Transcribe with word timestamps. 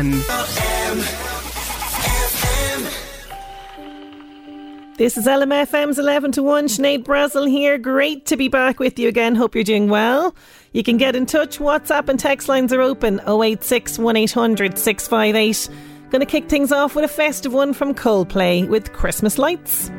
1. 0.00 0.10
This 4.96 5.16
is 5.16 5.26
LMFM's 5.26 5.98
11 5.98 6.32
to 6.32 6.42
1. 6.42 6.66
Sinead 6.66 7.04
Brazel 7.04 7.48
here. 7.48 7.78
Great 7.78 8.26
to 8.26 8.36
be 8.36 8.48
back 8.48 8.78
with 8.78 8.98
you 8.98 9.08
again. 9.08 9.34
Hope 9.34 9.54
you're 9.54 9.64
doing 9.64 9.88
well. 9.88 10.34
You 10.72 10.82
can 10.82 10.96
get 10.96 11.16
in 11.16 11.26
touch. 11.26 11.58
WhatsApp 11.58 12.08
and 12.08 12.18
text 12.18 12.48
lines 12.48 12.72
are 12.72 12.80
open 12.80 13.20
086 13.26 13.98
1800 13.98 14.78
658. 14.78 15.68
Going 16.10 16.20
to 16.20 16.26
kick 16.26 16.48
things 16.48 16.72
off 16.72 16.94
with 16.94 17.04
a 17.04 17.08
festive 17.08 17.52
one 17.52 17.72
from 17.72 17.94
Coldplay 17.94 18.68
with 18.68 18.92
Christmas 18.92 19.38
lights. 19.38 19.90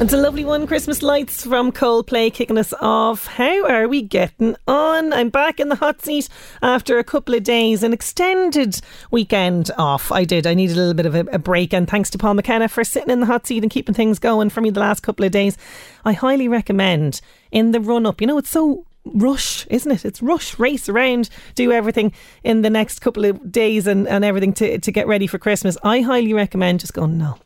It's 0.00 0.12
a 0.12 0.16
lovely 0.16 0.44
one, 0.44 0.68
Christmas 0.68 1.02
lights 1.02 1.44
from 1.44 1.72
Coldplay 1.72 2.32
kicking 2.32 2.56
us 2.56 2.72
off. 2.80 3.26
How 3.26 3.66
are 3.66 3.88
we 3.88 4.00
getting 4.00 4.54
on? 4.68 5.12
I'm 5.12 5.28
back 5.28 5.58
in 5.58 5.70
the 5.70 5.74
hot 5.74 6.02
seat 6.02 6.28
after 6.62 7.00
a 7.00 7.04
couple 7.04 7.34
of 7.34 7.42
days, 7.42 7.82
an 7.82 7.92
extended 7.92 8.80
weekend 9.10 9.72
off. 9.76 10.12
I 10.12 10.22
did. 10.22 10.46
I 10.46 10.54
needed 10.54 10.76
a 10.76 10.78
little 10.78 10.94
bit 10.94 11.06
of 11.06 11.16
a, 11.16 11.20
a 11.32 11.38
break, 11.40 11.74
and 11.74 11.90
thanks 11.90 12.10
to 12.10 12.18
Paul 12.18 12.34
McKenna 12.34 12.68
for 12.68 12.84
sitting 12.84 13.10
in 13.10 13.18
the 13.18 13.26
hot 13.26 13.48
seat 13.48 13.64
and 13.64 13.72
keeping 13.72 13.92
things 13.92 14.20
going 14.20 14.50
for 14.50 14.60
me 14.60 14.70
the 14.70 14.78
last 14.78 15.00
couple 15.00 15.24
of 15.24 15.32
days. 15.32 15.58
I 16.04 16.12
highly 16.12 16.46
recommend 16.46 17.20
in 17.50 17.72
the 17.72 17.80
run 17.80 18.06
up. 18.06 18.20
You 18.20 18.28
know, 18.28 18.38
it's 18.38 18.50
so 18.50 18.86
rush, 19.04 19.66
isn't 19.66 19.90
it? 19.90 20.04
It's 20.04 20.22
rush, 20.22 20.60
race 20.60 20.88
around, 20.88 21.28
do 21.56 21.72
everything 21.72 22.12
in 22.44 22.62
the 22.62 22.70
next 22.70 23.00
couple 23.00 23.24
of 23.24 23.50
days 23.50 23.88
and, 23.88 24.06
and 24.06 24.24
everything 24.24 24.52
to, 24.54 24.78
to 24.78 24.92
get 24.92 25.08
ready 25.08 25.26
for 25.26 25.38
Christmas. 25.38 25.76
I 25.82 26.02
highly 26.02 26.32
recommend 26.32 26.78
just 26.80 26.94
going, 26.94 27.18
no, 27.18 27.38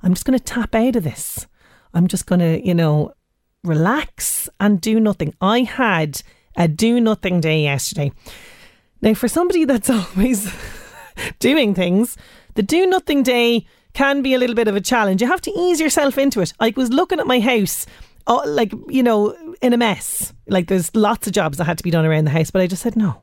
I'm 0.00 0.14
just 0.14 0.24
going 0.24 0.38
to 0.38 0.44
tap 0.44 0.76
out 0.76 0.94
of 0.94 1.02
this. 1.02 1.48
I'm 1.94 2.06
just 2.06 2.26
going 2.26 2.40
to, 2.40 2.66
you 2.66 2.74
know, 2.74 3.12
relax 3.64 4.48
and 4.60 4.80
do 4.80 5.00
nothing. 5.00 5.34
I 5.40 5.60
had 5.60 6.22
a 6.56 6.68
do 6.68 7.00
nothing 7.00 7.40
day 7.40 7.62
yesterday. 7.62 8.12
Now, 9.00 9.14
for 9.14 9.28
somebody 9.28 9.64
that's 9.64 9.90
always 10.16 10.52
doing 11.38 11.74
things, 11.74 12.16
the 12.54 12.62
do 12.62 12.86
nothing 12.86 13.22
day 13.22 13.66
can 13.94 14.22
be 14.22 14.34
a 14.34 14.38
little 14.38 14.56
bit 14.56 14.68
of 14.68 14.76
a 14.76 14.80
challenge. 14.80 15.22
You 15.22 15.28
have 15.28 15.40
to 15.42 15.52
ease 15.52 15.80
yourself 15.80 16.18
into 16.18 16.40
it. 16.40 16.52
I 16.60 16.72
was 16.76 16.90
looking 16.90 17.20
at 17.20 17.26
my 17.26 17.40
house, 17.40 17.86
oh, 18.26 18.42
like, 18.46 18.72
you 18.88 19.02
know, 19.02 19.34
in 19.62 19.72
a 19.72 19.76
mess. 19.76 20.32
Like, 20.46 20.68
there's 20.68 20.94
lots 20.94 21.26
of 21.26 21.32
jobs 21.32 21.58
that 21.58 21.64
had 21.64 21.78
to 21.78 21.84
be 21.84 21.90
done 21.90 22.06
around 22.06 22.24
the 22.24 22.30
house, 22.30 22.50
but 22.50 22.62
I 22.62 22.66
just 22.66 22.82
said, 22.82 22.96
no, 22.96 23.22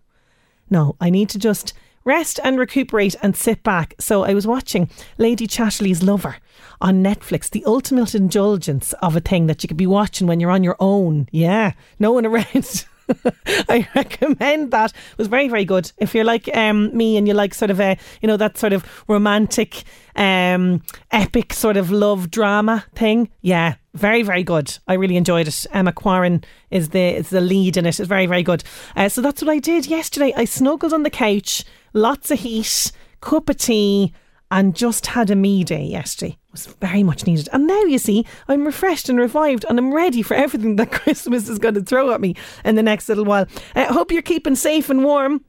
no, 0.70 0.96
I 1.00 1.10
need 1.10 1.30
to 1.30 1.40
just 1.40 1.74
rest 2.06 2.40
and 2.44 2.58
recuperate 2.58 3.16
and 3.22 3.36
sit 3.36 3.64
back. 3.64 3.96
So 4.00 4.24
I 4.24 4.34
was 4.34 4.48
watching 4.48 4.90
Lady 5.18 5.48
Chatterley's 5.48 6.04
Lover 6.04 6.38
on 6.80 7.04
Netflix, 7.04 7.50
the 7.50 7.66
ultimate 7.66 8.16
indulgence 8.16 8.94
of 9.02 9.16
a 9.16 9.20
thing 9.20 9.48
that 9.48 9.64
you 9.64 9.68
could 9.68 9.78
be 9.78 9.88
watching 9.88 10.28
when 10.28 10.40
you're 10.40 10.52
on 10.52 10.64
your 10.64 10.78
own. 10.80 11.28
Yeah, 11.32 11.74
no 12.00 12.12
one 12.12 12.26
around. 12.26 12.86
I 13.70 13.88
recommend 13.96 14.72
that. 14.72 14.92
It 14.92 15.18
was 15.18 15.28
very, 15.28 15.48
very 15.48 15.66
good. 15.66 15.92
If 15.98 16.16
you're 16.16 16.24
like 16.24 16.50
um, 16.56 16.96
me 16.96 17.18
and 17.18 17.28
you 17.28 17.34
like 17.34 17.54
sort 17.54 17.72
of 17.72 17.80
a, 17.80 17.98
you 18.22 18.28
know, 18.28 18.38
that 18.38 18.58
sort 18.58 18.74
of 18.74 18.86
romantic, 19.08 19.84
um, 20.16 20.82
epic 21.12 21.54
sort 21.54 21.78
of 21.78 21.92
love 21.92 22.32
drama 22.32 22.86
thing, 22.94 23.30
yeah, 23.42 23.76
very, 23.96 24.24
very 24.24 24.44
good. 24.44 24.78
I 24.88 24.94
really 24.94 25.18
enjoyed 25.18 25.48
it. 25.48 25.66
Emma 25.72 25.94
Corrin 25.94 26.44
is 26.70 26.90
the 26.90 27.16
is 27.16 27.30
the 27.30 27.42
lead 27.42 27.78
in 27.78 27.86
it. 27.86 28.00
It's 28.00 28.08
very, 28.10 28.26
very 28.26 28.44
good. 28.44 28.64
Uh, 28.96 29.10
so 29.10 29.22
that's 29.22 29.42
what 29.42 29.50
I 29.50 29.60
did 29.60 29.88
yesterday. 29.88 30.34
I 30.36 30.46
snuggled 30.46 30.94
on 30.94 31.04
the 31.04 31.10
couch, 31.10 31.64
lots 31.94 32.30
of 32.30 32.40
heat, 32.40 32.92
cup 33.22 33.50
of 33.50 33.58
tea, 33.58 34.14
and 34.52 34.76
just 34.76 35.08
had 35.08 35.30
a 35.30 35.36
me 35.36 35.64
day 35.64 35.84
yesterday. 35.84 36.34
It 36.34 36.52
was 36.52 36.66
very 36.68 37.04
much 37.04 37.26
needed. 37.26 37.50
And 37.52 37.68
now 37.68 37.82
you 37.84 37.98
see, 37.98 38.26
I'm 38.48 38.66
refreshed 38.66 39.10
and 39.10 39.20
revived 39.20 39.66
and 39.68 39.80
I'm 39.80 39.94
ready 39.94 40.22
for 40.22 40.34
everything 40.36 40.76
that 40.76 40.92
Christmas 40.92 41.50
is 41.50 41.60
going 41.60 41.76
to 41.76 41.82
throw 41.82 42.12
at 42.12 42.22
me 42.22 42.36
in 42.64 42.76
the 42.76 42.84
next 42.84 43.10
little 43.10 43.26
while. 43.26 43.48
I 43.76 43.86
uh, 43.86 43.94
hope 43.94 44.12
you're 44.12 44.22
keeping 44.22 44.56
safe 44.56 44.90
and 44.90 45.04
warm 45.04 45.44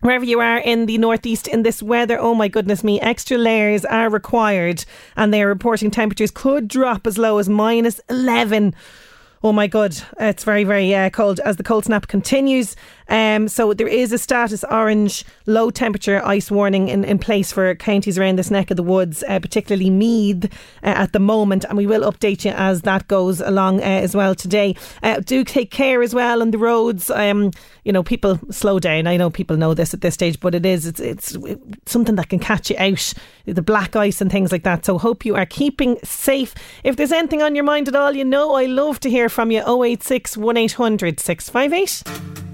wherever 0.00 0.24
you 0.24 0.40
are 0.40 0.58
in 0.58 0.86
the 0.86 0.98
northeast 0.98 1.46
in 1.46 1.62
this 1.62 1.82
weather, 1.82 2.18
oh 2.18 2.34
my 2.34 2.48
goodness 2.48 2.82
me, 2.82 3.00
extra 3.00 3.38
layers 3.38 3.84
are 3.84 4.10
required, 4.10 4.84
and 5.16 5.32
they 5.32 5.42
are 5.42 5.48
reporting 5.48 5.90
temperatures 5.90 6.30
could 6.30 6.68
drop 6.68 7.06
as 7.06 7.18
low 7.18 7.38
as 7.38 7.48
minus 7.48 8.00
11. 8.08 8.74
Oh 9.42 9.52
my 9.52 9.66
god, 9.66 9.96
it's 10.18 10.44
very 10.44 10.64
very 10.64 10.94
uh, 10.94 11.08
cold 11.10 11.40
as 11.40 11.56
the 11.56 11.62
cold 11.62 11.86
snap 11.86 12.08
continues. 12.08 12.76
Um, 13.10 13.48
so 13.48 13.74
there 13.74 13.88
is 13.88 14.12
a 14.12 14.18
status 14.18 14.64
orange 14.64 15.24
low 15.46 15.70
temperature 15.70 16.24
ice 16.24 16.50
warning 16.50 16.88
in, 16.88 17.04
in 17.04 17.18
place 17.18 17.52
for 17.52 17.74
counties 17.74 18.18
around 18.18 18.38
this 18.38 18.50
neck 18.50 18.70
of 18.70 18.76
the 18.76 18.82
woods, 18.82 19.22
uh, 19.28 19.40
particularly 19.40 19.90
Meath 19.90 20.44
uh, 20.44 20.48
at 20.82 21.12
the 21.12 21.18
moment, 21.18 21.64
and 21.64 21.76
we 21.76 21.86
will 21.86 22.10
update 22.10 22.44
you 22.44 22.52
as 22.52 22.82
that 22.82 23.08
goes 23.08 23.40
along 23.40 23.80
uh, 23.80 23.84
as 23.84 24.14
well 24.14 24.34
today. 24.34 24.76
Uh, 25.02 25.20
do 25.20 25.44
take 25.44 25.70
care 25.70 26.02
as 26.02 26.14
well 26.14 26.40
on 26.40 26.52
the 26.52 26.58
roads. 26.58 27.10
Um, 27.10 27.50
you 27.84 27.92
know, 27.92 28.02
people 28.02 28.38
slow 28.50 28.78
down. 28.78 29.06
I 29.06 29.16
know 29.16 29.30
people 29.30 29.56
know 29.56 29.74
this 29.74 29.92
at 29.92 30.00
this 30.00 30.14
stage, 30.14 30.38
but 30.40 30.54
it 30.54 30.64
is 30.64 30.86
it's, 30.86 31.00
it's 31.00 31.36
something 31.86 32.14
that 32.14 32.28
can 32.28 32.38
catch 32.38 32.70
you 32.70 32.76
out, 32.78 33.12
the 33.46 33.62
black 33.62 33.96
ice 33.96 34.20
and 34.20 34.30
things 34.30 34.52
like 34.52 34.62
that. 34.62 34.86
So 34.86 34.98
hope 34.98 35.24
you 35.24 35.34
are 35.34 35.46
keeping 35.46 35.98
safe. 36.04 36.54
If 36.84 36.96
there's 36.96 37.12
anything 37.12 37.42
on 37.42 37.54
your 37.54 37.64
mind 37.64 37.88
at 37.88 37.96
all, 37.96 38.12
you 38.12 38.24
know 38.24 38.54
I 38.54 38.66
love 38.66 39.00
to 39.00 39.10
hear 39.10 39.28
from 39.28 39.50
you. 39.50 39.60
086 39.60 40.36
1800 40.36 41.18
658. 41.20 42.49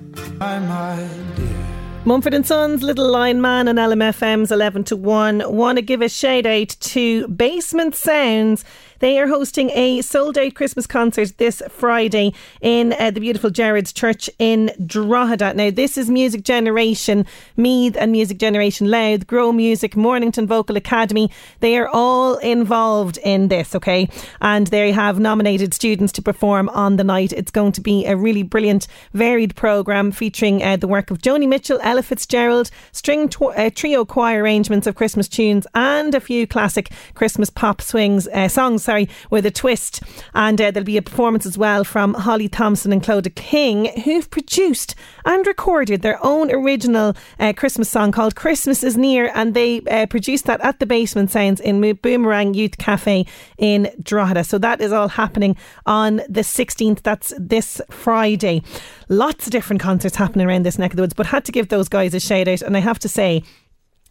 Mumford 2.04 2.34
and 2.34 2.46
Sons, 2.46 2.82
Little 2.82 3.10
Lion 3.10 3.40
Man 3.40 3.68
and 3.68 3.78
LMFM's 3.78 4.52
11 4.52 4.84
to 4.84 4.96
1. 4.96 5.42
Want 5.46 5.76
to 5.76 5.82
give 5.82 6.02
a 6.02 6.08
shout 6.08 6.44
out 6.46 6.68
to 6.68 7.26
Basement 7.28 7.94
Sounds 7.94 8.64
they 8.98 9.18
are 9.18 9.26
hosting 9.26 9.70
a 9.70 10.00
sold 10.02 10.38
out 10.38 10.54
Christmas 10.54 10.86
concert 10.86 11.36
this 11.38 11.62
Friday 11.70 12.32
in 12.60 12.94
uh, 12.98 13.10
the 13.10 13.20
beautiful 13.20 13.50
Jared's 13.50 13.92
Church 13.92 14.30
in 14.38 14.70
Drogheda. 14.84 15.54
Now, 15.54 15.70
this 15.70 15.98
is 15.98 16.08
Music 16.10 16.42
Generation 16.42 17.26
Meath 17.56 17.96
and 17.98 18.12
Music 18.12 18.38
Generation 18.38 18.90
Louth, 18.90 19.26
Grow 19.26 19.52
Music, 19.52 19.96
Mornington 19.96 20.46
Vocal 20.46 20.76
Academy. 20.76 21.30
They 21.60 21.76
are 21.76 21.88
all 21.88 22.36
involved 22.36 23.18
in 23.18 23.48
this, 23.48 23.74
okay? 23.74 24.08
And 24.40 24.68
they 24.68 24.92
have 24.92 25.18
nominated 25.18 25.74
students 25.74 26.12
to 26.12 26.22
perform 26.22 26.68
on 26.70 26.96
the 26.96 27.04
night. 27.04 27.32
It's 27.32 27.50
going 27.50 27.72
to 27.72 27.80
be 27.80 28.06
a 28.06 28.16
really 28.16 28.42
brilliant, 28.42 28.86
varied 29.12 29.54
programme 29.56 30.12
featuring 30.12 30.62
uh, 30.62 30.76
the 30.76 30.88
work 30.88 31.10
of 31.10 31.18
Joni 31.18 31.46
Mitchell, 31.46 31.78
Ella 31.82 32.02
Fitzgerald, 32.02 32.70
string 32.92 33.28
tw- 33.28 33.42
uh, 33.56 33.70
trio 33.74 34.04
choir 34.04 34.42
arrangements 34.42 34.86
of 34.86 34.94
Christmas 34.94 35.28
tunes, 35.28 35.66
and 35.74 36.14
a 36.14 36.20
few 36.20 36.46
classic 36.46 36.90
Christmas 37.14 37.50
pop 37.50 37.82
swings 37.82 38.26
uh, 38.28 38.48
songs 38.48 38.85
sorry, 38.86 39.08
with 39.30 39.44
a 39.44 39.50
twist. 39.50 40.02
And 40.34 40.60
uh, 40.60 40.70
there'll 40.70 40.84
be 40.84 40.96
a 40.96 41.02
performance 41.02 41.44
as 41.44 41.58
well 41.58 41.84
from 41.84 42.14
Holly 42.14 42.48
Thompson 42.48 42.92
and 42.92 43.02
Clodagh 43.02 43.34
King, 43.34 43.86
who've 44.04 44.30
produced 44.30 44.94
and 45.24 45.46
recorded 45.46 46.02
their 46.02 46.18
own 46.24 46.50
original 46.50 47.14
uh, 47.38 47.52
Christmas 47.54 47.90
song 47.90 48.12
called 48.12 48.36
Christmas 48.36 48.82
is 48.82 48.96
Near. 48.96 49.30
And 49.34 49.52
they 49.54 49.80
uh, 49.82 50.06
produced 50.06 50.46
that 50.46 50.60
at 50.62 50.78
the 50.78 50.86
Basement 50.86 51.30
Sounds 51.30 51.60
in 51.60 51.94
Boomerang 51.96 52.54
Youth 52.54 52.78
Cafe 52.78 53.26
in 53.58 53.90
Drogheda. 54.02 54.44
So 54.44 54.58
that 54.58 54.80
is 54.80 54.92
all 54.92 55.08
happening 55.08 55.56
on 55.84 56.16
the 56.28 56.42
16th. 56.42 57.02
That's 57.02 57.34
this 57.38 57.80
Friday. 57.90 58.62
Lots 59.08 59.46
of 59.46 59.52
different 59.52 59.82
concerts 59.82 60.16
happening 60.16 60.46
around 60.46 60.64
this 60.64 60.78
neck 60.78 60.92
of 60.92 60.96
the 60.96 61.02
woods, 61.02 61.14
but 61.14 61.26
had 61.26 61.44
to 61.44 61.52
give 61.52 61.68
those 61.68 61.88
guys 61.88 62.14
a 62.14 62.20
shout 62.20 62.48
out. 62.48 62.62
And 62.62 62.76
I 62.76 62.80
have 62.80 62.98
to 63.00 63.08
say, 63.08 63.42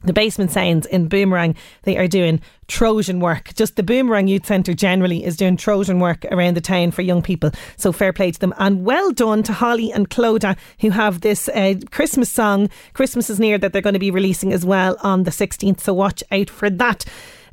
the 0.05 0.13
basement 0.13 0.51
sounds 0.51 0.85
in 0.85 1.07
Boomerang, 1.07 1.55
they 1.83 1.97
are 1.97 2.07
doing 2.07 2.41
Trojan 2.67 3.19
work. 3.19 3.53
Just 3.55 3.75
the 3.75 3.83
Boomerang 3.83 4.27
Youth 4.27 4.45
Centre 4.45 4.73
generally 4.73 5.23
is 5.23 5.37
doing 5.37 5.57
Trojan 5.57 5.99
work 5.99 6.25
around 6.31 6.55
the 6.55 6.61
town 6.61 6.91
for 6.91 7.01
young 7.01 7.21
people. 7.21 7.51
So 7.77 7.91
fair 7.91 8.13
play 8.13 8.31
to 8.31 8.39
them. 8.39 8.53
And 8.57 8.85
well 8.85 9.11
done 9.11 9.43
to 9.43 9.53
Holly 9.53 9.91
and 9.91 10.09
Clodagh, 10.09 10.57
who 10.79 10.89
have 10.91 11.21
this 11.21 11.49
uh, 11.49 11.75
Christmas 11.91 12.31
song, 12.31 12.69
Christmas 12.93 13.29
is 13.29 13.39
Near, 13.39 13.57
that 13.57 13.73
they're 13.73 13.81
going 13.81 13.93
to 13.93 13.99
be 13.99 14.11
releasing 14.11 14.53
as 14.53 14.65
well 14.65 14.97
on 15.01 15.23
the 15.23 15.31
16th. 15.31 15.81
So 15.81 15.93
watch 15.93 16.23
out 16.31 16.49
for 16.49 16.69
that. 16.69 17.05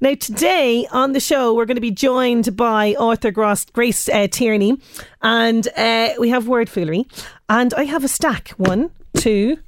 Now, 0.03 0.15
today 0.15 0.89
on 0.91 1.13
the 1.13 1.21
show, 1.21 1.55
we're 1.55 1.65
going 1.65 1.77
to 1.77 1.81
be 1.81 1.93
joined 1.93 2.57
by 2.57 2.95
author 2.95 3.31
Grace 3.31 4.09
uh, 4.09 4.27
Tierney, 4.27 4.77
and 5.23 5.69
uh, 5.77 6.15
we 6.19 6.31
have 6.31 6.49
word 6.49 6.69
foolery. 6.69 7.07
And 7.49 7.73
I 7.75 7.85
have 7.85 8.03
a 8.03 8.09
stack 8.09 8.49
one, 8.57 8.91
two, 9.15 9.59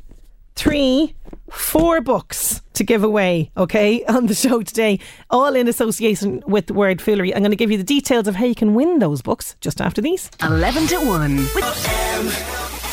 three, 0.56 1.14
four 1.54 2.00
books 2.00 2.62
to 2.74 2.84
give 2.84 3.04
away, 3.04 3.50
okay, 3.56 4.04
on 4.08 4.26
the 4.26 4.34
show 4.34 4.62
today, 4.62 4.98
all 5.30 5.54
in 5.54 5.68
association 5.68 6.42
with 6.46 6.70
word 6.70 7.00
foolery. 7.00 7.34
I'm 7.34 7.40
going 7.40 7.50
to 7.50 7.56
give 7.56 7.70
you 7.70 7.78
the 7.78 7.84
details 7.84 8.28
of 8.28 8.36
how 8.36 8.44
you 8.44 8.54
can 8.54 8.74
win 8.74 8.98
those 8.98 9.22
books 9.22 9.56
just 9.60 9.80
after 9.80 10.02
these. 10.02 10.30
11 10.42 10.86
to 10.88 10.96
1 10.98 11.36
with 11.36 12.83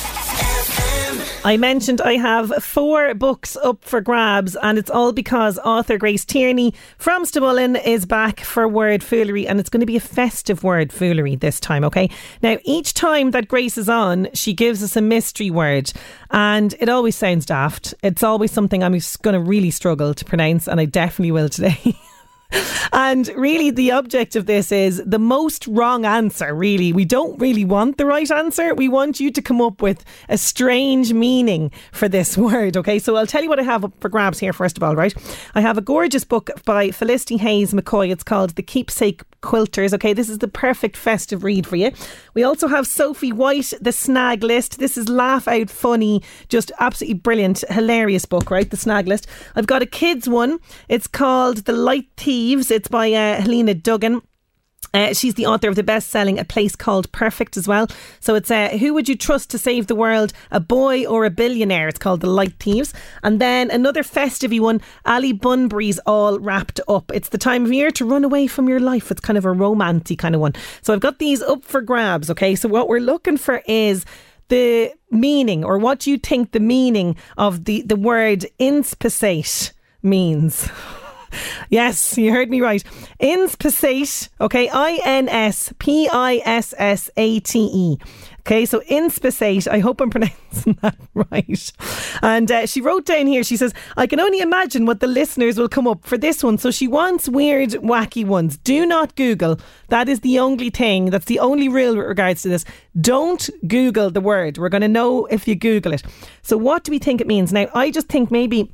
I 1.43 1.57
mentioned 1.57 2.01
I 2.01 2.17
have 2.17 2.63
four 2.63 3.15
books 3.15 3.57
up 3.57 3.83
for 3.83 3.99
grabs, 3.99 4.55
and 4.57 4.77
it's 4.77 4.91
all 4.91 5.11
because 5.11 5.57
author 5.59 5.97
Grace 5.97 6.23
Tierney 6.23 6.71
from 6.99 7.25
Stamullen 7.25 7.83
is 7.83 8.05
back 8.05 8.41
for 8.41 8.67
Word 8.67 9.03
Foolery, 9.03 9.47
and 9.47 9.59
it's 9.59 9.69
going 9.69 9.79
to 9.79 9.87
be 9.87 9.97
a 9.97 10.01
festive 10.01 10.63
word 10.63 10.93
foolery 10.93 11.35
this 11.35 11.59
time, 11.59 11.83
okay? 11.83 12.11
Now, 12.43 12.59
each 12.63 12.93
time 12.93 13.31
that 13.31 13.47
Grace 13.47 13.75
is 13.75 13.89
on, 13.89 14.27
she 14.35 14.53
gives 14.53 14.83
us 14.83 14.95
a 14.95 15.01
mystery 15.01 15.49
word, 15.49 15.91
and 16.29 16.75
it 16.79 16.89
always 16.89 17.15
sounds 17.15 17.47
daft. 17.47 17.95
It's 18.03 18.21
always 18.21 18.51
something 18.51 18.83
I'm 18.83 18.99
going 19.23 19.33
to 19.33 19.39
really 19.39 19.71
struggle 19.71 20.13
to 20.13 20.25
pronounce, 20.25 20.67
and 20.67 20.79
I 20.79 20.85
definitely 20.85 21.31
will 21.31 21.49
today. 21.49 21.97
And 22.93 23.29
really, 23.35 23.71
the 23.71 23.91
object 23.91 24.35
of 24.35 24.45
this 24.45 24.71
is 24.71 25.01
the 25.05 25.19
most 25.19 25.65
wrong 25.67 26.05
answer, 26.05 26.53
really. 26.53 26.91
We 26.91 27.05
don't 27.05 27.39
really 27.39 27.63
want 27.63 27.97
the 27.97 28.05
right 28.05 28.29
answer. 28.29 28.75
We 28.75 28.89
want 28.89 29.19
you 29.19 29.31
to 29.31 29.41
come 29.41 29.61
up 29.61 29.81
with 29.81 30.03
a 30.27 30.37
strange 30.37 31.13
meaning 31.13 31.71
for 31.91 32.09
this 32.09 32.37
word, 32.37 32.75
okay? 32.77 32.99
So 32.99 33.15
I'll 33.15 33.27
tell 33.27 33.43
you 33.43 33.49
what 33.49 33.59
I 33.59 33.63
have 33.63 33.85
up 33.85 33.93
for 33.99 34.09
grabs 34.09 34.39
here, 34.39 34.53
first 34.53 34.77
of 34.77 34.83
all, 34.83 34.95
right? 34.95 35.13
I 35.55 35.61
have 35.61 35.77
a 35.77 35.81
gorgeous 35.81 36.23
book 36.23 36.49
by 36.65 36.91
Felicity 36.91 37.37
Hayes 37.37 37.73
McCoy. 37.73 38.11
It's 38.11 38.23
called 38.23 38.55
The 38.55 38.63
Keepsake 38.63 39.23
Quilters. 39.41 39.93
Okay, 39.93 40.13
this 40.13 40.29
is 40.29 40.39
the 40.39 40.47
perfect 40.47 40.97
festive 40.97 41.43
read 41.43 41.65
for 41.65 41.75
you. 41.75 41.91
We 42.33 42.43
also 42.43 42.67
have 42.67 42.85
Sophie 42.85 43.31
White, 43.31 43.73
The 43.81 43.91
Snag 43.91 44.43
List. 44.43 44.79
This 44.79 44.97
is 44.97 45.09
laugh 45.09 45.47
out 45.47 45.69
funny, 45.69 46.21
just 46.49 46.71
absolutely 46.79 47.15
brilliant, 47.15 47.63
hilarious 47.69 48.25
book, 48.25 48.51
right? 48.51 48.69
The 48.69 48.77
Snag 48.77 49.07
List. 49.07 49.27
I've 49.55 49.67
got 49.67 49.81
a 49.81 49.85
kids 49.85 50.29
one. 50.29 50.59
It's 50.89 51.07
called 51.07 51.65
The 51.65 51.73
Light 51.73 52.07
It's 52.41 52.87
by 52.87 53.11
uh, 53.11 53.39
Helena 53.39 53.75
Duggan. 53.75 54.21
Uh, 54.95 55.13
she's 55.13 55.35
the 55.35 55.45
author 55.45 55.69
of 55.69 55.75
the 55.75 55.83
best 55.83 56.09
selling 56.09 56.39
A 56.39 56.43
Place 56.43 56.75
Called 56.75 57.11
Perfect 57.11 57.55
as 57.55 57.67
well. 57.67 57.87
So 58.19 58.33
it's 58.33 58.49
uh, 58.49 58.69
Who 58.69 58.95
Would 58.95 59.07
You 59.07 59.15
Trust 59.15 59.51
to 59.51 59.59
Save 59.59 59.85
the 59.85 59.95
World, 59.95 60.33
a 60.49 60.59
Boy 60.59 61.05
or 61.05 61.23
a 61.23 61.29
Billionaire? 61.29 61.87
It's 61.87 61.99
called 61.99 62.21
The 62.21 62.27
Light 62.27 62.55
Thieves. 62.59 62.93
And 63.21 63.39
then 63.39 63.69
another 63.69 64.01
festive 64.01 64.51
one, 64.59 64.81
Ali 65.05 65.33
Bunbury's 65.33 65.99
All 65.99 66.39
Wrapped 66.39 66.81
Up. 66.87 67.11
It's 67.13 67.29
the 67.29 67.37
time 67.37 67.63
of 67.63 67.71
year 67.71 67.91
to 67.91 68.05
run 68.05 68.25
away 68.25 68.47
from 68.47 68.67
your 68.67 68.79
life. 68.79 69.11
It's 69.11 69.21
kind 69.21 69.37
of 69.37 69.45
a 69.45 69.51
romantic 69.51 70.17
kind 70.17 70.33
of 70.33 70.41
one. 70.41 70.53
So 70.81 70.93
I've 70.93 70.99
got 70.99 71.19
these 71.19 71.43
up 71.43 71.63
for 71.63 71.81
grabs, 71.81 72.31
okay? 72.31 72.55
So 72.55 72.67
what 72.67 72.89
we're 72.89 72.99
looking 72.99 73.37
for 73.37 73.61
is 73.67 74.03
the 74.47 74.91
meaning 75.11 75.63
or 75.63 75.77
what 75.77 76.07
you 76.07 76.17
think 76.17 76.53
the 76.53 76.59
meaning 76.59 77.15
of 77.37 77.65
the, 77.65 77.83
the 77.83 77.95
word 77.95 78.47
inspissate 78.57 79.73
means. 80.01 80.67
Yes, 81.69 82.17
you 82.17 82.31
heard 82.31 82.49
me 82.49 82.61
right. 82.61 82.83
Inspissate, 83.19 84.29
okay, 84.39 84.69
I 84.69 84.99
N 85.03 85.29
S 85.29 85.73
P 85.79 86.09
I 86.11 86.41
S 86.45 86.73
S 86.77 87.09
A 87.17 87.39
T 87.39 87.69
E. 87.73 87.97
Okay, 88.41 88.65
so 88.65 88.81
inspissate, 88.87 89.67
I 89.67 89.77
hope 89.79 90.01
I'm 90.01 90.09
pronouncing 90.09 90.75
that 90.81 90.95
right. 91.13 91.71
And 92.23 92.51
uh, 92.51 92.65
she 92.65 92.81
wrote 92.81 93.05
down 93.05 93.27
here, 93.27 93.43
she 93.43 93.55
says, 93.55 93.71
I 93.97 94.07
can 94.07 94.19
only 94.19 94.39
imagine 94.39 94.87
what 94.87 94.99
the 94.99 95.05
listeners 95.05 95.59
will 95.59 95.69
come 95.69 95.87
up 95.87 96.03
for 96.03 96.17
this 96.17 96.43
one. 96.43 96.57
So 96.57 96.71
she 96.71 96.87
wants 96.87 97.29
weird, 97.29 97.69
wacky 97.69 98.25
ones. 98.25 98.57
Do 98.57 98.83
not 98.87 99.15
Google. 99.15 99.59
That 99.89 100.09
is 100.09 100.21
the 100.21 100.39
only 100.39 100.71
thing, 100.71 101.11
that's 101.11 101.25
the 101.25 101.37
only 101.37 101.69
rule 101.69 101.95
with 101.95 102.07
regards 102.07 102.41
to 102.41 102.49
this. 102.49 102.65
Don't 102.99 103.47
Google 103.67 104.09
the 104.09 104.21
word. 104.21 104.57
We're 104.57 104.69
going 104.69 104.81
to 104.81 104.87
know 104.87 105.27
if 105.27 105.47
you 105.47 105.53
Google 105.53 105.93
it. 105.93 106.01
So 106.41 106.57
what 106.57 106.83
do 106.83 106.91
we 106.91 106.97
think 106.97 107.21
it 107.21 107.27
means? 107.27 107.53
Now, 107.53 107.67
I 107.75 107.91
just 107.91 108.07
think 108.07 108.31
maybe 108.31 108.73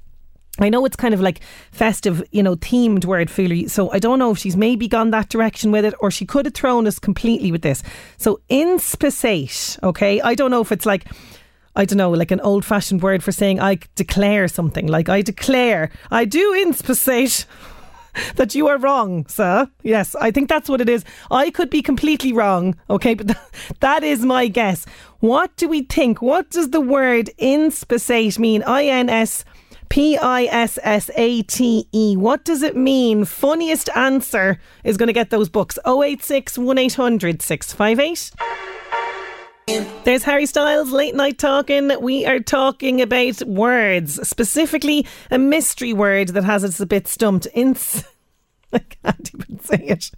I 0.60 0.70
know 0.70 0.86
it's 0.86 0.96
kind 0.96 1.14
of 1.14 1.22
like 1.22 1.42
festive, 1.72 2.24
you 2.32 2.44
know, 2.44 2.56
themed 2.56 3.06
word 3.06 3.30
foolery. 3.30 3.68
So 3.68 3.92
I 3.92 4.00
don't 4.00 4.20
know 4.20 4.32
if 4.32 4.38
she's 4.38 4.58
maybe 4.58 4.88
gone 4.88 5.12
that 5.12 5.30
direction 5.30 5.72
with 5.72 5.86
it 5.86 5.94
or 6.00 6.12
she 6.12 6.26
could 6.26 6.46
have 6.46 6.54
thrown 6.54 6.88
us 6.88 7.00
completely 7.00 7.52
with 7.52 7.62
this. 7.62 7.84
So 8.18 8.42
inspissate, 8.50 9.78
okay? 9.84 10.22
I 10.22 10.36
don't 10.36 10.52
know 10.52 10.62
if 10.62 10.72
it's 10.72 10.86
like, 10.86 11.06
I 11.76 11.86
don't 11.86 11.98
know, 11.98 12.10
like 12.10 12.32
an 12.32 12.42
old 12.42 12.66
fashioned 12.66 13.04
word 13.04 13.24
for 13.24 13.32
saying 13.32 13.60
I 13.60 13.80
declare 13.96 14.48
something. 14.48 14.88
Like 14.88 15.10
I 15.10 15.22
declare, 15.22 15.92
I 16.10 16.26
do 16.26 16.54
inspissate 16.54 17.46
that 18.36 18.56
you 18.56 18.68
are 18.68 18.78
wrong, 18.78 19.28
sir. 19.28 19.70
Yes, 19.84 20.16
I 20.16 20.32
think 20.32 20.50
that's 20.50 20.70
what 20.70 20.82
it 20.82 20.90
is. 20.90 21.06
I 21.30 21.52
could 21.52 21.70
be 21.70 21.84
completely 21.84 22.34
wrong, 22.34 22.76
okay, 22.90 23.14
but 23.14 23.38
that 23.80 24.04
is 24.04 24.26
my 24.26 24.48
guess. 24.48 24.88
What 25.20 25.56
do 25.56 25.68
we 25.68 25.84
think? 25.84 26.22
What 26.22 26.50
does 26.50 26.72
the 26.72 26.82
word 26.82 27.30
inspissate 27.38 28.40
mean? 28.40 28.64
I 28.64 28.86
N 28.86 29.10
S 29.10 29.46
P 29.90 30.18
I 30.18 30.44
S 30.46 30.80
S 30.84 31.10
A 31.16 31.42
T 31.44 31.88
E. 31.92 32.16
What 32.18 32.46
does 32.46 32.62
it 32.62 32.76
mean? 32.76 33.26
Funniest 33.26 33.90
answer 33.96 34.60
is 34.84 34.98
going 34.98 35.08
to 35.08 35.14
get 35.14 35.30
those 35.30 35.50
books. 35.50 35.78
086 35.86 36.58
1800 36.58 37.42
658. 37.42 38.32
There's 40.06 40.24
Harry 40.24 40.46
Styles, 40.46 40.92
late 40.92 41.16
night 41.16 41.38
talking. 41.38 41.92
We 42.02 42.26
are 42.26 42.40
talking 42.40 43.02
about 43.02 43.42
words, 43.44 44.26
specifically 44.28 45.06
a 45.30 45.38
mystery 45.38 45.92
word 45.92 46.30
that 46.30 46.46
has 46.46 46.64
us 46.64 46.80
a 46.80 46.86
bit 46.86 47.08
stumped. 47.08 47.48
Ins. 47.54 48.04
I 48.74 48.80
can't 48.80 49.32
even 49.34 49.60
say 49.60 49.78
it. 49.78 50.12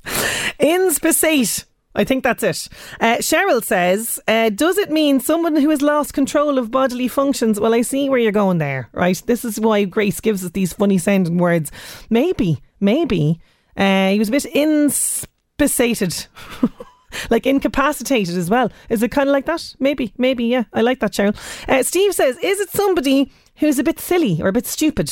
Inspissate. 0.60 1.66
I 1.96 2.04
think 2.04 2.24
that's 2.24 2.44
it. 2.44 2.70
Uh, 3.00 3.18
Cheryl 3.18 3.64
says, 3.64 4.20
uh, 4.28 4.50
Does 4.50 4.78
it 4.78 4.92
mean 4.92 5.20
someone 5.20 5.56
who 5.56 5.70
has 5.70 5.82
lost 5.82 6.14
control 6.14 6.58
of 6.58 6.72
bodily 6.72 7.08
functions? 7.08 7.60
Well, 7.60 7.74
I 7.74 7.82
see 7.82 8.10
where 8.10 8.20
you're 8.20 8.32
going 8.32 8.60
there, 8.60 8.90
right? 8.94 9.22
This 9.26 9.44
is 9.44 9.60
why 9.60 9.86
Grace 9.86 10.20
gives 10.20 10.46
us 10.46 10.52
these 10.52 10.74
funny 10.74 10.98
sounding 10.98 11.38
words. 11.38 11.72
Maybe, 12.10 12.62
maybe. 12.80 13.40
Uh, 13.76 14.12
he 14.12 14.20
was 14.20 14.30
a 14.30 14.32
bit 14.32 14.46
inspissated. 14.46 16.28
like 17.30 17.48
incapacitated 17.48 18.38
as 18.38 18.50
well. 18.50 18.72
Is 18.90 19.02
it 19.02 19.10
kind 19.12 19.28
of 19.28 19.34
like 19.34 19.46
that? 19.46 19.76
Maybe, 19.80 20.14
maybe, 20.18 20.46
yeah. 20.46 20.66
I 20.74 20.82
like 20.82 21.00
that, 21.00 21.14
Cheryl. 21.14 21.36
Uh, 21.68 21.84
Steve 21.84 22.14
says, 22.14 22.38
Is 22.38 22.60
it 22.60 22.70
somebody 22.70 23.32
who's 23.56 23.80
a 23.80 23.84
bit 23.84 24.00
silly 24.00 24.40
or 24.42 24.50
a 24.50 24.54
bit 24.54 24.68
stupid? 24.68 25.12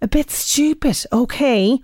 A 0.00 0.08
bit 0.08 0.30
stupid, 0.30 0.96
okay. 1.12 1.78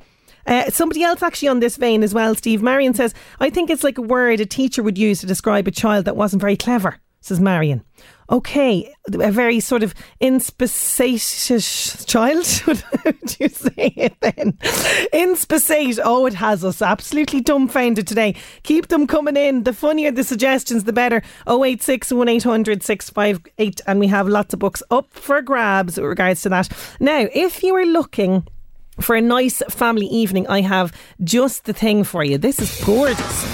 Uh, 0.47 0.71
somebody 0.71 1.03
else 1.03 1.23
actually 1.23 1.49
on 1.49 1.61
this 1.61 1.77
vein 1.77 2.03
as 2.03 2.15
well, 2.15 2.35
Steve. 2.35 2.63
Marion 2.63 2.95
says, 2.95 3.15
I 3.41 3.51
think 3.51 3.71
it's 3.71 3.85
like 3.85 3.99
a 3.99 4.03
word 4.03 4.41
a 4.41 4.47
teacher 4.47 4.83
would 4.83 4.99
use 4.99 5.21
to 5.21 5.27
describe 5.27 5.67
a 5.67 5.71
child 5.71 6.05
that 6.05 6.17
wasn't 6.17 6.41
very 6.41 6.57
clever, 6.57 6.99
says 7.21 7.41
Marion. 7.41 7.83
Okay, 8.31 8.91
a 9.13 9.31
very 9.31 9.61
sort 9.61 9.83
of 9.83 9.95
inspicious 10.19 12.05
child. 12.07 12.63
Would 13.05 13.39
you 13.39 13.49
say 13.51 13.93
it 13.97 14.15
then? 14.21 14.59
Inspissate. 15.13 15.99
Oh, 16.03 16.25
it 16.25 16.33
has 16.33 16.65
us 16.65 16.81
absolutely 16.81 17.43
dumbfounded 17.43 18.07
today. 18.07 18.35
Keep 18.63 18.89
them 18.89 19.07
coming 19.07 19.37
in. 19.37 19.65
The 19.65 19.75
funnier 19.75 20.11
the 20.11 20.25
suggestions, 20.25 20.85
the 20.85 20.93
better. 20.93 21.23
086 21.47 22.13
1800 22.13 22.83
658. 22.83 23.83
And 23.87 24.01
we 24.01 24.07
have 24.07 24.27
lots 24.27 24.55
of 24.55 24.61
books 24.61 24.83
up 24.91 25.13
for 25.13 25.43
grabs 25.43 25.99
with 25.99 26.07
regards 26.07 26.41
to 26.43 26.49
that. 26.49 26.71
Now, 26.99 27.27
if 27.35 27.63
you 27.63 27.75
are 27.77 27.85
looking 27.85 28.47
for 29.01 29.17
a 29.17 29.21
nice 29.21 29.63
family 29.69 30.07
evening, 30.07 30.47
I 30.49 30.61
have 30.61 30.93
just 31.23 31.65
the 31.65 31.73
thing 31.73 32.05
for 32.05 32.25
you. 32.25 32.39
This 32.39 32.59
is 32.61 32.85
gorgeous. 32.85 33.45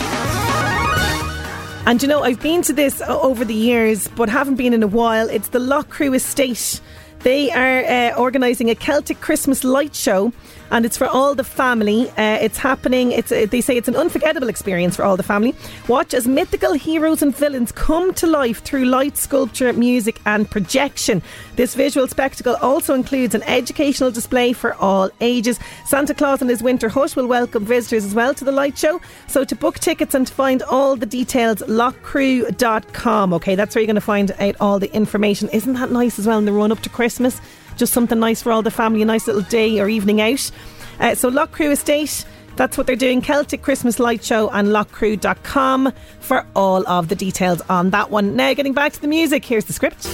And 1.87 2.03
you 2.03 2.09
know, 2.09 2.23
I've 2.23 2.41
been 2.41 2.63
to 2.63 2.73
this 2.73 3.01
over 3.03 3.45
the 3.45 3.55
years, 3.55 4.07
but 4.09 4.29
haven't 4.29 4.57
been 4.57 4.75
in 4.75 4.83
a 4.83 4.87
while. 4.87 5.29
It's 5.29 5.49
the 5.49 5.59
Loughcrew 5.59 6.15
Estate. 6.15 6.81
They 7.21 7.51
are 7.51 7.85
uh, 7.85 8.17
organising 8.17 8.71
a 8.71 8.75
Celtic 8.75 9.21
Christmas 9.21 9.65
light 9.65 9.95
show 9.95 10.33
and 10.71 10.85
it's 10.85 10.97
for 10.97 11.07
all 11.07 11.35
the 11.35 11.45
family. 11.45 12.09
Uh, 12.11 12.39
it's 12.41 12.59
happening. 12.59 13.13
It's 13.13 13.33
uh, 13.33 13.47
they 13.51 13.61
say 13.61 13.77
it's 13.77 13.89
an 13.89 13.97
unforgettable 13.97 14.49
experience 14.49 14.97
for 14.97 15.05
all 15.05 15.17
the 15.17 15.23
family. 15.23 15.55
Watch 15.89 16.15
as 16.15 16.27
mythical 16.27 16.73
heroes 16.73 17.23
and 17.23 17.35
villains 17.35 17.73
come 17.73 18.15
to 18.15 18.27
life 18.27 18.63
through 18.63 18.85
light 18.85 19.17
sculpture, 19.17 19.73
music, 19.73 20.21
and 20.27 20.51
projection. 20.51 21.23
This 21.57 21.75
visual 21.75 22.07
spectacle 22.09 22.57
also 22.63 22.95
includes 22.95 23.35
an 23.35 23.43
educational 23.45 24.11
display 24.11 24.53
for 24.53 24.75
all 24.75 25.11
ages. 25.21 25.59
Santa 25.85 26.15
Claus 26.15 26.41
and 26.41 26.51
his 26.51 26.63
winter 26.63 26.89
hut 26.89 27.17
will 27.17 27.27
welcome 27.27 27.65
visitors 27.65 28.05
as 28.05 28.15
well 28.15 28.35
to 28.35 28.45
the 28.45 28.53
light 28.53 28.79
show. 28.79 29.01
So 29.27 29.45
to 29.45 29.57
book 29.57 29.79
tickets 29.79 30.15
and 30.15 30.27
to 30.27 30.33
find 30.33 30.63
all 30.63 30.97
the 30.97 31.07
details, 31.07 31.59
loughcrew.com. 31.59 33.33
Okay, 33.35 33.55
that's 33.55 33.75
where 33.75 33.83
you're 33.83 33.87
going 33.87 33.95
to 33.95 34.01
find 34.01 34.33
out 34.39 34.57
all 34.61 34.79
the 34.79 34.93
information. 34.95 35.49
Isn't 35.51 35.75
that 35.75 35.91
nice 35.91 36.19
as 36.19 36.27
well 36.27 36.39
in 36.39 36.45
the 36.45 36.53
run 36.53 36.73
up 36.73 36.81
to 36.81 36.89
Christmas? 36.89 37.41
Just 37.81 37.93
something 37.93 38.21
nice 38.21 38.41
for 38.41 38.53
all 38.53 38.63
the 38.63 38.71
family, 38.71 39.03
a 39.03 39.05
nice 39.05 39.27
little 39.27 39.43
day 39.43 39.81
or 39.81 39.89
evening 39.89 40.21
out. 40.21 40.49
Uh, 41.01 41.17
so 41.17 41.29
Loughcrew 41.29 41.73
Estate. 41.73 42.25
That's 42.57 42.77
what 42.77 42.87
they're 42.87 42.95
doing. 42.95 43.23
Celtic 43.23 43.63
Christmas 43.63 43.99
Light 43.99 44.23
Show 44.23 44.51
and 44.51 44.69
loughcrew.com 44.69 45.93
for 46.21 46.47
all 46.55 46.87
of 46.87 47.09
the 47.09 47.15
details 47.15 47.63
on 47.71 47.91
that 47.91 48.11
one. 48.11 48.37
Now, 48.37 48.53
getting 48.55 48.75
back 48.75 48.93
to 48.93 49.01
the 49.01 49.09
music, 49.09 49.45
here's 49.45 49.65
the 49.65 49.73
script. 49.73 50.07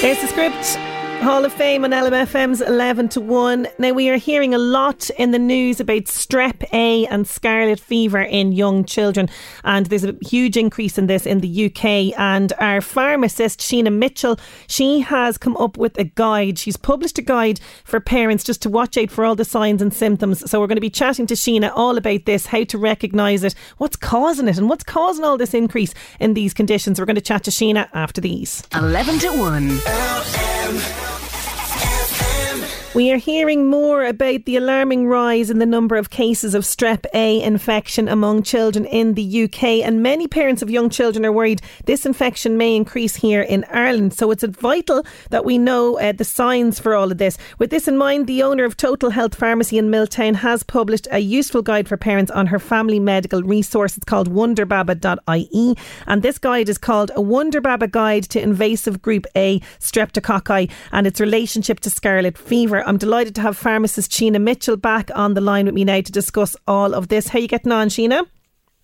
Here's 0.00 0.20
the 0.20 0.26
script. 0.26 0.91
Hall 1.22 1.44
of 1.44 1.52
Fame 1.52 1.84
on 1.84 1.92
LMFM's 1.92 2.60
11 2.60 3.10
to 3.10 3.20
1. 3.20 3.68
Now, 3.78 3.92
we 3.92 4.10
are 4.10 4.16
hearing 4.16 4.54
a 4.54 4.58
lot 4.58 5.08
in 5.10 5.30
the 5.30 5.38
news 5.38 5.78
about 5.78 6.06
strep 6.06 6.64
A 6.72 7.06
and 7.06 7.28
scarlet 7.28 7.78
fever 7.78 8.20
in 8.20 8.50
young 8.50 8.84
children, 8.84 9.30
and 9.62 9.86
there's 9.86 10.02
a 10.02 10.16
huge 10.20 10.56
increase 10.56 10.98
in 10.98 11.06
this 11.06 11.24
in 11.24 11.38
the 11.38 11.66
UK. 11.66 12.18
And 12.18 12.52
our 12.58 12.80
pharmacist, 12.80 13.60
Sheena 13.60 13.96
Mitchell, 13.96 14.36
she 14.66 14.98
has 14.98 15.38
come 15.38 15.56
up 15.58 15.76
with 15.76 15.96
a 15.96 16.02
guide. 16.02 16.58
She's 16.58 16.76
published 16.76 17.18
a 17.18 17.22
guide 17.22 17.60
for 17.84 18.00
parents 18.00 18.42
just 18.42 18.60
to 18.62 18.68
watch 18.68 18.98
out 18.98 19.12
for 19.12 19.24
all 19.24 19.36
the 19.36 19.44
signs 19.44 19.80
and 19.80 19.94
symptoms. 19.94 20.50
So, 20.50 20.58
we're 20.58 20.66
going 20.66 20.74
to 20.74 20.80
be 20.80 20.90
chatting 20.90 21.28
to 21.28 21.34
Sheena 21.34 21.70
all 21.76 21.96
about 21.96 22.24
this, 22.24 22.46
how 22.46 22.64
to 22.64 22.78
recognise 22.78 23.44
it, 23.44 23.54
what's 23.78 23.94
causing 23.94 24.48
it, 24.48 24.58
and 24.58 24.68
what's 24.68 24.82
causing 24.82 25.24
all 25.24 25.38
this 25.38 25.54
increase 25.54 25.94
in 26.18 26.34
these 26.34 26.52
conditions. 26.52 26.98
We're 26.98 27.06
going 27.06 27.14
to 27.14 27.20
chat 27.20 27.44
to 27.44 27.52
Sheena 27.52 27.88
after 27.94 28.20
these. 28.20 28.64
11 28.74 29.20
to 29.20 29.30
1. 29.38 31.11
We 32.94 33.10
are 33.10 33.16
hearing 33.16 33.70
more 33.70 34.04
about 34.04 34.44
the 34.44 34.56
alarming 34.56 35.06
rise 35.06 35.48
in 35.48 35.58
the 35.58 35.64
number 35.64 35.96
of 35.96 36.10
cases 36.10 36.54
of 36.54 36.64
strep 36.64 37.06
A 37.14 37.40
infection 37.40 38.06
among 38.06 38.42
children 38.42 38.84
in 38.84 39.14
the 39.14 39.44
UK, 39.44 39.64
and 39.80 40.02
many 40.02 40.28
parents 40.28 40.60
of 40.60 40.68
young 40.68 40.90
children 40.90 41.24
are 41.24 41.32
worried 41.32 41.62
this 41.86 42.04
infection 42.04 42.58
may 42.58 42.76
increase 42.76 43.14
here 43.16 43.40
in 43.40 43.64
Ireland. 43.70 44.12
So 44.12 44.30
it's 44.30 44.44
vital 44.44 45.06
that 45.30 45.46
we 45.46 45.56
know 45.56 45.98
uh, 45.98 46.12
the 46.12 46.24
signs 46.24 46.78
for 46.78 46.94
all 46.94 47.10
of 47.10 47.16
this. 47.16 47.38
With 47.58 47.70
this 47.70 47.88
in 47.88 47.96
mind, 47.96 48.26
the 48.26 48.42
owner 48.42 48.64
of 48.64 48.76
Total 48.76 49.08
Health 49.08 49.36
Pharmacy 49.36 49.78
in 49.78 49.88
Milltown 49.88 50.34
has 50.34 50.62
published 50.62 51.08
a 51.10 51.20
useful 51.20 51.62
guide 51.62 51.88
for 51.88 51.96
parents 51.96 52.30
on 52.30 52.48
her 52.48 52.58
family 52.58 53.00
medical 53.00 53.42
resource. 53.42 53.96
It's 53.96 54.04
called 54.04 54.30
wonderbaba.ie, 54.30 55.76
and 56.06 56.22
this 56.22 56.36
guide 56.36 56.68
is 56.68 56.76
called 56.76 57.10
A 57.12 57.22
Wonderbaba 57.22 57.90
Guide 57.90 58.24
to 58.24 58.42
Invasive 58.42 59.00
Group 59.00 59.26
A 59.34 59.60
Streptococci 59.80 60.70
and 60.92 61.06
its 61.06 61.20
relationship 61.20 61.80
to 61.80 61.88
scarlet 61.88 62.36
fever. 62.36 62.81
I'm 62.86 62.96
delighted 62.96 63.34
to 63.36 63.40
have 63.40 63.56
pharmacist 63.56 64.10
Sheena 64.10 64.40
Mitchell 64.40 64.76
back 64.76 65.10
on 65.14 65.34
the 65.34 65.40
line 65.40 65.66
with 65.66 65.74
me 65.74 65.84
now 65.84 66.00
to 66.00 66.12
discuss 66.12 66.56
all 66.66 66.94
of 66.94 67.08
this. 67.08 67.28
How 67.28 67.38
are 67.38 67.42
you 67.42 67.48
getting 67.48 67.72
on, 67.72 67.88
Sheena? 67.88 68.26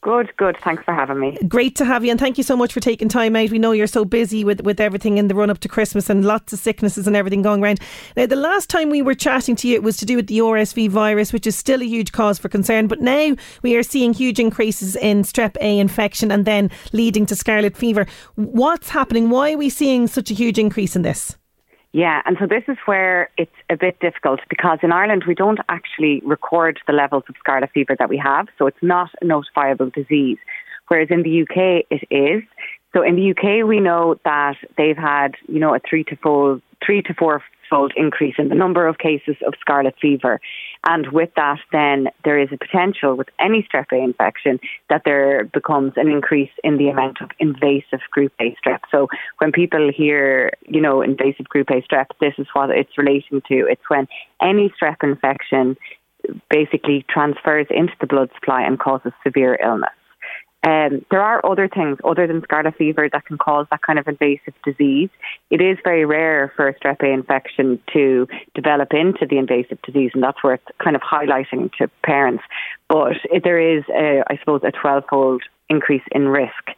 Good, 0.00 0.32
good. 0.36 0.56
Thanks 0.62 0.84
for 0.84 0.94
having 0.94 1.18
me. 1.18 1.36
Great 1.48 1.74
to 1.76 1.84
have 1.84 2.04
you, 2.04 2.12
and 2.12 2.20
thank 2.20 2.38
you 2.38 2.44
so 2.44 2.56
much 2.56 2.72
for 2.72 2.78
taking 2.78 3.08
time 3.08 3.34
out. 3.34 3.50
We 3.50 3.58
know 3.58 3.72
you're 3.72 3.88
so 3.88 4.04
busy 4.04 4.44
with, 4.44 4.60
with 4.60 4.78
everything 4.78 5.18
in 5.18 5.26
the 5.26 5.34
run 5.34 5.50
up 5.50 5.58
to 5.60 5.68
Christmas 5.68 6.08
and 6.08 6.24
lots 6.24 6.52
of 6.52 6.60
sicknesses 6.60 7.08
and 7.08 7.16
everything 7.16 7.42
going 7.42 7.64
around. 7.64 7.80
Now, 8.16 8.26
the 8.26 8.36
last 8.36 8.70
time 8.70 8.90
we 8.90 9.02
were 9.02 9.16
chatting 9.16 9.56
to 9.56 9.68
you, 9.68 9.74
it 9.74 9.82
was 9.82 9.96
to 9.96 10.06
do 10.06 10.14
with 10.14 10.28
the 10.28 10.38
RSV 10.38 10.88
virus, 10.88 11.32
which 11.32 11.48
is 11.48 11.56
still 11.56 11.82
a 11.82 11.84
huge 11.84 12.12
cause 12.12 12.38
for 12.38 12.48
concern. 12.48 12.86
But 12.86 13.00
now 13.00 13.34
we 13.62 13.74
are 13.74 13.82
seeing 13.82 14.14
huge 14.14 14.38
increases 14.38 14.94
in 14.94 15.22
strep 15.22 15.56
A 15.60 15.80
infection 15.80 16.30
and 16.30 16.44
then 16.44 16.70
leading 16.92 17.26
to 17.26 17.34
scarlet 17.34 17.76
fever. 17.76 18.06
What's 18.36 18.90
happening? 18.90 19.30
Why 19.30 19.54
are 19.54 19.58
we 19.58 19.68
seeing 19.68 20.06
such 20.06 20.30
a 20.30 20.34
huge 20.34 20.60
increase 20.60 20.94
in 20.94 21.02
this? 21.02 21.36
Yeah, 21.92 22.20
and 22.26 22.36
so 22.38 22.46
this 22.46 22.64
is 22.68 22.76
where 22.84 23.30
it's 23.38 23.50
a 23.70 23.76
bit 23.76 23.98
difficult 24.00 24.40
because 24.50 24.78
in 24.82 24.92
Ireland 24.92 25.24
we 25.26 25.34
don't 25.34 25.58
actually 25.68 26.20
record 26.24 26.80
the 26.86 26.92
levels 26.92 27.24
of 27.28 27.34
scarlet 27.38 27.70
fever 27.72 27.96
that 27.98 28.10
we 28.10 28.18
have, 28.18 28.48
so 28.58 28.66
it's 28.66 28.82
not 28.82 29.10
a 29.22 29.24
notifiable 29.24 29.92
disease. 29.92 30.38
Whereas 30.88 31.08
in 31.10 31.22
the 31.22 31.42
UK 31.42 31.86
it 31.90 32.06
is. 32.10 32.42
So 32.92 33.02
in 33.02 33.16
the 33.16 33.30
UK 33.30 33.66
we 33.66 33.80
know 33.80 34.16
that 34.24 34.56
they've 34.76 34.96
had, 34.96 35.34
you 35.46 35.58
know, 35.58 35.74
a 35.74 35.80
three 35.80 36.04
to 36.04 36.16
four 36.16 36.60
three 36.84 37.02
to 37.02 37.14
four 37.14 37.42
fold 37.68 37.92
increase 37.96 38.34
in 38.38 38.48
the 38.48 38.54
number 38.54 38.86
of 38.86 38.98
cases 38.98 39.36
of 39.46 39.54
scarlet 39.60 39.94
fever. 40.00 40.40
And 40.84 41.08
with 41.12 41.30
that, 41.36 41.58
then 41.72 42.08
there 42.24 42.38
is 42.38 42.48
a 42.52 42.56
potential 42.56 43.16
with 43.16 43.28
any 43.38 43.66
strep 43.68 43.86
A 43.92 44.02
infection 44.02 44.60
that 44.88 45.02
there 45.04 45.44
becomes 45.44 45.92
an 45.96 46.08
increase 46.08 46.50
in 46.62 46.78
the 46.78 46.88
amount 46.88 47.20
of 47.20 47.30
invasive 47.38 48.00
group 48.10 48.32
A 48.40 48.56
strep. 48.64 48.80
So 48.90 49.08
when 49.38 49.52
people 49.52 49.90
hear, 49.94 50.52
you 50.66 50.80
know, 50.80 51.02
invasive 51.02 51.48
group 51.48 51.70
A 51.70 51.82
strep, 51.82 52.06
this 52.20 52.34
is 52.38 52.46
what 52.52 52.70
it's 52.70 52.96
relating 52.96 53.42
to. 53.48 53.66
It's 53.68 53.88
when 53.88 54.06
any 54.40 54.72
strep 54.80 55.02
infection 55.02 55.76
basically 56.50 57.04
transfers 57.08 57.66
into 57.70 57.94
the 58.00 58.06
blood 58.06 58.30
supply 58.34 58.62
and 58.62 58.78
causes 58.78 59.12
severe 59.22 59.58
illness. 59.62 59.90
Um, 60.64 61.04
there 61.10 61.22
are 61.22 61.44
other 61.46 61.68
things 61.68 61.98
other 62.04 62.26
than 62.26 62.42
scarlet 62.42 62.76
fever 62.76 63.08
that 63.12 63.24
can 63.26 63.38
cause 63.38 63.66
that 63.70 63.82
kind 63.82 63.98
of 63.98 64.08
invasive 64.08 64.54
disease. 64.64 65.08
It 65.50 65.60
is 65.60 65.78
very 65.84 66.04
rare 66.04 66.52
for 66.56 66.68
a 66.68 66.74
strep 66.74 67.02
A 67.02 67.12
infection 67.12 67.80
to 67.92 68.26
develop 68.54 68.92
into 68.92 69.24
the 69.24 69.38
invasive 69.38 69.80
disease, 69.82 70.10
and 70.14 70.22
that's 70.22 70.42
worth 70.42 70.60
kind 70.82 70.96
of 70.96 71.02
highlighting 71.02 71.72
to 71.78 71.88
parents. 72.02 72.42
But 72.88 73.16
there 73.44 73.78
is, 73.78 73.84
a, 73.88 74.24
I 74.28 74.36
suppose, 74.38 74.62
a 74.64 74.72
12 74.72 75.04
fold 75.08 75.42
increase 75.68 76.02
in 76.10 76.28
risk 76.28 76.70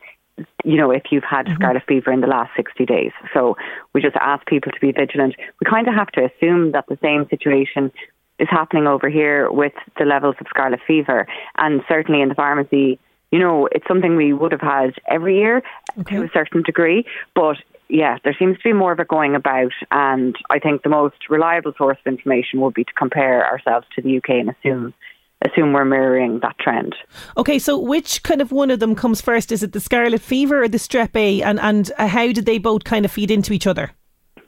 you 0.65 0.77
know, 0.77 0.91
if 0.91 1.05
you've 1.11 1.25
had 1.25 1.47
mm-hmm. 1.47 1.57
scarlet 1.57 1.83
fever 1.87 2.13
in 2.13 2.21
the 2.21 2.27
last 2.27 2.51
60 2.57 2.87
days. 2.87 3.13
So 3.35 3.57
we 3.93 4.01
just 4.01 4.17
ask 4.17 4.47
people 4.47 4.73
to 4.73 4.81
be 4.81 4.93
vigilant. 4.93 5.37
We 5.61 5.71
kind 5.71 5.89
of 5.89 5.95
have 5.95 6.09
to 6.13 6.25
assume 6.25 6.73
that 6.73 6.87
the 6.89 6.99
same 7.03 7.27
situation 7.29 7.93
is 8.39 8.49
happening 8.51 8.87
over 8.87 9.09
here 9.09 9.51
with 9.51 9.75
the 9.99 10.05
levels 10.05 10.37
of 10.41 10.47
scarlet 10.49 10.81
fever. 10.87 11.27
And 11.59 11.83
certainly 11.89 12.23
in 12.23 12.31
the 12.31 12.35
pharmacy, 12.35 12.99
you 13.31 13.39
know, 13.39 13.69
it's 13.73 13.87
something 13.87 14.17
we 14.17 14.33
would 14.33 14.53
have 14.53 14.61
had 14.61 14.95
every 15.09 15.39
year 15.39 15.63
okay. 16.01 16.17
to 16.17 16.23
a 16.23 16.31
certain 16.33 16.63
degree. 16.63 17.05
But 17.35 17.57
yeah, 17.89 18.19
there 18.25 18.37
seems 18.39 18.57
to 18.59 18.63
be 18.63 18.73
more 18.73 18.93
of 18.93 19.01
it 19.01 19.09
going 19.09 19.35
about. 19.35 19.73
And 19.91 20.37
I 20.51 20.59
think 20.59 20.83
the 20.83 20.89
most 20.89 21.29
reliable 21.29 21.73
source 21.77 21.99
of 22.05 22.13
information 22.13 22.61
would 22.61 22.75
be 22.75 22.85
to 22.85 22.93
compare 22.93 23.47
ourselves 23.47 23.87
to 23.95 24.03
the 24.03 24.17
UK 24.19 24.31
and 24.31 24.51
assume 24.51 24.95
assume 25.43 25.73
we're 25.73 25.87
mirroring 25.87 26.39
that 26.43 26.59
trend. 26.59 26.95
Okay, 27.37 27.59
so 27.59 27.79
which 27.79 28.23
kind 28.23 28.43
of 28.43 28.53
one 28.53 28.71
of 28.71 28.79
them 28.79 28.95
comes 28.95 29.23
first? 29.23 29.51
Is 29.51 29.63
it 29.63 29.73
the 29.73 29.81
scarlet 29.81 30.21
fever 30.21 30.63
or 30.63 30.69
the 30.69 30.77
strep 30.77 31.17
A? 31.17 31.41
And, 31.41 31.59
and 31.61 31.91
uh, 31.97 32.09
how 32.09 32.31
did 32.31 32.45
they 32.45 32.59
both 32.59 32.85
kind 32.85 33.07
of 33.07 33.11
feed 33.11 33.31
into 33.31 33.55
each 33.55 33.67
other? 33.67 33.91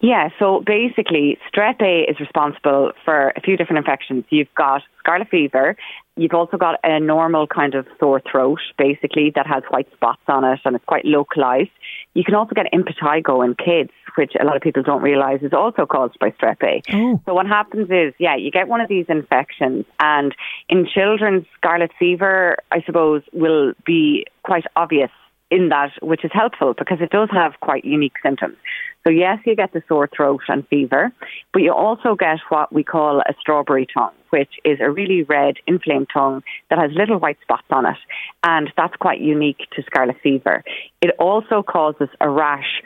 Yeah, 0.03 0.31
so 0.39 0.63
basically, 0.67 1.39
strep 1.51 1.81
A 1.81 2.11
is 2.11 2.19
responsible 2.19 2.93
for 3.05 3.33
a 3.37 3.41
few 3.41 3.57
different 3.57 3.79
infections. 3.79 4.25
You've 4.31 4.53
got 4.55 4.83
scarlet 4.99 5.29
fever, 5.29 5.77
you've 6.17 6.35
also 6.35 6.57
got 6.57 6.79
a 6.85 7.01
normal 7.01 7.47
kind 7.47 7.75
of 7.75 7.87
sore 7.99 8.21
throat, 8.31 8.61
basically, 8.77 9.33
that 9.35 9.47
has 9.47 9.63
white 9.71 9.91
spots 9.95 10.23
on 10.29 10.45
it 10.45 10.61
and 10.65 10.77
it's 10.77 10.85
quite 10.85 11.05
localized. 11.05 11.71
You 12.15 12.25
can 12.25 12.35
also 12.35 12.55
get 12.55 12.67
impetigo 12.73 13.45
in 13.45 13.55
kids, 13.55 13.91
which 14.17 14.33
a 14.39 14.45
lot 14.45 14.57
of 14.57 14.63
people 14.63 14.83
don't 14.83 15.03
realize 15.03 15.43
is 15.43 15.53
also 15.53 15.87
caused 15.87 16.19
by 16.19 16.31
strep 16.31 16.63
A. 16.63 16.83
Oh. 16.93 17.21
So 17.25 17.35
what 17.35 17.47
happens 17.47 17.89
is, 17.91 18.13
yeah, 18.19 18.37
you 18.37 18.51
get 18.51 18.69
one 18.69 18.81
of 18.81 18.89
these 18.89 19.07
infections, 19.09 19.87
and 19.99 20.35
in 20.69 20.87
children, 20.87 21.47
scarlet 21.57 21.91
fever, 21.99 22.57
I 22.71 22.83
suppose, 22.83 23.23
will 23.33 23.73
be 23.87 24.27
quite 24.43 24.65
obvious 24.77 25.11
in 25.53 25.69
that, 25.69 25.93
which 26.01 26.25
is 26.25 26.31
helpful 26.33 26.73
because 26.73 26.99
it 27.03 27.11
does 27.11 27.29
have 27.31 27.53
quite 27.61 27.85
unique 27.85 28.17
symptoms. 28.23 28.57
So 29.05 29.11
yes, 29.11 29.39
you 29.45 29.55
get 29.55 29.73
the 29.75 29.83
sore 29.87 30.09
throat 30.09 30.41
and 30.49 30.67
fever, 30.69 31.13
but 31.53 31.61
you 31.61 31.73
also 31.73 32.15
get 32.15 32.39
what 32.49 32.73
we 32.73 32.83
call 32.83 33.21
a 33.21 33.35
strawberry 33.39 33.87
tongue, 33.87 34.15
which 34.31 34.53
is 34.65 34.79
a 34.81 34.91
really 34.91 35.25
red, 35.25 35.57
inflamed 35.67 36.09
tongue 36.11 36.43
that 36.71 36.79
has 36.79 36.91
little 36.93 37.19
white 37.19 37.39
spots 37.43 37.67
on 37.71 37.85
it. 37.85 37.99
And 38.43 38.73
that's 38.79 38.97
quite 38.97 39.21
unique 39.21 39.69
to 39.77 39.83
scarlet 39.83 40.17
fever. 40.23 40.65
It 41.03 41.15
also 41.19 41.63
causes 41.63 42.09
a 42.21 42.31
rash 42.31 42.83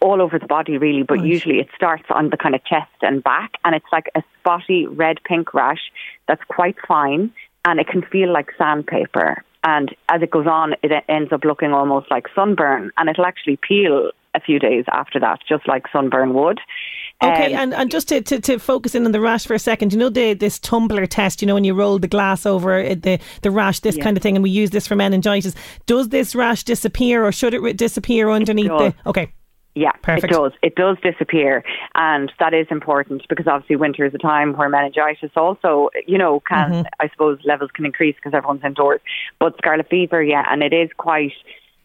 all 0.00 0.20
over 0.20 0.38
the 0.38 0.46
body 0.46 0.76
really, 0.76 1.04
but 1.04 1.24
usually 1.24 1.60
it 1.60 1.68
starts 1.74 2.04
on 2.10 2.28
the 2.28 2.36
kind 2.36 2.54
of 2.54 2.62
chest 2.64 2.92
and 3.00 3.24
back 3.24 3.52
and 3.64 3.74
it's 3.74 3.90
like 3.90 4.10
a 4.14 4.22
spotty 4.38 4.86
red 4.86 5.18
pink 5.24 5.54
rash 5.54 5.90
that's 6.28 6.42
quite 6.48 6.76
fine 6.86 7.32
and 7.64 7.80
it 7.80 7.88
can 7.88 8.02
feel 8.02 8.32
like 8.32 8.50
sandpaper 8.58 9.42
and 9.64 9.94
as 10.08 10.22
it 10.22 10.30
goes 10.30 10.46
on, 10.46 10.74
it 10.82 11.04
ends 11.08 11.32
up 11.32 11.44
looking 11.44 11.72
almost 11.72 12.10
like 12.10 12.26
sunburn, 12.34 12.90
and 12.96 13.08
it'll 13.08 13.26
actually 13.26 13.56
peel 13.56 14.10
a 14.34 14.40
few 14.40 14.58
days 14.58 14.84
after 14.90 15.20
that, 15.20 15.40
just 15.48 15.68
like 15.68 15.84
sunburn 15.92 16.34
would. 16.34 16.60
Okay, 17.22 17.54
um, 17.54 17.60
and, 17.60 17.74
and 17.74 17.90
just 17.90 18.08
to, 18.08 18.20
to, 18.20 18.40
to, 18.40 18.58
focus 18.58 18.96
in 18.96 19.04
on 19.04 19.12
the 19.12 19.20
rash 19.20 19.46
for 19.46 19.54
a 19.54 19.58
second, 19.58 19.92
you 19.92 19.98
know 19.98 20.08
the 20.08 20.34
this 20.34 20.58
tumbler 20.58 21.06
test, 21.06 21.40
you 21.40 21.46
know 21.46 21.54
when 21.54 21.62
you 21.64 21.74
roll 21.74 21.98
the 21.98 22.08
glass 22.08 22.44
over 22.44 22.94
the 22.94 23.20
the 23.42 23.50
rash, 23.50 23.80
this 23.80 23.96
yeah. 23.96 24.02
kind 24.02 24.16
of 24.16 24.22
thing, 24.22 24.36
and 24.36 24.42
we 24.42 24.50
use 24.50 24.70
this 24.70 24.88
for 24.88 24.96
meningitis. 24.96 25.54
Does 25.86 26.08
this 26.08 26.34
rash 26.34 26.64
disappear, 26.64 27.24
or 27.24 27.30
should 27.30 27.54
it 27.54 27.76
disappear 27.76 28.30
underneath 28.30 28.68
the? 28.68 28.94
Okay. 29.06 29.32
Yeah, 29.74 29.92
Perfect. 30.02 30.24
it 30.24 30.36
does. 30.36 30.52
It 30.62 30.74
does 30.74 30.98
disappear, 31.02 31.64
and 31.94 32.30
that 32.38 32.52
is 32.52 32.66
important 32.70 33.22
because 33.28 33.46
obviously 33.46 33.76
winter 33.76 34.04
is 34.04 34.14
a 34.14 34.18
time 34.18 34.54
where 34.54 34.68
meningitis 34.68 35.30
also, 35.34 35.88
you 36.06 36.18
know, 36.18 36.40
can 36.40 36.70
mm-hmm. 36.70 36.86
I 37.00 37.08
suppose 37.08 37.38
levels 37.44 37.70
can 37.72 37.86
increase 37.86 38.14
because 38.16 38.34
everyone's 38.34 38.64
indoors. 38.64 39.00
But 39.38 39.56
scarlet 39.56 39.88
fever, 39.88 40.22
yeah, 40.22 40.44
and 40.50 40.62
it 40.62 40.74
is 40.74 40.90
quite 40.98 41.32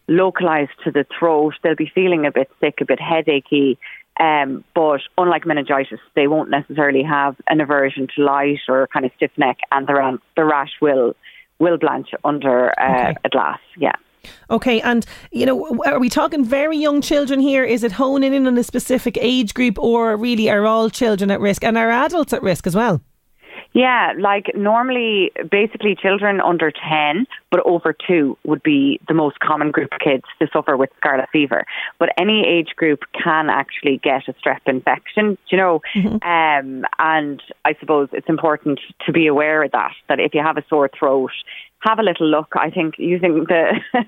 localized 0.06 0.72
to 0.84 0.90
the 0.90 1.06
throat. 1.18 1.54
They'll 1.62 1.76
be 1.76 1.90
feeling 1.94 2.26
a 2.26 2.30
bit 2.30 2.50
sick, 2.60 2.78
a 2.82 2.84
bit 2.84 2.98
headachy. 2.98 3.78
Um, 4.20 4.64
but 4.74 5.00
unlike 5.16 5.46
meningitis, 5.46 6.00
they 6.14 6.26
won't 6.26 6.50
necessarily 6.50 7.04
have 7.04 7.36
an 7.46 7.60
aversion 7.60 8.08
to 8.16 8.22
light 8.22 8.58
or 8.68 8.88
kind 8.88 9.06
of 9.06 9.12
stiff 9.16 9.30
neck, 9.38 9.58
and 9.72 9.86
the, 9.86 10.18
the 10.36 10.44
rash 10.44 10.72
will 10.82 11.14
will 11.58 11.78
blanch 11.78 12.10
under 12.22 12.78
uh, 12.78 13.10
okay. 13.10 13.16
a 13.24 13.28
glass. 13.30 13.60
Yeah. 13.76 13.96
Okay, 14.50 14.80
and 14.80 15.04
you 15.32 15.46
know, 15.46 15.78
are 15.84 15.98
we 15.98 16.08
talking 16.08 16.44
very 16.44 16.76
young 16.76 17.00
children 17.00 17.40
here? 17.40 17.64
Is 17.64 17.84
it 17.84 17.92
honing 17.92 18.34
in 18.34 18.46
on 18.46 18.58
a 18.58 18.64
specific 18.64 19.18
age 19.20 19.54
group, 19.54 19.78
or 19.78 20.16
really 20.16 20.50
are 20.50 20.66
all 20.66 20.90
children 20.90 21.30
at 21.30 21.40
risk 21.40 21.64
and 21.64 21.76
are 21.76 21.90
adults 21.90 22.32
at 22.32 22.42
risk 22.42 22.66
as 22.66 22.74
well? 22.74 23.00
Yeah, 23.72 24.14
like 24.18 24.46
normally, 24.54 25.30
basically, 25.50 25.94
children 25.94 26.40
under 26.40 26.72
10 26.72 27.26
but 27.50 27.60
over 27.64 27.94
2 28.06 28.36
would 28.44 28.62
be 28.62 29.00
the 29.08 29.14
most 29.14 29.40
common 29.40 29.70
group 29.70 29.92
of 29.92 30.00
kids 30.00 30.24
to 30.38 30.48
suffer 30.52 30.76
with 30.76 30.90
scarlet 30.98 31.28
fever. 31.32 31.64
But 31.98 32.10
any 32.18 32.46
age 32.46 32.74
group 32.76 33.00
can 33.12 33.48
actually 33.50 34.00
get 34.02 34.28
a 34.28 34.34
strep 34.34 34.60
infection, 34.66 35.38
you 35.50 35.58
know. 35.58 35.80
Mm-hmm. 35.94 36.16
Um, 36.26 36.84
and 36.98 37.42
I 37.64 37.74
suppose 37.80 38.08
it's 38.12 38.28
important 38.28 38.80
to 39.06 39.12
be 39.12 39.26
aware 39.26 39.62
of 39.62 39.72
that, 39.72 39.92
that 40.08 40.20
if 40.20 40.34
you 40.34 40.42
have 40.42 40.56
a 40.56 40.64
sore 40.68 40.90
throat, 40.98 41.32
have 41.80 41.98
a 41.98 42.02
little 42.02 42.26
look. 42.26 42.52
I 42.56 42.70
think 42.70 42.94
using 42.98 43.44
the 43.44 43.80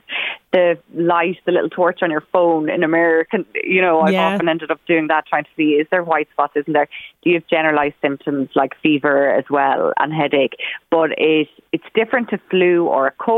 the 0.52 0.78
light, 0.94 1.38
the 1.46 1.52
little 1.52 1.70
torch 1.70 2.00
on 2.02 2.10
your 2.10 2.24
phone 2.32 2.68
in 2.68 2.82
a 2.82 2.88
mirror, 2.88 3.24
can, 3.24 3.46
you 3.62 3.80
know, 3.80 4.00
I've 4.00 4.12
yeah. 4.12 4.34
often 4.34 4.48
ended 4.48 4.70
up 4.70 4.80
doing 4.86 5.06
that, 5.06 5.26
trying 5.26 5.44
to 5.44 5.50
see 5.56 5.74
is 5.74 5.86
there 5.90 6.02
white 6.02 6.28
spots, 6.32 6.54
isn't 6.56 6.72
there? 6.72 6.88
Do 7.22 7.30
you 7.30 7.36
have 7.36 7.46
generalized 7.46 7.94
symptoms 8.02 8.48
like 8.56 8.72
fever 8.82 9.30
as 9.30 9.44
well 9.48 9.92
and 9.98 10.12
headache? 10.12 10.56
But 10.90 11.12
it 11.18 11.48
it's 11.72 11.84
different 11.94 12.30
to 12.30 12.40
flu 12.50 12.86
or 12.86 13.06
a 13.06 13.12
cold, 13.12 13.29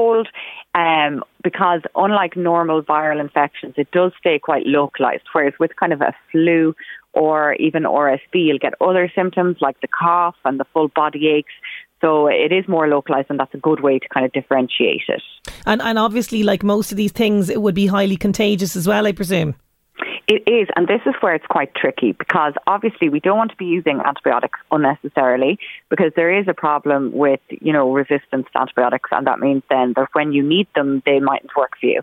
um, 0.74 1.22
because 1.42 1.82
unlike 1.94 2.36
normal 2.36 2.82
viral 2.82 3.20
infections, 3.20 3.74
it 3.76 3.90
does 3.90 4.12
stay 4.18 4.38
quite 4.38 4.66
localized. 4.66 5.24
Whereas 5.32 5.54
with 5.58 5.76
kind 5.76 5.92
of 5.92 6.00
a 6.00 6.14
flu 6.30 6.74
or 7.12 7.54
even 7.54 7.82
RSV, 7.82 8.20
you'll 8.32 8.58
get 8.58 8.74
other 8.80 9.10
symptoms 9.14 9.58
like 9.60 9.80
the 9.80 9.88
cough 9.88 10.36
and 10.44 10.58
the 10.58 10.64
full 10.72 10.88
body 10.88 11.28
aches. 11.28 11.52
So 12.00 12.26
it 12.26 12.52
is 12.52 12.66
more 12.66 12.88
localized, 12.88 13.28
and 13.30 13.38
that's 13.38 13.54
a 13.54 13.58
good 13.58 13.80
way 13.80 14.00
to 14.00 14.08
kind 14.08 14.26
of 14.26 14.32
differentiate 14.32 15.02
it. 15.08 15.22
And 15.66 15.80
and 15.80 15.98
obviously, 15.98 16.42
like 16.42 16.64
most 16.64 16.90
of 16.90 16.96
these 16.96 17.12
things, 17.12 17.48
it 17.48 17.62
would 17.62 17.76
be 17.76 17.86
highly 17.86 18.16
contagious 18.16 18.74
as 18.74 18.88
well, 18.88 19.06
I 19.06 19.12
presume. 19.12 19.54
It 20.28 20.44
is, 20.46 20.68
and 20.76 20.86
this 20.86 21.00
is 21.04 21.14
where 21.20 21.34
it's 21.34 21.46
quite 21.46 21.74
tricky 21.74 22.12
because 22.12 22.54
obviously 22.66 23.08
we 23.08 23.18
don't 23.18 23.36
want 23.36 23.50
to 23.50 23.56
be 23.56 23.64
using 23.64 24.00
antibiotics 24.00 24.58
unnecessarily 24.70 25.58
because 25.90 26.12
there 26.14 26.32
is 26.32 26.46
a 26.48 26.54
problem 26.54 27.12
with, 27.12 27.40
you 27.48 27.72
know, 27.72 27.92
resistance 27.92 28.46
to 28.52 28.60
antibiotics, 28.60 29.10
and 29.12 29.26
that 29.26 29.40
means 29.40 29.62
then 29.68 29.94
that 29.96 30.08
when 30.12 30.32
you 30.32 30.42
need 30.42 30.68
them, 30.76 31.02
they 31.04 31.18
mightn't 31.18 31.50
work 31.56 31.72
for 31.80 31.86
you. 31.86 32.02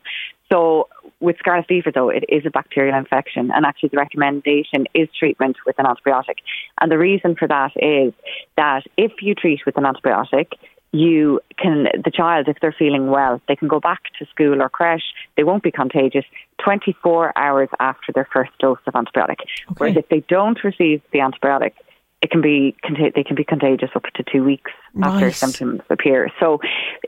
So 0.52 0.90
with 1.20 1.38
scarlet 1.38 1.68
fever, 1.68 1.92
though, 1.94 2.10
it 2.10 2.26
is 2.28 2.46
a 2.46 2.50
bacterial 2.50 2.98
infection, 2.98 3.52
and 3.54 3.66
actually 3.66 3.90
the 3.90 3.98
recommendation 3.98 4.86
is 4.94 5.08
treatment 5.18 5.58
with 5.66 5.78
an 5.80 5.86
antibiotic. 5.86 6.38
And 6.82 6.92
the 6.92 6.98
reason 6.98 7.36
for 7.36 7.48
that 7.48 7.72
is 7.76 8.14
that 8.58 8.84
if 8.98 9.12
you 9.22 9.36
treat 9.36 9.66
with 9.66 9.78
an 9.78 9.84
antibiotic, 9.84 10.54
you 10.92 11.40
can 11.58 11.88
the 12.04 12.12
child 12.12 12.48
if 12.48 12.58
they're 12.62 12.76
feeling 12.78 13.08
well 13.08 13.42
they 13.48 13.56
can 13.56 13.68
go 13.68 13.80
back 13.80 14.02
to 14.18 14.26
school 14.26 14.62
or 14.62 14.70
creche. 14.70 15.14
They 15.38 15.44
won't 15.44 15.64
be 15.64 15.72
contagious 15.72 16.26
24 16.64 17.38
hours 17.38 17.70
after 17.80 18.12
their 18.14 18.28
first 18.32 18.52
dose 18.60 18.80
of 18.88 18.94
antibiotic. 18.94 19.42
Okay. 19.72 19.76
whereas 19.78 19.98
if 19.98 20.10
they 20.10 20.24
don't 20.28 20.64
receive 20.64 21.02
the 21.12 21.20
antibiotic 21.20 21.74
it 22.22 22.32
can 22.32 22.42
be 22.42 22.76
they 23.16 23.24
can 23.24 23.36
be 23.36 23.44
contagious 23.44 23.90
up 23.96 24.04
to 24.16 24.24
two 24.24 24.44
weeks 24.44 24.72
after 25.02 25.32
symptoms 25.32 25.82
appear. 25.90 26.30
So 26.40 26.60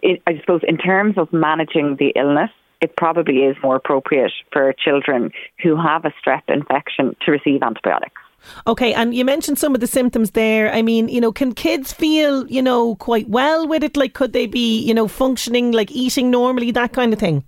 it, 0.01 0.21
i 0.27 0.39
suppose 0.39 0.61
in 0.67 0.77
terms 0.77 1.17
of 1.17 1.31
managing 1.33 1.97
the 1.97 2.13
illness 2.15 2.51
it 2.81 2.95
probably 2.95 3.39
is 3.39 3.55
more 3.61 3.75
appropriate 3.75 4.31
for 4.51 4.73
children 4.73 5.31
who 5.61 5.75
have 5.75 6.03
a 6.05 6.11
strep 6.23 6.41
infection 6.47 7.15
to 7.23 7.31
receive 7.31 7.61
antibiotics 7.61 8.21
Okay, 8.67 8.93
and 8.93 9.13
you 9.13 9.25
mentioned 9.25 9.59
some 9.59 9.73
of 9.75 9.81
the 9.81 9.87
symptoms 9.87 10.31
there. 10.31 10.71
I 10.73 10.81
mean, 10.81 11.09
you 11.09 11.21
know, 11.21 11.31
can 11.31 11.53
kids 11.53 11.93
feel, 11.93 12.47
you 12.47 12.61
know, 12.61 12.95
quite 12.95 13.29
well 13.29 13.67
with 13.67 13.83
it? 13.83 13.97
Like, 13.97 14.13
could 14.13 14.33
they 14.33 14.47
be, 14.47 14.79
you 14.79 14.93
know, 14.93 15.07
functioning, 15.07 15.71
like 15.71 15.91
eating 15.91 16.31
normally, 16.31 16.71
that 16.71 16.93
kind 16.93 17.13
of 17.13 17.19
thing? 17.19 17.43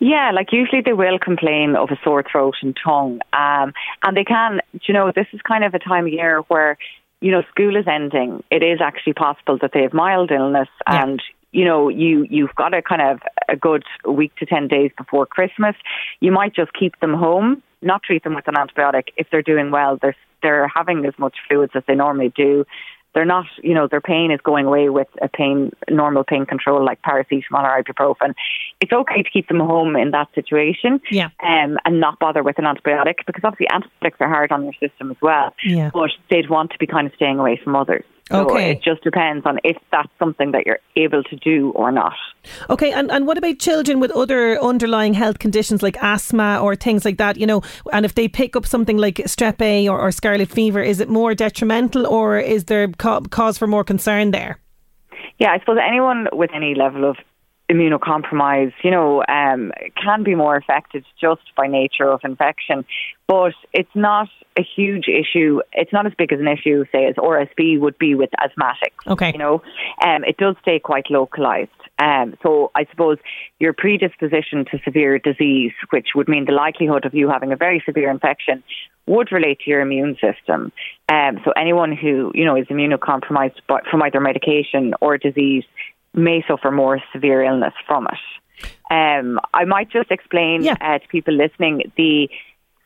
Yeah, 0.00 0.32
like 0.34 0.52
usually 0.52 0.82
they 0.82 0.92
will 0.92 1.18
complain 1.18 1.76
of 1.76 1.90
a 1.90 1.98
sore 2.02 2.24
throat 2.30 2.56
and 2.60 2.76
tongue. 2.82 3.20
Um, 3.32 3.72
and 4.02 4.16
they 4.16 4.24
can, 4.24 4.60
you 4.82 4.92
know, 4.92 5.12
this 5.14 5.28
is 5.32 5.40
kind 5.42 5.62
of 5.64 5.74
a 5.74 5.78
time 5.78 6.06
of 6.06 6.12
year 6.12 6.40
where, 6.48 6.76
you 7.20 7.30
know, 7.30 7.42
school 7.50 7.76
is 7.76 7.86
ending. 7.86 8.42
It 8.50 8.64
is 8.64 8.80
actually 8.82 9.12
possible 9.12 9.58
that 9.62 9.70
they 9.72 9.82
have 9.82 9.92
mild 9.92 10.32
illness 10.32 10.68
yeah. 10.88 11.04
and, 11.04 11.22
you 11.52 11.64
know, 11.64 11.88
you, 11.88 12.26
you've 12.28 12.54
got 12.56 12.74
a 12.74 12.82
kind 12.82 13.00
of 13.00 13.20
a 13.48 13.54
good 13.54 13.84
week 14.04 14.34
to 14.36 14.46
10 14.46 14.66
days 14.66 14.90
before 14.98 15.24
Christmas. 15.24 15.76
You 16.18 16.32
might 16.32 16.54
just 16.54 16.72
keep 16.72 16.98
them 16.98 17.14
home 17.14 17.62
not 17.82 18.02
treat 18.02 18.24
them 18.24 18.34
with 18.34 18.48
an 18.48 18.54
antibiotic 18.54 19.08
if 19.16 19.28
they're 19.30 19.42
doing 19.42 19.70
well. 19.70 19.98
They're 20.00 20.16
they're 20.42 20.68
having 20.68 21.04
as 21.06 21.14
much 21.18 21.36
fluids 21.48 21.72
as 21.74 21.82
they 21.86 21.94
normally 21.94 22.32
do. 22.34 22.64
They're 23.14 23.26
not, 23.26 23.44
you 23.62 23.74
know, 23.74 23.86
their 23.86 24.00
pain 24.00 24.30
is 24.30 24.40
going 24.42 24.64
away 24.64 24.88
with 24.88 25.08
a 25.20 25.28
pain, 25.28 25.70
normal 25.90 26.24
pain 26.24 26.46
control 26.46 26.82
like 26.82 27.02
paracetamol 27.02 27.62
or 27.62 27.82
ibuprofen. 27.82 28.34
It's 28.80 28.92
okay 28.92 29.22
to 29.22 29.30
keep 29.30 29.48
them 29.48 29.60
home 29.60 29.96
in 29.96 30.12
that 30.12 30.28
situation, 30.34 30.98
yeah, 31.10 31.28
um, 31.42 31.78
and 31.84 32.00
not 32.00 32.18
bother 32.18 32.42
with 32.42 32.58
an 32.58 32.64
antibiotic 32.64 33.16
because 33.26 33.42
obviously 33.44 33.68
antibiotics 33.70 34.16
are 34.20 34.28
hard 34.28 34.50
on 34.50 34.64
your 34.64 34.72
system 34.80 35.10
as 35.10 35.18
well. 35.20 35.54
Yeah. 35.62 35.90
but 35.92 36.10
they'd 36.30 36.48
want 36.48 36.70
to 36.70 36.78
be 36.78 36.86
kind 36.86 37.06
of 37.06 37.12
staying 37.14 37.38
away 37.38 37.60
from 37.62 37.76
others. 37.76 38.04
So 38.32 38.50
okay. 38.50 38.70
it 38.72 38.82
just 38.82 39.02
depends 39.04 39.44
on 39.44 39.58
if 39.62 39.76
that's 39.90 40.08
something 40.18 40.52
that 40.52 40.64
you're 40.64 40.78
able 40.96 41.22
to 41.24 41.36
do 41.36 41.70
or 41.72 41.92
not. 41.92 42.14
Okay, 42.70 42.90
and, 42.90 43.10
and 43.10 43.26
what 43.26 43.36
about 43.36 43.58
children 43.58 44.00
with 44.00 44.10
other 44.10 44.58
underlying 44.60 45.14
health 45.14 45.38
conditions 45.38 45.82
like 45.82 45.96
asthma 46.02 46.58
or 46.60 46.74
things 46.74 47.04
like 47.04 47.18
that, 47.18 47.36
you 47.36 47.46
know, 47.46 47.62
and 47.92 48.04
if 48.04 48.14
they 48.14 48.28
pick 48.28 48.56
up 48.56 48.64
something 48.64 48.96
like 48.96 49.16
strep 49.16 49.60
A 49.60 49.88
or, 49.88 50.00
or 50.00 50.10
scarlet 50.10 50.48
fever, 50.48 50.82
is 50.82 50.98
it 50.98 51.08
more 51.08 51.34
detrimental 51.34 52.06
or 52.06 52.38
is 52.38 52.64
there 52.64 52.88
cause 52.88 53.58
for 53.58 53.66
more 53.66 53.84
concern 53.84 54.30
there? 54.30 54.58
Yeah, 55.38 55.52
I 55.52 55.58
suppose 55.58 55.78
anyone 55.86 56.28
with 56.32 56.50
any 56.54 56.74
level 56.74 57.08
of 57.08 57.16
immunocompromise, 57.70 58.72
you 58.82 58.90
know, 58.90 59.24
um, 59.28 59.72
can 60.02 60.22
be 60.22 60.34
more 60.34 60.56
affected 60.56 61.04
just 61.20 61.42
by 61.56 61.66
nature 61.66 62.10
of 62.10 62.20
infection. 62.24 62.84
But 63.26 63.54
it's 63.72 63.94
not 63.94 64.28
a 64.58 64.62
huge 64.62 65.06
issue. 65.08 65.60
It's 65.72 65.92
not 65.92 66.06
as 66.06 66.12
big 66.16 66.32
as 66.32 66.40
an 66.40 66.48
issue, 66.48 66.84
say, 66.92 67.06
as 67.06 67.14
RSV 67.16 67.80
would 67.80 67.98
be 67.98 68.14
with 68.14 68.30
asthmatics. 68.40 69.06
Okay. 69.06 69.32
You 69.32 69.38
know, 69.38 69.62
um, 70.04 70.24
it 70.24 70.36
does 70.36 70.56
stay 70.62 70.78
quite 70.78 71.10
localized. 71.10 71.70
Um, 71.98 72.34
so 72.42 72.70
I 72.74 72.86
suppose 72.90 73.18
your 73.58 73.72
predisposition 73.72 74.64
to 74.70 74.78
severe 74.84 75.18
disease, 75.18 75.72
which 75.90 76.08
would 76.14 76.28
mean 76.28 76.44
the 76.46 76.52
likelihood 76.52 77.04
of 77.04 77.14
you 77.14 77.28
having 77.28 77.52
a 77.52 77.56
very 77.56 77.82
severe 77.86 78.10
infection, 78.10 78.62
would 79.06 79.32
relate 79.32 79.60
to 79.60 79.70
your 79.70 79.80
immune 79.80 80.16
system. 80.20 80.72
Um, 81.08 81.40
so 81.44 81.52
anyone 81.56 81.94
who 81.94 82.32
you 82.34 82.44
know 82.44 82.56
is 82.56 82.66
immunocompromised 82.66 83.60
from 83.90 84.02
either 84.02 84.20
medication 84.20 84.94
or 85.00 85.18
disease 85.18 85.64
may 86.14 86.44
suffer 86.46 86.70
more 86.70 87.00
severe 87.12 87.42
illness 87.42 87.74
from 87.86 88.06
it. 88.06 88.18
Um, 88.90 89.40
I 89.54 89.64
might 89.64 89.90
just 89.90 90.10
explain 90.10 90.62
yeah. 90.62 90.76
uh, 90.80 90.98
to 90.98 91.08
people 91.08 91.34
listening 91.34 91.90
the 91.96 92.28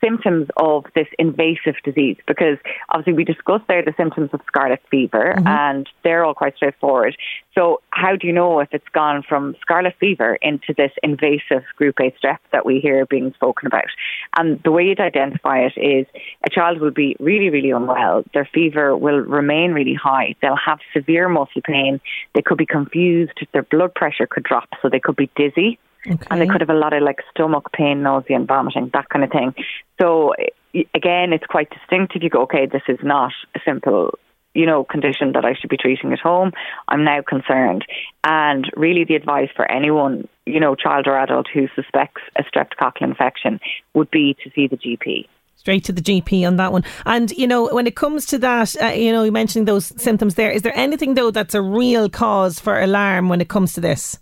symptoms 0.03 0.49
of 0.57 0.85
this 0.95 1.07
invasive 1.19 1.75
disease 1.85 2.17
because 2.27 2.59
obviously 2.91 3.13
we 3.13 3.25
discussed 3.25 3.65
there 3.69 3.83
the 3.83 3.95
symptoms 3.97 4.31
of 4.33 4.41
scarlet 4.47 4.81
fever 4.91 5.35
mm-hmm. 5.37 5.47
and 5.47 5.89
they're 6.05 6.25
all 6.25 6.35
quite 6.35 6.57
straightforward. 6.57 7.17
So 7.55 7.81
how 7.91 8.17
do 8.17 8.27
you 8.27 8.33
know 8.33 8.61
if 8.61 8.69
it's 8.73 8.89
gone 8.93 9.23
from 9.27 9.57
scarlet 9.61 9.95
fever 9.99 10.39
into 10.43 10.75
this 10.77 10.93
invasive 11.03 11.65
group 11.77 11.97
A 12.01 12.15
strep 12.23 12.39
that 12.53 12.67
we 12.67 12.81
hear 12.81 13.07
being 13.07 13.33
spoken 13.35 13.67
about? 13.67 13.87
And 14.37 14.61
the 14.63 14.71
way 14.71 14.85
you'd 14.85 15.01
identify 15.01 15.61
it 15.61 15.73
is 15.77 16.07
a 16.45 16.51
child 16.51 16.81
will 16.81 16.91
be 16.91 17.17
really, 17.19 17.51
really 17.51 17.71
unwell. 17.71 18.25
Their 18.35 18.49
fever 18.53 18.97
will 18.97 19.21
remain 19.21 19.73
really 19.73 19.95
high. 19.95 20.35
They'll 20.43 20.57
have 20.57 20.79
severe 20.93 21.29
muscle 21.29 21.63
pain. 21.65 22.01
They 22.35 22.43
could 22.43 22.59
be 22.59 22.67
confused. 22.67 23.39
Their 23.53 23.63
blood 23.63 23.95
pressure 23.95 24.27
could 24.27 24.45
drop, 24.45 24.69
so 24.83 24.89
they 24.89 25.01
could 25.01 25.17
be 25.17 25.31
dizzy. 25.37 25.79
Okay. 26.09 26.27
And 26.31 26.41
they 26.41 26.47
could 26.47 26.61
have 26.61 26.71
a 26.71 26.75
lot 26.75 26.93
of 26.93 27.03
like 27.03 27.19
stomach 27.31 27.73
pain, 27.73 28.03
nausea, 28.03 28.37
and 28.37 28.47
vomiting, 28.47 28.91
that 28.93 29.09
kind 29.09 29.25
of 29.25 29.31
thing. 29.31 29.55
So 30.01 30.35
again, 30.95 31.33
it's 31.33 31.47
quite 31.47 31.71
distinctive. 31.71 32.23
You 32.23 32.31
go, 32.31 32.43
okay, 32.43 32.67
this 32.67 32.83
is 32.89 32.99
not 33.03 33.33
a 33.55 33.61
simple 33.65 34.19
you 34.57 34.65
know, 34.65 34.85
condition 34.85 35.33
that 35.33 35.45
I 35.45 35.55
should 35.55 35.69
be 35.69 35.77
treating 35.77 36.13
at 36.13 36.19
home. 36.19 36.53
I'm 36.89 37.05
now 37.05 37.21
concerned. 37.21 37.85
And 38.25 38.65
really, 38.75 39.05
the 39.05 39.15
advice 39.15 39.51
for 39.55 39.71
anyone, 39.71 40.27
you 40.47 40.61
know, 40.61 40.75
child 40.75 41.07
or 41.07 41.19
adult 41.19 41.47
who 41.53 41.69
suspects 41.77 42.23
a 42.39 42.43
streptococcal 42.43 43.03
infection 43.03 43.61
would 43.93 44.11
be 44.11 44.35
to 44.43 44.51
see 44.55 44.67
the 44.67 44.77
GP 44.77 45.29
straight 45.67 45.83
to 45.83 45.93
the 45.93 46.01
GP 46.01 46.47
on 46.47 46.57
that 46.57 46.71
one. 46.71 46.85
And 47.07 47.33
you 47.33 47.47
know, 47.47 47.67
when 47.75 47.89
it 47.89 47.97
comes 47.97 48.25
to 48.27 48.39
that, 48.39 48.81
uh, 48.81 48.87
you 48.87 49.11
know, 49.11 49.25
you 49.25 49.33
mentioning 49.33 49.65
those 49.65 49.87
symptoms 50.01 50.37
there. 50.37 50.51
Is 50.51 50.63
there 50.63 50.77
anything 50.77 51.15
though 51.15 51.33
that's 51.33 51.57
a 51.57 51.63
real 51.63 52.09
cause 52.09 52.61
for 52.61 52.81
alarm 52.81 53.29
when 53.29 53.41
it 53.41 53.49
comes 53.49 53.73
to 53.73 53.81
this? 53.81 54.17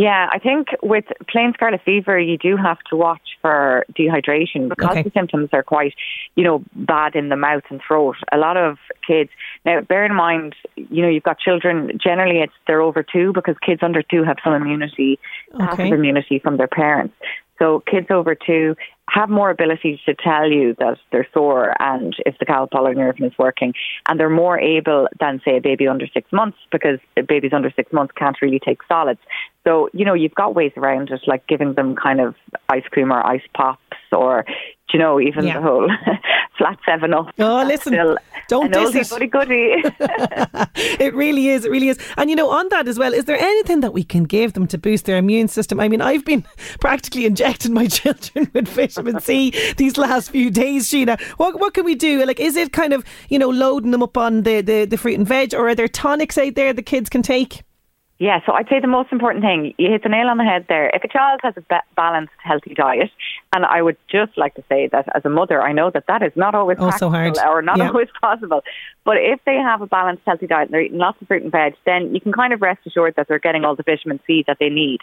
Yeah, 0.00 0.30
I 0.32 0.38
think 0.38 0.68
with 0.82 1.04
plain 1.28 1.52
scarlet 1.52 1.82
fever, 1.84 2.18
you 2.18 2.38
do 2.38 2.56
have 2.56 2.78
to 2.88 2.96
watch 2.96 3.20
for 3.42 3.84
dehydration 3.92 4.70
because 4.70 4.92
okay. 4.92 5.02
the 5.02 5.10
symptoms 5.10 5.50
are 5.52 5.62
quite, 5.62 5.92
you 6.36 6.42
know, 6.42 6.64
bad 6.74 7.14
in 7.14 7.28
the 7.28 7.36
mouth 7.36 7.64
and 7.68 7.82
throat. 7.86 8.16
A 8.32 8.38
lot 8.38 8.56
of 8.56 8.78
kids 9.06 9.28
now, 9.66 9.82
bear 9.82 10.06
in 10.06 10.14
mind, 10.14 10.54
you 10.76 11.02
know, 11.02 11.08
you've 11.10 11.22
got 11.22 11.38
children. 11.38 11.98
Generally, 12.02 12.38
it's 12.38 12.52
they're 12.66 12.80
over 12.80 13.02
two 13.02 13.34
because 13.34 13.56
kids 13.60 13.82
under 13.82 14.02
two 14.02 14.22
have 14.22 14.38
some 14.42 14.54
immunity, 14.54 15.18
okay. 15.54 15.66
passive 15.66 15.92
immunity 15.92 16.38
from 16.38 16.56
their 16.56 16.68
parents. 16.68 17.14
So 17.60 17.82
kids 17.90 18.06
over 18.10 18.34
two 18.34 18.74
have 19.10 19.28
more 19.28 19.50
ability 19.50 20.00
to 20.06 20.14
tell 20.14 20.50
you 20.50 20.74
that 20.78 20.98
they're 21.10 21.26
sore 21.34 21.74
and 21.80 22.14
if 22.24 22.38
the 22.38 22.46
cowpolar 22.46 22.94
nerve 22.94 23.16
is 23.18 23.32
working. 23.38 23.74
And 24.08 24.20
they're 24.20 24.30
more 24.30 24.58
able 24.58 25.08
than, 25.18 25.40
say, 25.44 25.56
a 25.56 25.60
baby 25.60 25.88
under 25.88 26.06
six 26.06 26.32
months 26.32 26.58
because 26.70 27.00
babies 27.28 27.52
under 27.52 27.72
six 27.74 27.92
months 27.92 28.12
can't 28.16 28.40
really 28.40 28.60
take 28.60 28.78
solids. 28.86 29.20
So, 29.64 29.90
you 29.92 30.04
know, 30.04 30.14
you've 30.14 30.34
got 30.34 30.54
ways 30.54 30.72
around 30.76 31.10
it, 31.10 31.20
like 31.26 31.46
giving 31.48 31.74
them 31.74 31.96
kind 31.96 32.20
of 32.20 32.34
ice 32.68 32.84
cream 32.90 33.12
or 33.12 33.26
ice 33.26 33.42
pops 33.54 33.80
or, 34.12 34.44
you 34.92 34.98
know, 34.98 35.20
even 35.20 35.44
yeah. 35.44 35.54
the 35.54 35.62
whole 35.62 35.88
flat 36.58 36.78
seven 36.86 37.12
up. 37.12 37.34
Oh, 37.38 37.64
listen, 37.66 38.16
don't 38.48 38.72
diss 38.72 38.94
it. 38.94 39.10
Goody 39.10 39.26
goody. 39.26 39.82
it 41.06 41.14
really 41.14 41.48
is. 41.48 41.64
It 41.64 41.70
really 41.70 41.88
is. 41.88 41.98
And 42.16 42.30
you 42.30 42.36
know, 42.36 42.50
on 42.50 42.68
that 42.68 42.86
as 42.86 42.98
well, 42.98 43.12
is 43.12 43.24
there 43.24 43.38
anything 43.38 43.80
that 43.80 43.92
we 43.92 44.04
can 44.04 44.24
give 44.24 44.52
them 44.52 44.66
to 44.68 44.78
boost 44.78 45.06
their 45.06 45.16
immune 45.16 45.48
system? 45.48 45.80
I 45.80 45.88
mean, 45.88 46.00
I've 46.00 46.24
been 46.24 46.44
practically 46.80 47.26
injecting 47.26 47.72
my 47.72 47.86
children 48.00 48.50
with 48.52 48.68
vitamin 48.68 49.20
C 49.20 49.52
these 49.76 49.96
last 49.96 50.30
few 50.30 50.50
days, 50.50 50.88
Sheena. 50.88 51.20
What 51.38 51.58
what 51.58 51.74
can 51.74 51.84
we 51.84 51.94
do? 51.94 52.24
Like, 52.24 52.38
is 52.38 52.56
it 52.56 52.72
kind 52.72 52.92
of 52.92 53.04
you 53.28 53.38
know 53.38 53.48
loading 53.48 53.90
them 53.90 54.02
up 54.02 54.16
on 54.16 54.42
the 54.42 54.60
the, 54.60 54.84
the 54.84 54.98
fruit 54.98 55.18
and 55.18 55.26
veg, 55.26 55.54
or 55.54 55.68
are 55.68 55.74
there 55.74 55.88
tonics 55.88 56.36
out 56.38 56.54
there 56.54 56.72
the 56.72 56.82
kids 56.82 57.08
can 57.08 57.22
take? 57.22 57.62
Yeah, 58.18 58.40
so 58.44 58.52
I'd 58.52 58.68
say 58.68 58.80
the 58.80 58.86
most 58.86 59.12
important 59.12 59.42
thing, 59.42 59.72
you 59.78 59.90
hit 59.90 60.02
the 60.02 60.10
nail 60.10 60.28
on 60.28 60.36
the 60.36 60.44
head 60.44 60.66
there. 60.68 60.90
If 60.90 61.02
a 61.02 61.08
child 61.08 61.40
has 61.42 61.54
a 61.56 61.82
balanced, 61.96 62.34
healthy 62.36 62.74
diet, 62.74 63.10
And 63.52 63.66
I 63.66 63.82
would 63.82 63.96
just 64.08 64.38
like 64.38 64.54
to 64.54 64.64
say 64.68 64.88
that 64.92 65.08
as 65.14 65.24
a 65.24 65.28
mother, 65.28 65.60
I 65.60 65.72
know 65.72 65.90
that 65.90 66.04
that 66.06 66.22
is 66.22 66.32
not 66.36 66.54
always 66.54 66.78
oh, 66.80 66.90
so 66.90 67.10
hard. 67.10 67.36
or 67.38 67.62
not 67.62 67.78
yeah. 67.78 67.88
always 67.88 68.08
possible. 68.20 68.62
But 69.04 69.16
if 69.16 69.40
they 69.44 69.56
have 69.56 69.82
a 69.82 69.86
balanced, 69.86 70.22
healthy 70.24 70.46
diet 70.46 70.68
and 70.68 70.74
they're 70.74 70.82
eating 70.82 70.98
lots 70.98 71.20
of 71.20 71.26
fruit 71.26 71.42
and 71.42 71.50
veg, 71.50 71.74
then 71.84 72.14
you 72.14 72.20
can 72.20 72.32
kind 72.32 72.52
of 72.52 72.62
rest 72.62 72.80
assured 72.86 73.14
that 73.16 73.26
they're 73.26 73.40
getting 73.40 73.64
all 73.64 73.74
the 73.74 73.82
vitamin 73.82 74.20
C 74.24 74.44
that 74.46 74.58
they 74.60 74.68
need. 74.68 75.00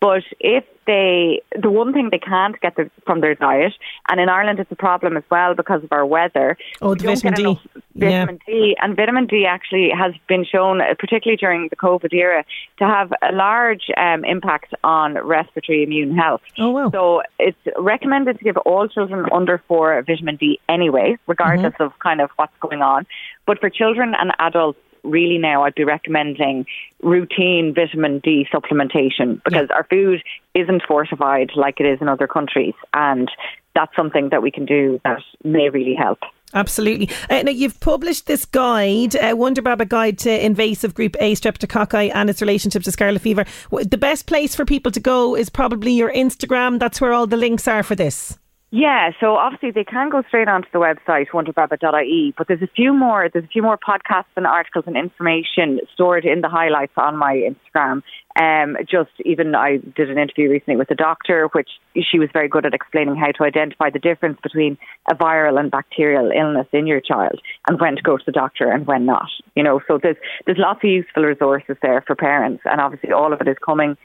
But 0.00 0.22
if 0.38 0.64
they, 0.86 1.42
the 1.60 1.70
one 1.70 1.92
thing 1.92 2.08
they 2.10 2.18
can't 2.18 2.58
get 2.60 2.76
the, 2.76 2.90
from 3.04 3.20
their 3.20 3.34
diet, 3.34 3.74
and 4.08 4.18
in 4.18 4.28
Ireland 4.28 4.60
it's 4.60 4.72
a 4.72 4.76
problem 4.76 5.16
as 5.16 5.24
well 5.30 5.54
because 5.54 5.84
of 5.84 5.92
our 5.92 6.06
weather. 6.06 6.56
Oh, 6.80 6.94
the 6.94 7.04
vitamin 7.04 7.34
D. 7.34 7.60
Vitamin 7.96 8.38
yeah. 8.48 8.52
D, 8.52 8.76
and 8.80 8.96
vitamin 8.96 9.26
D 9.26 9.44
actually 9.46 9.90
has 9.90 10.14
been 10.26 10.44
shown, 10.44 10.80
uh, 10.80 10.94
particularly 10.98 11.36
during 11.36 11.68
the 11.68 11.76
COVID 11.76 12.14
era, 12.14 12.44
to 12.78 12.86
have 12.86 13.12
a 13.22 13.32
large 13.32 13.90
um, 13.96 14.24
impact 14.24 14.72
on 14.82 15.14
respiratory 15.14 15.82
immune 15.82 16.16
health. 16.16 16.40
Oh 16.58 16.70
wow! 16.70 16.90
So 16.90 17.22
it's 17.38 17.58
recommended 17.90 18.38
to 18.38 18.44
give 18.44 18.56
all 18.58 18.86
children 18.88 19.26
under 19.32 19.62
four 19.68 20.00
vitamin 20.06 20.36
D 20.36 20.60
anyway, 20.68 21.16
regardless 21.26 21.74
mm-hmm. 21.74 21.82
of 21.94 21.98
kind 21.98 22.20
of 22.20 22.30
what's 22.36 22.58
going 22.60 22.82
on. 22.82 23.06
But 23.46 23.58
for 23.58 23.68
children 23.68 24.14
and 24.20 24.30
adults, 24.38 24.78
really 25.02 25.38
now 25.38 25.64
I'd 25.64 25.74
be 25.74 25.84
recommending 25.84 26.66
routine 27.02 27.74
vitamin 27.74 28.20
D 28.20 28.46
supplementation 28.54 29.42
because 29.44 29.68
yeah. 29.70 29.76
our 29.76 29.86
food 29.90 30.22
isn't 30.54 30.82
fortified 30.86 31.50
like 31.56 31.80
it 31.80 31.86
is 31.86 31.98
in 32.00 32.08
other 32.08 32.28
countries. 32.28 32.74
And 32.92 33.28
that's 33.74 33.94
something 33.96 34.28
that 34.30 34.42
we 34.42 34.50
can 34.50 34.66
do 34.66 35.00
that 35.04 35.22
may 35.42 35.68
really 35.68 35.94
help. 35.94 36.20
Absolutely. 36.52 37.08
Uh, 37.28 37.42
now, 37.42 37.50
you've 37.50 37.78
published 37.80 38.26
this 38.26 38.44
guide, 38.44 39.14
uh, 39.16 39.36
Wonder 39.36 39.62
Baba 39.62 39.84
Guide 39.84 40.18
to 40.18 40.44
Invasive 40.44 40.94
Group 40.94 41.16
A 41.20 41.34
Streptococci 41.34 42.10
and 42.12 42.28
its 42.28 42.40
relationship 42.40 42.82
to 42.82 42.92
scarlet 42.92 43.22
fever. 43.22 43.44
The 43.70 43.98
best 43.98 44.26
place 44.26 44.54
for 44.54 44.64
people 44.64 44.90
to 44.92 45.00
go 45.00 45.36
is 45.36 45.48
probably 45.48 45.92
your 45.92 46.12
Instagram. 46.12 46.78
That's 46.78 47.00
where 47.00 47.12
all 47.12 47.26
the 47.26 47.36
links 47.36 47.68
are 47.68 47.82
for 47.82 47.94
this. 47.94 48.36
Yeah, 48.72 49.10
so 49.18 49.34
obviously 49.34 49.72
they 49.72 49.82
can 49.82 50.10
go 50.10 50.22
straight 50.28 50.46
onto 50.46 50.68
the 50.72 50.78
website 50.78 51.26
wonderbaba.ie, 51.30 52.34
but 52.38 52.46
there's 52.46 52.62
a 52.62 52.68
few 52.68 52.94
more 52.94 53.28
there's 53.32 53.44
a 53.44 53.48
few 53.48 53.62
more 53.62 53.76
podcasts 53.76 54.30
and 54.36 54.46
articles 54.46 54.84
and 54.86 54.96
information 54.96 55.80
stored 55.92 56.24
in 56.24 56.40
the 56.40 56.48
highlights 56.48 56.92
on 56.96 57.16
my 57.16 57.34
Instagram. 57.34 58.02
Um, 58.40 58.76
just 58.88 59.10
even 59.24 59.56
I 59.56 59.78
did 59.78 60.08
an 60.08 60.18
interview 60.18 60.50
recently 60.50 60.76
with 60.76 60.88
a 60.92 60.94
doctor, 60.94 61.48
which 61.50 61.68
she 62.08 62.20
was 62.20 62.28
very 62.32 62.48
good 62.48 62.64
at 62.64 62.72
explaining 62.72 63.16
how 63.16 63.32
to 63.32 63.42
identify 63.42 63.90
the 63.90 63.98
difference 63.98 64.38
between 64.40 64.78
a 65.10 65.16
viral 65.16 65.58
and 65.58 65.68
bacterial 65.68 66.30
illness 66.30 66.68
in 66.72 66.86
your 66.86 67.00
child 67.00 67.40
and 67.66 67.80
when 67.80 67.96
to 67.96 68.02
go 68.02 68.18
to 68.18 68.24
the 68.24 68.30
doctor 68.30 68.70
and 68.70 68.86
when 68.86 69.04
not. 69.04 69.30
You 69.56 69.64
know, 69.64 69.80
so 69.88 69.98
there's 70.00 70.16
there's 70.46 70.58
lots 70.58 70.78
of 70.84 70.90
useful 70.90 71.24
resources 71.24 71.76
there 71.82 72.04
for 72.06 72.14
parents, 72.14 72.62
and 72.66 72.80
obviously 72.80 73.10
all 73.10 73.32
of 73.32 73.40
it 73.40 73.48
is 73.48 73.56
coming 73.66 73.96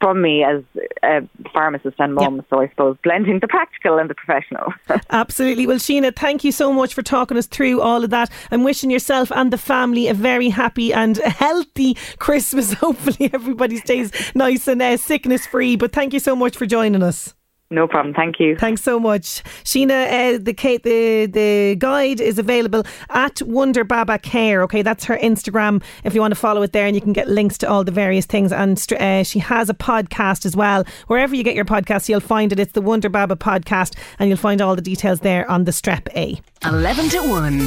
from 0.00 0.20
me 0.20 0.44
as 0.44 0.62
a 1.02 1.26
pharmacist 1.52 1.96
and 1.98 2.14
mum. 2.14 2.36
Yep. 2.36 2.46
So 2.50 2.60
I 2.60 2.68
suppose 2.68 2.96
blending 3.02 3.40
the 3.40 3.48
practical 3.48 3.98
and 3.98 4.10
the 4.10 4.14
professional. 4.14 4.72
Absolutely. 5.10 5.66
Well, 5.66 5.78
Sheena, 5.78 6.14
thank 6.14 6.44
you 6.44 6.52
so 6.52 6.72
much 6.72 6.94
for 6.94 7.02
talking 7.02 7.36
us 7.36 7.46
through 7.46 7.80
all 7.80 8.04
of 8.04 8.10
that. 8.10 8.30
I'm 8.50 8.64
wishing 8.64 8.90
yourself 8.90 9.32
and 9.32 9.52
the 9.52 9.58
family 9.58 10.08
a 10.08 10.14
very 10.14 10.50
happy 10.50 10.92
and 10.92 11.16
healthy 11.18 11.94
Christmas. 12.18 12.72
Hopefully, 12.84 13.30
everybody 13.32 13.76
stays 13.78 14.12
nice 14.34 14.68
and 14.68 14.82
uh, 14.82 14.96
sickness 14.96 15.46
free. 15.46 15.76
But 15.76 15.92
thank 15.92 16.12
you 16.12 16.20
so 16.20 16.36
much 16.36 16.56
for 16.56 16.66
joining 16.66 17.02
us. 17.02 17.34
No 17.70 17.88
problem. 17.88 18.14
Thank 18.14 18.38
you. 18.38 18.56
Thanks 18.56 18.82
so 18.82 19.00
much, 19.00 19.42
Sheena. 19.64 20.06
Uh, 20.06 20.38
the 20.38 20.52
the 20.84 21.26
the 21.26 21.76
guide 21.76 22.20
is 22.20 22.38
available 22.38 22.84
at 23.10 23.40
Wonder 23.42 23.84
Baba 23.84 24.18
Care. 24.18 24.62
Okay, 24.62 24.82
that's 24.82 25.04
her 25.04 25.16
Instagram. 25.16 25.82
If 26.04 26.14
you 26.14 26.20
want 26.20 26.32
to 26.32 26.40
follow 26.40 26.62
it 26.62 26.72
there, 26.72 26.86
and 26.86 26.94
you 26.94 27.00
can 27.00 27.12
get 27.12 27.26
links 27.26 27.58
to 27.58 27.68
all 27.68 27.82
the 27.82 27.90
various 27.90 28.26
things. 28.26 28.52
And 28.52 28.78
uh, 29.00 29.24
she 29.24 29.38
has 29.40 29.70
a 29.70 29.74
podcast 29.74 30.44
as 30.44 30.54
well. 30.54 30.84
Wherever 31.06 31.34
you 31.34 31.42
get 31.42 31.54
your 31.54 31.64
podcast, 31.64 32.08
you'll 32.08 32.20
find 32.20 32.52
it. 32.52 32.60
It's 32.60 32.72
the 32.72 32.82
Wonder 32.82 33.08
Baba 33.08 33.34
podcast, 33.34 33.96
and 34.18 34.28
you'll 34.28 34.38
find 34.38 34.60
all 34.60 34.76
the 34.76 34.82
details 34.82 35.20
there 35.20 35.50
on 35.50 35.64
the 35.64 35.72
Strep 35.72 36.08
A. 36.14 36.40
Eleven 36.68 37.08
to 37.08 37.20
one. 37.28 37.60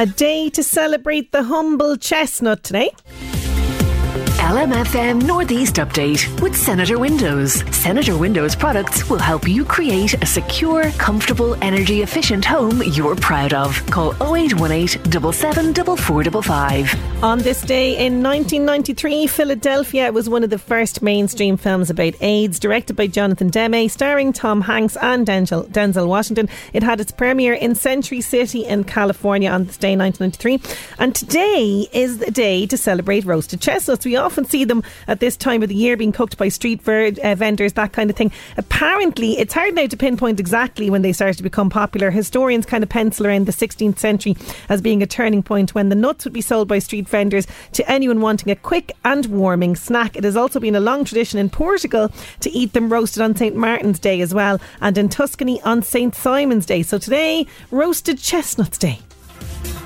A 0.00 0.06
day 0.06 0.50
to 0.50 0.62
celebrate 0.62 1.32
the 1.32 1.44
humble 1.44 1.96
chestnut 1.96 2.64
today. 2.64 2.90
LMFM 4.38 5.26
Northeast 5.26 5.74
Update 5.76 6.40
with 6.40 6.56
Senator 6.56 6.98
Windows. 6.98 7.64
Senator 7.76 8.16
Windows 8.16 8.54
products 8.56 9.10
will 9.10 9.18
help 9.18 9.46
you 9.46 9.64
create 9.64 10.14
a 10.22 10.26
secure, 10.26 10.90
comfortable, 10.92 11.54
energy 11.62 12.02
efficient 12.02 12.44
home 12.44 12.82
you're 12.82 13.16
proud 13.16 13.52
of. 13.52 13.84
Call 13.90 14.12
0818 14.22 14.88
774455. 15.32 17.22
On 17.24 17.40
this 17.40 17.60
day 17.62 17.90
in 17.90 18.22
1993, 18.22 19.26
Philadelphia 19.26 20.12
was 20.12 20.28
one 20.28 20.44
of 20.44 20.50
the 20.50 20.58
first 20.58 21.02
mainstream 21.02 21.56
films 21.56 21.90
about 21.90 22.14
AIDS, 22.20 22.60
directed 22.60 22.94
by 22.94 23.08
Jonathan 23.08 23.48
Demme, 23.50 23.88
starring 23.88 24.32
Tom 24.32 24.60
Hanks 24.60 24.96
and 24.98 25.26
Denzel, 25.26 25.66
Denzel 25.68 26.06
Washington. 26.06 26.48
It 26.72 26.84
had 26.84 27.00
its 27.00 27.10
premiere 27.10 27.54
in 27.54 27.74
Century 27.74 28.20
City 28.20 28.64
in 28.64 28.84
California 28.84 29.50
on 29.50 29.64
this 29.64 29.76
day, 29.76 29.96
1993. 29.96 30.78
And 30.98 31.12
today 31.14 31.88
is 31.92 32.18
the 32.18 32.30
day 32.30 32.66
to 32.66 32.76
celebrate 32.78 33.24
roasted 33.24 33.60
chestnuts. 33.60 34.04
We 34.04 34.14
often 34.28 34.44
see 34.44 34.62
them 34.62 34.82
at 35.06 35.20
this 35.20 35.38
time 35.38 35.62
of 35.62 35.70
the 35.70 35.74
year 35.74 35.96
being 35.96 36.12
cooked 36.12 36.36
by 36.36 36.50
street 36.50 36.82
ver- 36.82 37.12
uh, 37.24 37.34
vendors, 37.34 37.72
that 37.72 37.92
kind 37.92 38.10
of 38.10 38.16
thing. 38.16 38.30
Apparently, 38.58 39.38
it's 39.38 39.54
hard 39.54 39.74
now 39.74 39.86
to 39.86 39.96
pinpoint 39.96 40.38
exactly 40.38 40.90
when 40.90 41.00
they 41.00 41.14
started 41.14 41.38
to 41.38 41.42
become 41.42 41.70
popular. 41.70 42.10
Historians 42.10 42.66
kind 42.66 42.84
of 42.84 42.90
pencil 42.90 43.26
around 43.26 43.46
the 43.46 43.52
16th 43.52 43.98
century 43.98 44.36
as 44.68 44.82
being 44.82 45.02
a 45.02 45.06
turning 45.06 45.42
point 45.42 45.74
when 45.74 45.88
the 45.88 45.94
nuts 45.94 46.26
would 46.26 46.34
be 46.34 46.42
sold 46.42 46.68
by 46.68 46.78
street 46.78 47.08
vendors 47.08 47.46
to 47.72 47.90
anyone 47.90 48.20
wanting 48.20 48.50
a 48.50 48.56
quick 48.56 48.92
and 49.02 49.24
warming 49.26 49.74
snack. 49.74 50.14
It 50.14 50.24
has 50.24 50.36
also 50.36 50.60
been 50.60 50.76
a 50.76 50.80
long 50.80 51.06
tradition 51.06 51.38
in 51.38 51.48
Portugal 51.48 52.12
to 52.40 52.50
eat 52.50 52.74
them 52.74 52.92
roasted 52.92 53.22
on 53.22 53.34
St. 53.34 53.56
Martin's 53.56 53.98
Day 53.98 54.20
as 54.20 54.34
well, 54.34 54.60
and 54.82 54.98
in 54.98 55.08
Tuscany 55.08 55.58
on 55.62 55.80
St. 55.80 56.14
Simon's 56.14 56.66
Day. 56.66 56.82
So 56.82 56.98
today, 56.98 57.46
Roasted 57.70 58.18
Chestnuts 58.18 58.76
Day. 58.76 59.00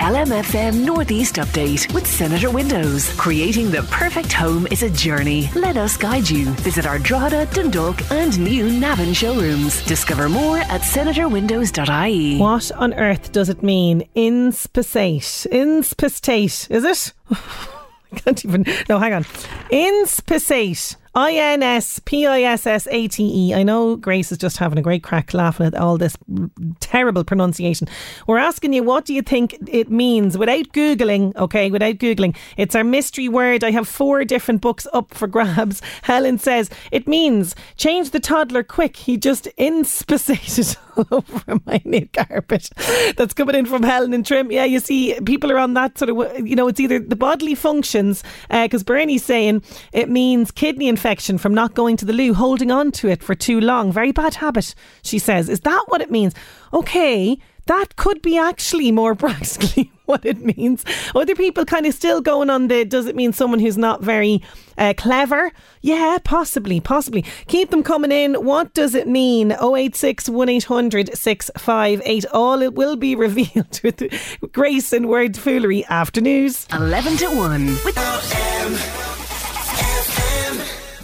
LMFM 0.02 0.84
Northeast 0.84 1.36
Update 1.36 1.94
with 1.94 2.06
Senator 2.06 2.50
Windows. 2.50 3.12
Creating 3.14 3.70
the 3.70 3.82
perfect 3.84 4.32
home 4.32 4.66
is 4.72 4.82
a 4.82 4.90
journey. 4.90 5.48
Let 5.54 5.76
us 5.76 5.96
guide 5.96 6.28
you. 6.28 6.46
Visit 6.66 6.86
our 6.86 6.98
Drogheda, 6.98 7.46
Dundalk, 7.52 8.10
and 8.10 8.36
new 8.40 8.68
Navan 8.80 9.14
showrooms. 9.14 9.84
Discover 9.84 10.28
more 10.28 10.58
at 10.58 10.80
senatorwindows.ie. 10.80 12.38
What 12.38 12.72
on 12.72 12.94
earth 12.94 13.30
does 13.30 13.48
it 13.48 13.62
mean? 13.62 14.08
Inspissate. 14.16 15.46
Inspissate, 15.52 16.66
is 16.68 16.84
it? 16.84 17.12
I 17.30 18.16
can't 18.16 18.44
even. 18.44 18.66
No, 18.88 18.98
hang 18.98 19.12
on. 19.12 19.24
Inspissate. 19.70 20.96
I 21.14 21.33
N 21.35 21.62
S 21.62 21.98
P 21.98 22.27
I 22.27 22.40
S 22.42 22.66
S 22.66 22.88
A 22.90 23.07
T 23.07 23.48
E. 23.48 23.55
I 23.55 23.62
know 23.62 23.96
Grace 23.96 24.33
is 24.33 24.38
just 24.38 24.57
having 24.57 24.79
a 24.79 24.83
great 24.83 25.03
crack 25.03 25.35
laughing 25.35 25.66
at 25.66 25.75
all 25.75 25.98
this 25.98 26.16
terrible 26.81 27.22
pronunciation. 27.22 27.87
We're 28.27 28.38
asking 28.38 28.72
you, 28.72 28.83
what 28.83 29.05
do 29.05 29.12
you 29.12 29.20
think 29.20 29.59
it 29.68 29.90
means 29.90 30.38
without 30.38 30.72
Googling? 30.72 31.37
Okay, 31.37 31.70
without 31.70 31.96
Googling. 31.96 32.35
It's 32.57 32.75
our 32.75 32.85
mystery 32.85 33.29
word. 33.29 33.62
I 33.62 33.72
have 33.72 33.87
four 33.87 34.25
different 34.25 34.62
books 34.62 34.87
up 34.94 35.12
for 35.12 35.27
grabs. 35.27 35.83
Helen 36.03 36.38
says 36.38 36.70
it 36.90 37.07
means 37.07 37.55
change 37.77 38.11
the 38.11 38.20
toddler 38.20 38.62
quick. 38.62 38.96
He 38.96 39.18
just 39.18 39.46
inspissated 39.59 40.77
all 40.96 41.07
over 41.11 41.61
my 41.66 41.83
new 41.85 42.09
carpet. 42.09 42.70
That's 43.18 43.35
coming 43.35 43.55
in 43.55 43.66
from 43.66 43.83
Helen 43.83 44.14
and 44.14 44.25
Trim. 44.25 44.51
Yeah, 44.51 44.64
you 44.64 44.81
see, 44.81 45.18
people 45.27 45.53
are 45.53 45.59
on 45.59 45.75
that 45.75 45.98
sort 45.98 46.09
of, 46.09 46.46
you 46.46 46.57
know, 46.57 46.68
it's 46.68 46.81
either 46.81 46.98
the 46.98 47.16
bodily 47.16 47.55
functions, 47.55 48.22
because 48.48 48.83
uh, 48.83 48.85
Bernie's 48.85 49.25
saying 49.25 49.62
it 49.92 50.09
means 50.09 50.51
kidney 50.51 50.88
and 50.88 50.98
infection 51.02 51.36
from 51.36 51.52
not 51.52 51.74
going 51.74 51.96
to 51.96 52.04
the 52.04 52.12
loo, 52.12 52.32
holding 52.32 52.70
on 52.70 52.92
to 52.92 53.08
it 53.08 53.24
for 53.24 53.34
too 53.34 53.60
long. 53.60 53.90
Very 53.90 54.12
bad 54.12 54.36
habit, 54.36 54.72
she 55.02 55.18
says. 55.18 55.48
Is 55.48 55.58
that 55.62 55.84
what 55.88 56.00
it 56.00 56.12
means? 56.12 56.32
Okay, 56.72 57.38
that 57.66 57.96
could 57.96 58.22
be 58.22 58.38
actually 58.38 58.92
more 58.92 59.14
practically 59.26 59.90
what 60.04 60.24
it 60.24 60.38
means. 60.38 60.84
Other 61.12 61.34
people 61.34 61.64
kind 61.64 61.86
of 61.86 61.94
still 61.94 62.20
going 62.20 62.50
on 62.50 62.68
the 62.68 62.84
does 62.84 63.06
it 63.06 63.16
mean 63.16 63.32
someone 63.32 63.58
who's 63.58 63.76
not 63.76 64.00
very 64.00 64.44
uh, 64.78 64.94
clever? 64.96 65.50
Yeah, 65.80 66.18
possibly, 66.22 66.78
possibly. 66.78 67.24
Keep 67.48 67.70
them 67.70 67.82
coming 67.82 68.12
in. 68.12 68.34
What 68.34 68.72
does 68.72 68.94
it 68.94 69.08
mean? 69.08 69.50
086 69.50 70.28
1800 70.28 71.18
658. 71.18 72.26
All 72.26 72.62
it 72.62 72.74
will 72.74 72.94
be 72.94 73.16
revealed 73.26 73.80
with 73.82 74.04
Grace 74.52 74.92
and 74.92 75.08
Word 75.08 75.36
Foolery 75.36 75.84
after 75.88 76.20
news. 76.20 76.68
11 76.72 77.16
to 77.16 77.26
1 77.26 77.66
with 77.84 79.12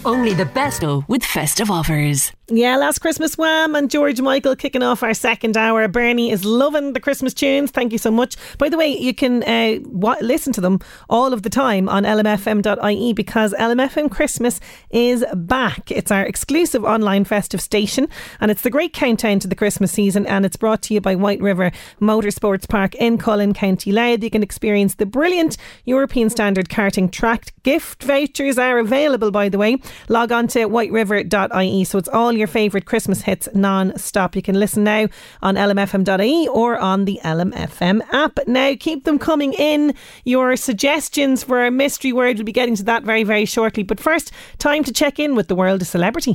only 0.05 0.33
the 0.33 0.45
best 0.45 0.83
with 1.07 1.23
festive 1.23 1.69
offers. 1.69 2.31
Yeah, 2.51 2.77
last 2.77 2.97
Christmas 2.97 3.37
Wham 3.37 3.75
and 3.75 3.91
George 3.91 4.19
Michael 4.21 4.55
kicking 4.55 4.81
off 4.81 5.03
our 5.03 5.13
second 5.13 5.55
hour. 5.55 5.87
Bernie 5.87 6.31
is 6.31 6.43
loving 6.43 6.93
the 6.93 6.99
Christmas 6.99 7.31
tunes. 7.31 7.69
Thank 7.69 7.91
you 7.91 7.99
so 7.99 8.09
much. 8.09 8.37
By 8.57 8.69
the 8.69 8.77
way, 8.77 8.87
you 8.87 9.13
can 9.13 9.43
uh, 9.43 10.15
listen 10.21 10.51
to 10.53 10.61
them 10.61 10.79
all 11.11 11.31
of 11.31 11.43
the 11.43 11.51
time 11.51 11.87
on 11.87 12.05
lmfm.ie 12.05 13.13
because 13.13 13.53
LMFM 13.53 14.09
Christmas 14.09 14.59
is 14.89 15.23
back. 15.35 15.91
It's 15.91 16.09
our 16.09 16.23
exclusive 16.23 16.83
online 16.83 17.23
festive 17.23 17.61
station 17.61 18.07
and 18.41 18.49
it's 18.49 18.63
the 18.63 18.71
great 18.71 18.93
countdown 18.93 19.37
to 19.41 19.47
the 19.47 19.55
Christmas 19.55 19.91
season 19.91 20.25
and 20.25 20.43
it's 20.43 20.57
brought 20.57 20.81
to 20.83 20.95
you 20.95 21.01
by 21.01 21.13
White 21.13 21.41
River 21.41 21.71
Motorsports 22.01 22.67
Park 22.67 22.95
in 22.95 23.19
Collon, 23.19 23.53
County 23.53 23.91
Louth. 23.91 24.23
You 24.23 24.31
can 24.31 24.41
experience 24.41 24.95
the 24.95 25.05
brilliant 25.05 25.55
European 25.85 26.31
standard 26.31 26.67
karting 26.67 27.11
track. 27.11 27.53
Gift 27.61 28.01
vouchers 28.01 28.57
are 28.57 28.79
available, 28.79 29.29
by 29.29 29.49
the 29.49 29.59
way. 29.59 29.77
Log 30.07 30.31
on 30.31 30.47
to 30.47 30.67
whiteriver.ie. 30.67 31.83
So 31.83 31.99
it's 31.99 32.09
all 32.09 32.38
your 32.39 32.47
favourite 32.47 32.85
Christmas 32.85 33.21
hits 33.21 33.47
non 33.53 33.97
stop. 33.97 34.35
You 34.35 34.41
can 34.41 34.59
listen 34.59 34.83
now 34.83 35.07
on 35.41 35.55
lmfm.ie 35.55 36.47
or 36.47 36.77
on 36.77 37.05
the 37.05 37.19
LMFM 37.23 38.01
app. 38.11 38.39
Now, 38.47 38.73
keep 38.79 39.03
them 39.03 39.19
coming 39.19 39.53
in. 39.53 39.93
Your 40.23 40.55
suggestions 40.55 41.43
for 41.43 41.65
a 41.65 41.71
mystery 41.71 42.13
word, 42.13 42.37
we'll 42.37 42.45
be 42.45 42.51
getting 42.51 42.75
to 42.77 42.83
that 42.83 43.03
very, 43.03 43.23
very 43.23 43.45
shortly. 43.45 43.83
But 43.83 43.99
first, 43.99 44.31
time 44.57 44.83
to 44.85 44.93
check 44.93 45.19
in 45.19 45.35
with 45.35 45.47
the 45.47 45.55
world 45.55 45.81
of 45.81 45.87
celebrity. 45.87 46.33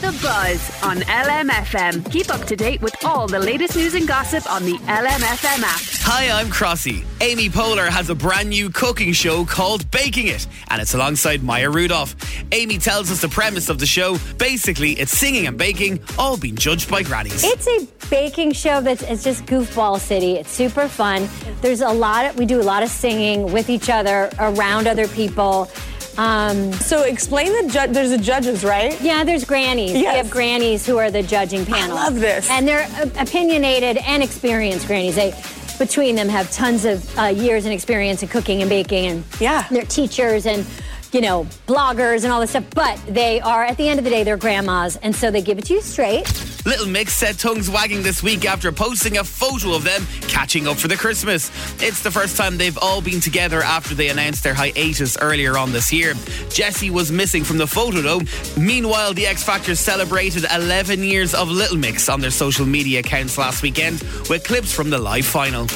The 0.00 0.16
Buzz 0.22 0.82
on 0.82 0.98
LMFM. 0.98 2.10
Keep 2.12 2.30
up 2.32 2.46
to 2.46 2.56
date 2.56 2.80
with 2.82 2.94
all 3.04 3.26
the 3.26 3.38
latest 3.38 3.76
news 3.76 3.94
and 3.94 4.06
gossip 4.06 4.48
on 4.50 4.64
the 4.64 4.74
LMFM 4.74 5.62
app. 5.62 5.80
Hi, 6.02 6.30
I'm 6.40 6.48
Crossy. 6.48 7.04
Amy 7.20 7.48
Poehler 7.48 7.88
has 7.88 8.08
a 8.10 8.14
brand 8.14 8.48
new 8.48 8.70
cooking 8.70 9.12
show 9.12 9.44
called 9.44 9.90
Baking 9.90 10.28
It, 10.28 10.46
and 10.68 10.80
it's 10.80 10.94
alongside 10.94 11.42
Maya 11.42 11.70
Rudolph. 11.70 12.14
Amy 12.52 12.78
tells 12.78 13.10
us 13.10 13.20
the 13.20 13.28
premise 13.28 13.68
of 13.68 13.78
the 13.78 13.86
show. 13.86 14.18
Basically, 14.38 14.92
it's 14.92 15.12
singing 15.12 15.37
and 15.46 15.56
baking, 15.58 16.00
all 16.18 16.36
being 16.36 16.56
judged 16.56 16.90
by 16.90 17.02
grannies. 17.02 17.42
It's 17.44 17.66
a 17.66 17.86
baking 18.10 18.52
show 18.52 18.80
that's 18.80 19.02
it's 19.02 19.22
just 19.24 19.44
goofball 19.46 19.98
city. 20.00 20.32
It's 20.34 20.50
super 20.50 20.88
fun. 20.88 21.28
There's 21.60 21.80
a 21.80 21.88
lot 21.90 22.24
of 22.26 22.38
we 22.38 22.46
do 22.46 22.60
a 22.60 22.62
lot 22.64 22.82
of 22.82 22.88
singing 22.88 23.52
with 23.52 23.68
each 23.70 23.88
other 23.90 24.30
around 24.38 24.86
other 24.86 25.08
people. 25.08 25.70
Um, 26.16 26.72
So 26.72 27.02
explain 27.02 27.52
the 27.64 27.70
judge. 27.72 27.90
There's 27.92 28.10
the 28.10 28.18
judges, 28.18 28.64
right? 28.64 29.00
yeah, 29.00 29.22
there's 29.24 29.44
grannies. 29.44 29.92
We 29.92 30.04
have 30.04 30.28
grannies 30.30 30.84
who 30.84 30.98
are 30.98 31.10
the 31.12 31.22
judging 31.22 31.64
panel. 31.64 31.96
I 31.96 32.04
love 32.06 32.18
this. 32.18 32.50
And 32.50 32.66
they're 32.66 32.82
uh, 33.00 33.08
opinionated 33.20 33.98
and 33.98 34.22
experienced 34.22 34.86
grannies. 34.88 35.14
They 35.14 35.32
between 35.78 36.16
them 36.16 36.28
have 36.28 36.50
tons 36.50 36.84
of 36.84 37.16
uh, 37.16 37.26
years 37.26 37.64
and 37.64 37.72
experience 37.72 38.20
in 38.24 38.28
cooking 38.28 38.62
and 38.62 38.68
baking 38.68 39.06
and 39.06 39.24
Yeah. 39.38 39.64
they're 39.70 39.84
teachers 39.84 40.44
and 40.44 40.66
you 41.12 41.20
know 41.20 41.44
bloggers 41.66 42.24
and 42.24 42.32
all 42.32 42.40
this 42.40 42.50
stuff 42.50 42.64
but 42.74 43.00
they 43.06 43.40
are 43.40 43.64
at 43.64 43.76
the 43.76 43.88
end 43.88 43.98
of 43.98 44.04
the 44.04 44.10
day 44.10 44.24
they're 44.24 44.36
grandmas 44.36 44.96
and 44.96 45.14
so 45.14 45.30
they 45.30 45.42
give 45.42 45.58
it 45.58 45.64
to 45.64 45.74
you 45.74 45.80
straight 45.80 46.26
Little 46.68 46.86
Mix 46.86 47.14
set 47.14 47.38
tongues 47.38 47.70
wagging 47.70 48.02
this 48.02 48.22
week 48.22 48.44
after 48.44 48.70
posting 48.72 49.16
a 49.16 49.24
photo 49.24 49.74
of 49.74 49.84
them 49.84 50.06
catching 50.28 50.68
up 50.68 50.76
for 50.76 50.88
the 50.88 50.96
Christmas. 50.96 51.50
It's 51.82 52.02
the 52.02 52.10
first 52.10 52.36
time 52.36 52.58
they've 52.58 52.76
all 52.82 53.00
been 53.00 53.20
together 53.20 53.62
after 53.62 53.94
they 53.94 54.10
announced 54.10 54.42
their 54.42 54.52
hiatus 54.52 55.16
earlier 55.16 55.56
on 55.56 55.72
this 55.72 55.90
year. 55.90 56.12
Jessie 56.50 56.90
was 56.90 57.10
missing 57.10 57.42
from 57.42 57.56
the 57.56 57.66
photo 57.66 58.02
though. 58.02 58.20
Meanwhile, 58.60 59.14
the 59.14 59.26
X 59.26 59.42
Factor 59.42 59.74
celebrated 59.74 60.44
11 60.52 61.02
years 61.02 61.32
of 61.32 61.48
Little 61.48 61.78
Mix 61.78 62.06
on 62.10 62.20
their 62.20 62.30
social 62.30 62.66
media 62.66 63.00
accounts 63.00 63.38
last 63.38 63.62
weekend 63.62 64.02
with 64.28 64.44
clips 64.44 64.70
from 64.70 64.90
the 64.90 64.98
live 64.98 65.24
final. 65.24 65.66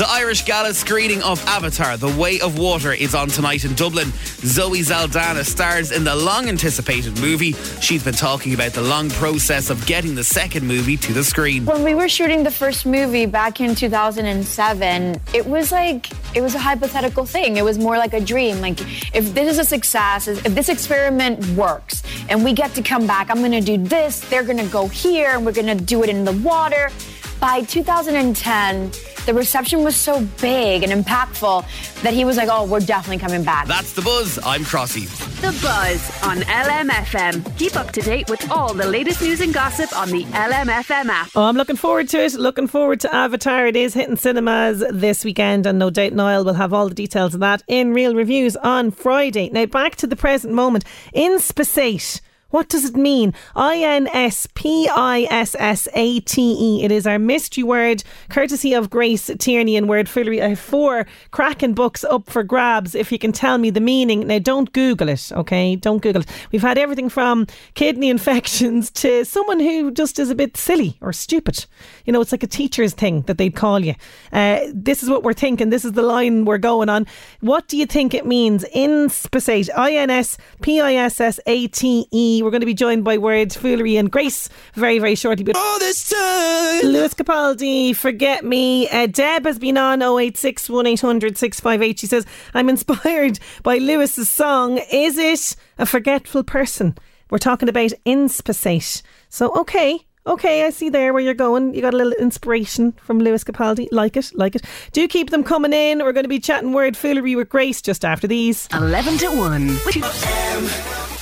The 0.00 0.08
Irish 0.08 0.46
Gala 0.46 0.72
screening 0.72 1.22
of 1.22 1.44
Avatar 1.44 1.98
The 1.98 2.08
Way 2.18 2.40
of 2.40 2.58
Water 2.58 2.94
is 2.94 3.14
on 3.14 3.28
tonight 3.28 3.66
in 3.66 3.74
Dublin. 3.74 4.10
Zoe 4.38 4.82
Saldana 4.82 5.44
stars 5.44 5.92
in 5.92 6.04
the 6.04 6.16
long 6.16 6.48
anticipated 6.48 7.20
movie. 7.20 7.52
She's 7.82 8.02
been 8.02 8.14
talking 8.14 8.54
about 8.54 8.72
the 8.72 8.80
long 8.80 9.10
process 9.10 9.68
of 9.68 9.84
getting 9.84 10.14
the 10.14 10.24
second 10.24 10.66
movie 10.66 10.96
to 10.96 11.12
the 11.12 11.22
screen. 11.22 11.66
When 11.66 11.84
we 11.84 11.94
were 11.94 12.08
shooting 12.08 12.42
the 12.42 12.50
first 12.50 12.86
movie 12.86 13.26
back 13.26 13.60
in 13.60 13.74
2007, 13.74 15.20
it 15.34 15.44
was 15.44 15.70
like, 15.70 16.10
it 16.34 16.40
was 16.40 16.54
a 16.54 16.58
hypothetical 16.58 17.26
thing. 17.26 17.58
It 17.58 17.64
was 17.66 17.76
more 17.76 17.98
like 17.98 18.14
a 18.14 18.20
dream. 18.22 18.62
Like, 18.62 18.80
if 19.14 19.34
this 19.34 19.52
is 19.52 19.58
a 19.58 19.64
success, 19.64 20.28
if 20.28 20.54
this 20.54 20.70
experiment 20.70 21.46
works, 21.48 22.02
and 22.30 22.42
we 22.42 22.54
get 22.54 22.74
to 22.76 22.82
come 22.82 23.06
back, 23.06 23.28
I'm 23.28 23.42
gonna 23.42 23.60
do 23.60 23.76
this, 23.76 24.20
they're 24.30 24.44
gonna 24.44 24.66
go 24.68 24.88
here, 24.88 25.32
and 25.32 25.44
we're 25.44 25.52
gonna 25.52 25.74
do 25.74 26.02
it 26.02 26.08
in 26.08 26.24
the 26.24 26.32
water. 26.32 26.90
By 27.38 27.62
2010, 27.62 28.92
the 29.26 29.34
reception 29.34 29.84
was 29.84 29.96
so 29.96 30.20
big 30.40 30.82
and 30.82 30.92
impactful 30.92 31.64
that 32.02 32.14
he 32.14 32.24
was 32.24 32.36
like, 32.36 32.48
oh, 32.50 32.66
we're 32.66 32.80
definitely 32.80 33.18
coming 33.18 33.44
back. 33.44 33.66
That's 33.66 33.92
the 33.92 34.02
buzz. 34.02 34.38
I'm 34.44 34.62
Crossy. 34.62 35.06
The 35.40 35.52
Buzz 35.62 36.22
on 36.22 36.38
LMFM. 36.38 37.56
Keep 37.58 37.76
up 37.76 37.92
to 37.92 38.00
date 38.02 38.28
with 38.28 38.50
all 38.50 38.74
the 38.74 38.86
latest 38.86 39.22
news 39.22 39.40
and 39.40 39.54
gossip 39.54 39.96
on 39.96 40.10
the 40.10 40.24
LMFM 40.24 41.06
app. 41.06 41.30
Oh, 41.34 41.44
I'm 41.44 41.56
looking 41.56 41.76
forward 41.76 42.08
to 42.10 42.22
it. 42.22 42.34
Looking 42.34 42.66
forward 42.66 43.00
to 43.00 43.14
Avatar. 43.14 43.66
It 43.66 43.76
is 43.76 43.94
hitting 43.94 44.16
cinemas 44.16 44.84
this 44.90 45.24
weekend, 45.24 45.66
and 45.66 45.78
no 45.78 45.90
doubt 45.90 46.12
Niall 46.12 46.44
will 46.44 46.54
have 46.54 46.72
all 46.72 46.88
the 46.88 46.94
details 46.94 47.34
of 47.34 47.40
that 47.40 47.62
in 47.68 47.94
real 47.94 48.14
reviews 48.14 48.56
on 48.56 48.90
Friday. 48.90 49.48
Now, 49.50 49.66
back 49.66 49.96
to 49.96 50.06
the 50.06 50.16
present 50.16 50.52
moment. 50.52 50.84
Inspissate. 51.12 52.20
What 52.50 52.68
does 52.68 52.84
it 52.84 52.96
mean? 52.96 53.32
I 53.54 53.78
N 53.78 54.08
S 54.08 54.48
P 54.54 54.88
I 54.88 55.22
S 55.30 55.54
S 55.58 55.86
A 55.94 56.18
T 56.20 56.56
E. 56.58 56.84
It 56.84 56.90
is 56.90 57.06
our 57.06 57.18
mystery 57.18 57.62
word, 57.62 58.02
courtesy 58.28 58.74
of 58.74 58.90
Grace 58.90 59.30
Tierney 59.38 59.76
and 59.76 59.88
Word 59.88 60.08
Foolery. 60.08 60.42
I 60.42 60.48
have 60.48 60.58
four 60.58 61.06
cracking 61.30 61.74
books 61.74 62.02
up 62.02 62.28
for 62.28 62.42
grabs 62.42 62.94
if 62.96 63.12
you 63.12 63.18
can 63.18 63.30
tell 63.30 63.58
me 63.58 63.70
the 63.70 63.80
meaning. 63.80 64.26
Now, 64.26 64.40
don't 64.40 64.72
Google 64.72 65.08
it, 65.08 65.30
okay? 65.32 65.76
Don't 65.76 66.02
Google 66.02 66.22
it. 66.22 66.48
We've 66.50 66.60
had 66.60 66.76
everything 66.76 67.08
from 67.08 67.46
kidney 67.74 68.10
infections 68.16 68.90
to 68.92 69.24
someone 69.24 69.60
who 69.60 69.92
just 69.92 70.18
is 70.18 70.30
a 70.30 70.34
bit 70.34 70.56
silly 70.56 70.96
or 71.00 71.12
stupid. 71.12 71.66
You 72.04 72.12
know, 72.12 72.20
it's 72.20 72.32
like 72.32 72.42
a 72.42 72.48
teacher's 72.48 72.94
thing 72.94 73.22
that 73.22 73.38
they'd 73.38 73.54
call 73.54 73.78
you. 73.78 73.94
Uh, 74.32 74.60
this 74.74 75.04
is 75.04 75.08
what 75.08 75.22
we're 75.22 75.34
thinking. 75.34 75.70
This 75.70 75.84
is 75.84 75.92
the 75.92 76.02
line 76.02 76.44
we're 76.44 76.58
going 76.58 76.88
on. 76.88 77.06
What 77.40 77.68
do 77.68 77.76
you 77.76 77.86
think 77.86 78.12
it 78.12 78.26
means? 78.26 78.64
Inspissate. 78.64 79.70
I 79.76 79.94
N 79.94 80.10
S 80.10 80.36
P 80.62 80.80
I 80.80 80.94
S 80.94 81.20
S 81.20 81.38
A 81.46 81.68
T 81.68 82.08
E. 82.10 82.39
We're 82.42 82.50
going 82.50 82.60
to 82.60 82.66
be 82.66 82.74
joined 82.74 83.04
by 83.04 83.18
Word 83.18 83.52
Foolery 83.52 83.96
and 83.96 84.10
Grace 84.10 84.48
very, 84.74 84.98
very 84.98 85.14
shortly. 85.14 85.44
But 85.44 85.56
All 85.56 85.78
this 85.78 86.08
time. 86.08 86.90
Lewis 86.90 87.14
Capaldi, 87.14 87.94
forget 87.94 88.44
me. 88.44 88.88
Uh, 88.88 89.06
Deb 89.06 89.44
has 89.44 89.58
been 89.58 89.76
on 89.76 90.02
086 90.02 90.68
1800 90.68 91.36
658. 91.36 91.98
She 91.98 92.06
says, 92.06 92.26
I'm 92.54 92.68
inspired 92.68 93.38
by 93.62 93.78
Lewis's 93.78 94.28
song. 94.28 94.78
Is 94.92 95.18
it 95.18 95.56
a 95.78 95.86
forgetful 95.86 96.44
person? 96.44 96.96
We're 97.30 97.38
talking 97.38 97.68
about 97.68 97.92
inspissate. 98.04 99.02
So, 99.28 99.54
okay. 99.60 100.00
Okay, 100.26 100.64
I 100.64 100.70
see 100.70 100.90
there 100.90 101.14
where 101.14 101.22
you're 101.22 101.32
going. 101.32 101.74
You 101.74 101.80
got 101.80 101.94
a 101.94 101.96
little 101.96 102.12
inspiration 102.12 102.92
from 102.92 103.20
Lewis 103.20 103.42
Capaldi. 103.42 103.88
Like 103.90 104.18
it, 104.18 104.30
like 104.34 104.54
it. 104.54 104.62
Do 104.92 105.08
keep 105.08 105.30
them 105.30 105.42
coming 105.42 105.72
in. 105.72 106.00
We're 106.00 106.12
going 106.12 106.24
to 106.24 106.28
be 106.28 106.38
chatting 106.38 106.72
word 106.72 106.94
foolery 106.94 107.34
with 107.36 107.48
Grace 107.48 107.80
just 107.80 108.04
after 108.04 108.26
these. 108.26 108.68
11 108.72 109.16
to 109.18 109.28
1. 109.28 111.19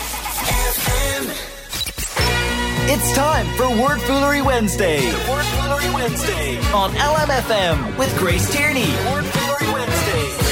It's 2.91 3.13
time 3.13 3.47
for 3.49 3.69
Word 3.69 4.01
Foolery 4.01 4.41
Wednesday. 4.41 5.05
Word 5.29 5.45
Foolery 5.45 5.91
Wednesday 5.93 6.57
on 6.73 6.91
LMFM 6.93 7.99
with 7.99 8.17
Grace 8.17 8.51
Tierney. 8.51 8.89
Word 9.13 9.27
Foolery 9.27 9.71
Wednesday. 9.75 10.45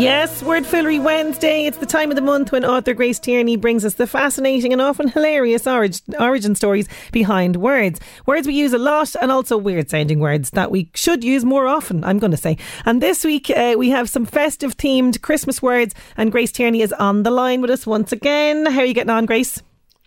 Yes, 0.00 0.40
Word 0.44 0.64
Foolery 0.64 1.00
Wednesday. 1.00 1.66
It's 1.66 1.78
the 1.78 1.86
time 1.86 2.10
of 2.10 2.14
the 2.14 2.22
month 2.22 2.52
when 2.52 2.64
author 2.64 2.94
Grace 2.94 3.18
Tierney 3.18 3.56
brings 3.56 3.84
us 3.84 3.94
the 3.94 4.06
fascinating 4.06 4.72
and 4.72 4.80
often 4.80 5.08
hilarious 5.08 5.66
orig- 5.66 5.98
origin 6.20 6.54
stories 6.54 6.86
behind 7.10 7.56
words. 7.56 7.98
Words 8.24 8.46
we 8.46 8.54
use 8.54 8.72
a 8.72 8.78
lot 8.78 9.16
and 9.20 9.32
also 9.32 9.56
weird 9.56 9.90
sounding 9.90 10.20
words 10.20 10.50
that 10.50 10.70
we 10.70 10.88
should 10.94 11.24
use 11.24 11.44
more 11.44 11.66
often, 11.66 12.04
I'm 12.04 12.20
going 12.20 12.30
to 12.30 12.36
say. 12.36 12.58
And 12.84 13.02
this 13.02 13.24
week 13.24 13.50
uh, 13.50 13.74
we 13.76 13.90
have 13.90 14.08
some 14.08 14.24
festive 14.24 14.76
themed 14.76 15.20
Christmas 15.20 15.60
words, 15.60 15.96
and 16.16 16.30
Grace 16.30 16.52
Tierney 16.52 16.82
is 16.82 16.92
on 16.92 17.24
the 17.24 17.32
line 17.32 17.60
with 17.60 17.72
us 17.72 17.88
once 17.88 18.12
again. 18.12 18.66
How 18.66 18.82
are 18.82 18.84
you 18.84 18.94
getting 18.94 19.10
on, 19.10 19.26
Grace? 19.26 19.60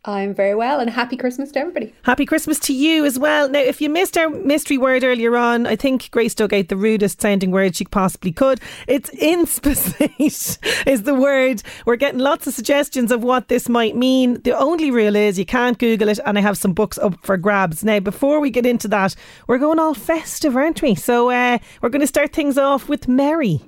I'm 0.03 0.33
very 0.33 0.55
well 0.55 0.79
and 0.79 0.89
happy 0.89 1.15
Christmas 1.15 1.51
to 1.51 1.59
everybody. 1.59 1.93
Happy 2.01 2.25
Christmas 2.25 2.57
to 2.61 2.73
you 2.73 3.05
as 3.05 3.19
well. 3.19 3.47
Now, 3.47 3.59
if 3.59 3.79
you 3.79 3.87
missed 3.87 4.17
our 4.17 4.29
mystery 4.29 4.79
word 4.79 5.03
earlier 5.03 5.37
on, 5.37 5.67
I 5.67 5.75
think 5.75 6.09
Grace 6.09 6.33
dug 6.33 6.55
out 6.55 6.69
the 6.69 6.75
rudest 6.75 7.21
sounding 7.21 7.51
word 7.51 7.75
she 7.75 7.85
possibly 7.85 8.31
could. 8.31 8.59
It's 8.87 9.09
inspissate 9.09 10.57
is 10.87 11.03
the 11.03 11.13
word. 11.13 11.61
We're 11.85 11.97
getting 11.97 12.19
lots 12.19 12.47
of 12.47 12.55
suggestions 12.55 13.11
of 13.11 13.21
what 13.23 13.47
this 13.47 13.69
might 13.69 13.95
mean. 13.95 14.41
The 14.41 14.57
only 14.57 14.89
rule 14.89 15.15
is 15.15 15.37
you 15.37 15.45
can't 15.45 15.77
Google 15.77 16.09
it, 16.09 16.19
and 16.25 16.35
I 16.35 16.41
have 16.41 16.57
some 16.57 16.73
books 16.73 16.97
up 16.97 17.23
for 17.23 17.37
grabs. 17.37 17.83
Now, 17.83 17.99
before 17.99 18.39
we 18.39 18.49
get 18.49 18.65
into 18.65 18.87
that, 18.87 19.15
we're 19.47 19.59
going 19.59 19.77
all 19.77 19.93
festive, 19.93 20.55
aren't 20.57 20.81
we? 20.81 20.95
So 20.95 21.29
uh, 21.29 21.59
we're 21.81 21.89
going 21.89 22.01
to 22.01 22.07
start 22.07 22.33
things 22.33 22.57
off 22.57 22.89
with 22.89 23.07
Merry. 23.07 23.61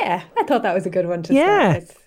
Yeah, 0.00 0.24
I 0.36 0.42
thought 0.42 0.64
that 0.64 0.74
was 0.74 0.86
a 0.86 0.90
good 0.90 1.06
one 1.06 1.22
to 1.22 1.32
Yeah. 1.34 1.70
start 1.70 1.84
with. 1.84 2.02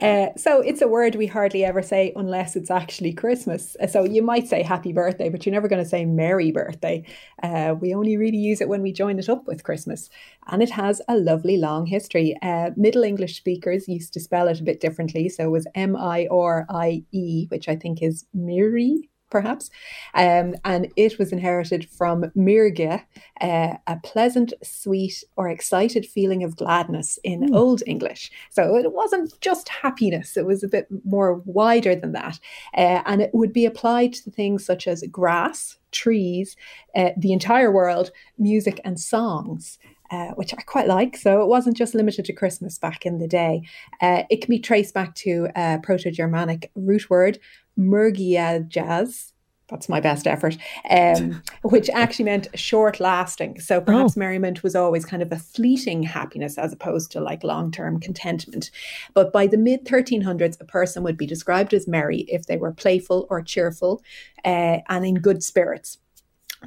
Uh, 0.00 0.26
so 0.36 0.60
it's 0.60 0.82
a 0.82 0.88
word 0.88 1.14
we 1.14 1.26
hardly 1.26 1.64
ever 1.64 1.82
say 1.82 2.12
unless 2.16 2.56
it's 2.56 2.70
actually 2.70 3.12
Christmas. 3.12 3.76
Uh, 3.80 3.86
so 3.86 4.04
you 4.04 4.22
might 4.22 4.46
say 4.46 4.62
happy 4.62 4.92
birthday, 4.92 5.28
but 5.28 5.44
you're 5.44 5.52
never 5.52 5.68
going 5.68 5.82
to 5.82 5.88
say 5.88 6.04
merry 6.04 6.52
birthday. 6.52 7.04
Uh, 7.42 7.74
we 7.80 7.94
only 7.94 8.16
really 8.16 8.36
use 8.38 8.60
it 8.60 8.68
when 8.68 8.82
we 8.82 8.92
join 8.92 9.18
it 9.18 9.28
up 9.28 9.46
with 9.46 9.64
Christmas. 9.64 10.10
And 10.48 10.62
it 10.62 10.70
has 10.70 11.00
a 11.08 11.16
lovely 11.16 11.56
long 11.56 11.86
history. 11.86 12.36
Uh, 12.42 12.70
Middle 12.76 13.04
English 13.04 13.36
speakers 13.36 13.88
used 13.88 14.12
to 14.14 14.20
spell 14.20 14.48
it 14.48 14.60
a 14.60 14.64
bit 14.64 14.80
differently. 14.80 15.28
So 15.28 15.44
it 15.44 15.50
was 15.50 15.66
M 15.74 15.96
I 15.96 16.28
R 16.30 16.66
I 16.68 17.04
E, 17.12 17.46
which 17.48 17.68
I 17.68 17.76
think 17.76 18.02
is 18.02 18.26
Miri 18.34 19.08
perhaps. 19.36 19.68
Um, 20.14 20.54
and 20.64 20.88
it 20.96 21.18
was 21.18 21.30
inherited 21.30 21.90
from 21.90 22.32
Mirge, 22.34 23.02
uh, 23.42 23.74
a 23.86 23.96
pleasant, 24.02 24.54
sweet, 24.62 25.22
or 25.36 25.50
excited 25.50 26.06
feeling 26.06 26.42
of 26.42 26.56
gladness 26.56 27.18
in 27.22 27.40
mm. 27.40 27.54
Old 27.54 27.82
English. 27.86 28.30
So 28.48 28.76
it 28.76 28.94
wasn't 28.94 29.38
just 29.42 29.68
happiness, 29.68 30.38
it 30.38 30.46
was 30.46 30.62
a 30.64 30.68
bit 30.68 30.86
more 31.04 31.42
wider 31.44 31.94
than 31.94 32.12
that. 32.12 32.40
Uh, 32.74 33.02
and 33.04 33.20
it 33.20 33.30
would 33.34 33.52
be 33.52 33.66
applied 33.66 34.14
to 34.14 34.30
things 34.30 34.64
such 34.64 34.88
as 34.88 35.04
grass, 35.10 35.76
trees, 35.90 36.56
uh, 36.94 37.10
the 37.18 37.34
entire 37.34 37.70
world, 37.70 38.10
music, 38.38 38.80
and 38.84 38.98
songs. 38.98 39.78
Uh, 40.08 40.30
which 40.36 40.54
I 40.54 40.62
quite 40.62 40.86
like. 40.86 41.16
So 41.16 41.42
it 41.42 41.48
wasn't 41.48 41.76
just 41.76 41.92
limited 41.92 42.26
to 42.26 42.32
Christmas 42.32 42.78
back 42.78 43.04
in 43.04 43.18
the 43.18 43.26
day. 43.26 43.62
Uh, 44.00 44.22
it 44.30 44.40
can 44.40 44.50
be 44.50 44.60
traced 44.60 44.94
back 44.94 45.16
to 45.16 45.48
a 45.56 45.80
Proto 45.82 46.12
Germanic 46.12 46.70
root 46.76 47.10
word, 47.10 47.40
murgijaz. 47.78 49.32
That's 49.68 49.88
my 49.88 49.98
best 49.98 50.28
effort, 50.28 50.56
um, 50.90 51.42
which 51.62 51.90
actually 51.90 52.26
meant 52.26 52.46
short 52.54 53.00
lasting. 53.00 53.58
So 53.58 53.80
perhaps 53.80 54.16
oh. 54.16 54.20
merriment 54.20 54.62
was 54.62 54.76
always 54.76 55.04
kind 55.04 55.22
of 55.22 55.32
a 55.32 55.38
fleeting 55.38 56.04
happiness 56.04 56.56
as 56.56 56.72
opposed 56.72 57.10
to 57.12 57.20
like 57.20 57.42
long 57.42 57.72
term 57.72 57.98
contentment. 57.98 58.70
But 59.12 59.32
by 59.32 59.48
the 59.48 59.56
mid 59.56 59.84
1300s, 59.84 60.60
a 60.60 60.64
person 60.64 61.02
would 61.02 61.16
be 61.16 61.26
described 61.26 61.74
as 61.74 61.88
merry 61.88 62.20
if 62.28 62.46
they 62.46 62.56
were 62.56 62.72
playful 62.72 63.26
or 63.28 63.42
cheerful 63.42 64.02
uh, 64.44 64.78
and 64.88 65.04
in 65.04 65.16
good 65.16 65.42
spirits. 65.42 65.98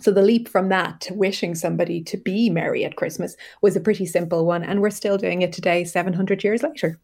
So 0.01 0.11
the 0.11 0.21
leap 0.21 0.47
from 0.47 0.69
that 0.69 1.01
to 1.01 1.13
wishing 1.13 1.55
somebody 1.55 2.01
to 2.03 2.17
be 2.17 2.49
merry 2.49 2.85
at 2.85 2.95
Christmas 2.95 3.35
was 3.61 3.75
a 3.75 3.81
pretty 3.81 4.05
simple 4.05 4.45
one, 4.45 4.63
and 4.63 4.81
we're 4.81 4.91
still 4.91 5.17
doing 5.17 5.41
it 5.41 5.51
today, 5.51 5.83
700 5.83 6.43
years 6.43 6.63
later. 6.63 6.99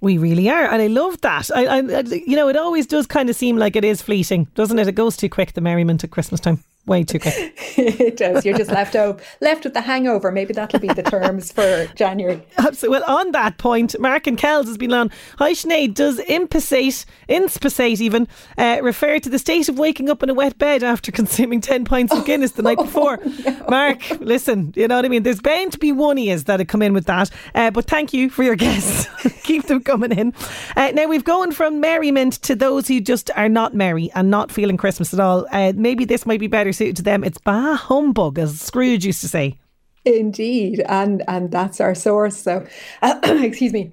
We 0.00 0.18
really 0.18 0.48
are, 0.48 0.64
and 0.64 0.82
I 0.82 0.86
love 0.86 1.20
that. 1.22 1.50
I, 1.54 1.78
I, 1.78 2.00
you 2.02 2.36
know, 2.36 2.48
it 2.48 2.56
always 2.56 2.86
does 2.86 3.06
kind 3.06 3.30
of 3.30 3.36
seem 3.36 3.56
like 3.56 3.76
it 3.76 3.84
is 3.84 4.02
fleeting, 4.02 4.46
doesn't 4.54 4.78
it? 4.78 4.88
It 4.88 4.92
goes 4.92 5.16
too 5.16 5.28
quick, 5.28 5.52
the 5.52 5.60
merriment 5.60 6.04
at 6.04 6.10
Christmas 6.10 6.40
time 6.40 6.62
way 6.86 7.04
too 7.04 7.18
quick. 7.18 7.34
it 7.78 8.16
does. 8.16 8.44
You're 8.44 8.56
just 8.56 8.70
left 8.70 8.94
out, 8.94 9.20
left 9.40 9.64
with 9.64 9.74
the 9.74 9.80
hangover. 9.80 10.32
Maybe 10.32 10.52
that'll 10.52 10.80
be 10.80 10.88
the 10.88 11.02
terms 11.02 11.52
for 11.52 11.86
January. 11.94 12.42
Absolutely. 12.58 13.00
Well, 13.00 13.18
on 13.18 13.32
that 13.32 13.58
point, 13.58 13.98
Mark 14.00 14.26
and 14.26 14.36
Kells 14.36 14.66
has 14.66 14.76
been 14.76 14.92
on. 14.92 15.10
Hi, 15.38 15.52
Sinead. 15.52 15.94
Does 15.94 16.18
impensate, 16.20 17.04
inspissate 17.28 18.00
even, 18.00 18.26
uh, 18.58 18.80
refer 18.82 19.18
to 19.20 19.28
the 19.28 19.38
state 19.38 19.68
of 19.68 19.78
waking 19.78 20.10
up 20.10 20.22
in 20.22 20.30
a 20.30 20.34
wet 20.34 20.58
bed 20.58 20.82
after 20.82 21.12
consuming 21.20 21.60
10 21.60 21.84
pints 21.84 22.12
of 22.12 22.24
Guinness 22.24 22.52
the 22.52 22.62
night 22.62 22.78
oh, 22.80 22.84
before? 22.84 23.18
Oh, 23.24 23.34
no. 23.44 23.66
Mark, 23.68 24.20
listen, 24.20 24.72
you 24.76 24.88
know 24.88 24.96
what 24.96 25.04
I 25.04 25.08
mean? 25.08 25.22
There's 25.22 25.40
bound 25.40 25.72
to 25.72 25.78
be 25.78 25.92
one 25.92 26.18
ears 26.18 26.44
that 26.44 26.60
have 26.60 26.68
come 26.68 26.82
in 26.82 26.92
with 26.92 27.06
that. 27.06 27.30
Uh, 27.54 27.70
but 27.70 27.86
thank 27.86 28.12
you 28.12 28.30
for 28.30 28.42
your 28.42 28.56
guests. 28.56 29.08
Keep 29.44 29.66
them 29.66 29.82
coming 29.82 30.12
in. 30.12 30.34
Uh, 30.76 30.90
now, 30.92 31.06
we've 31.06 31.24
gone 31.24 31.52
from 31.52 31.80
merriment 31.80 32.34
to 32.42 32.54
those 32.54 32.88
who 32.88 33.00
just 33.00 33.30
are 33.36 33.48
not 33.48 33.74
merry 33.74 34.10
and 34.14 34.30
not 34.30 34.50
feeling 34.50 34.76
Christmas 34.76 35.14
at 35.14 35.20
all. 35.20 35.46
Uh, 35.52 35.72
maybe 35.76 36.04
this 36.04 36.26
might 36.26 36.40
be 36.40 36.46
better 36.46 36.72
suited 36.80 36.96
to 36.96 37.02
them. 37.02 37.22
It's 37.22 37.38
bah 37.38 37.74
humbug, 37.74 38.38
as 38.38 38.58
Scrooge 38.58 39.04
used 39.04 39.20
to 39.20 39.28
say. 39.28 39.58
Indeed, 40.06 40.82
and 40.88 41.22
and 41.28 41.50
that's 41.50 41.78
our 41.80 41.94
source. 41.94 42.36
So, 42.38 42.66
uh, 43.02 43.20
excuse 43.22 43.72
me. 43.72 43.92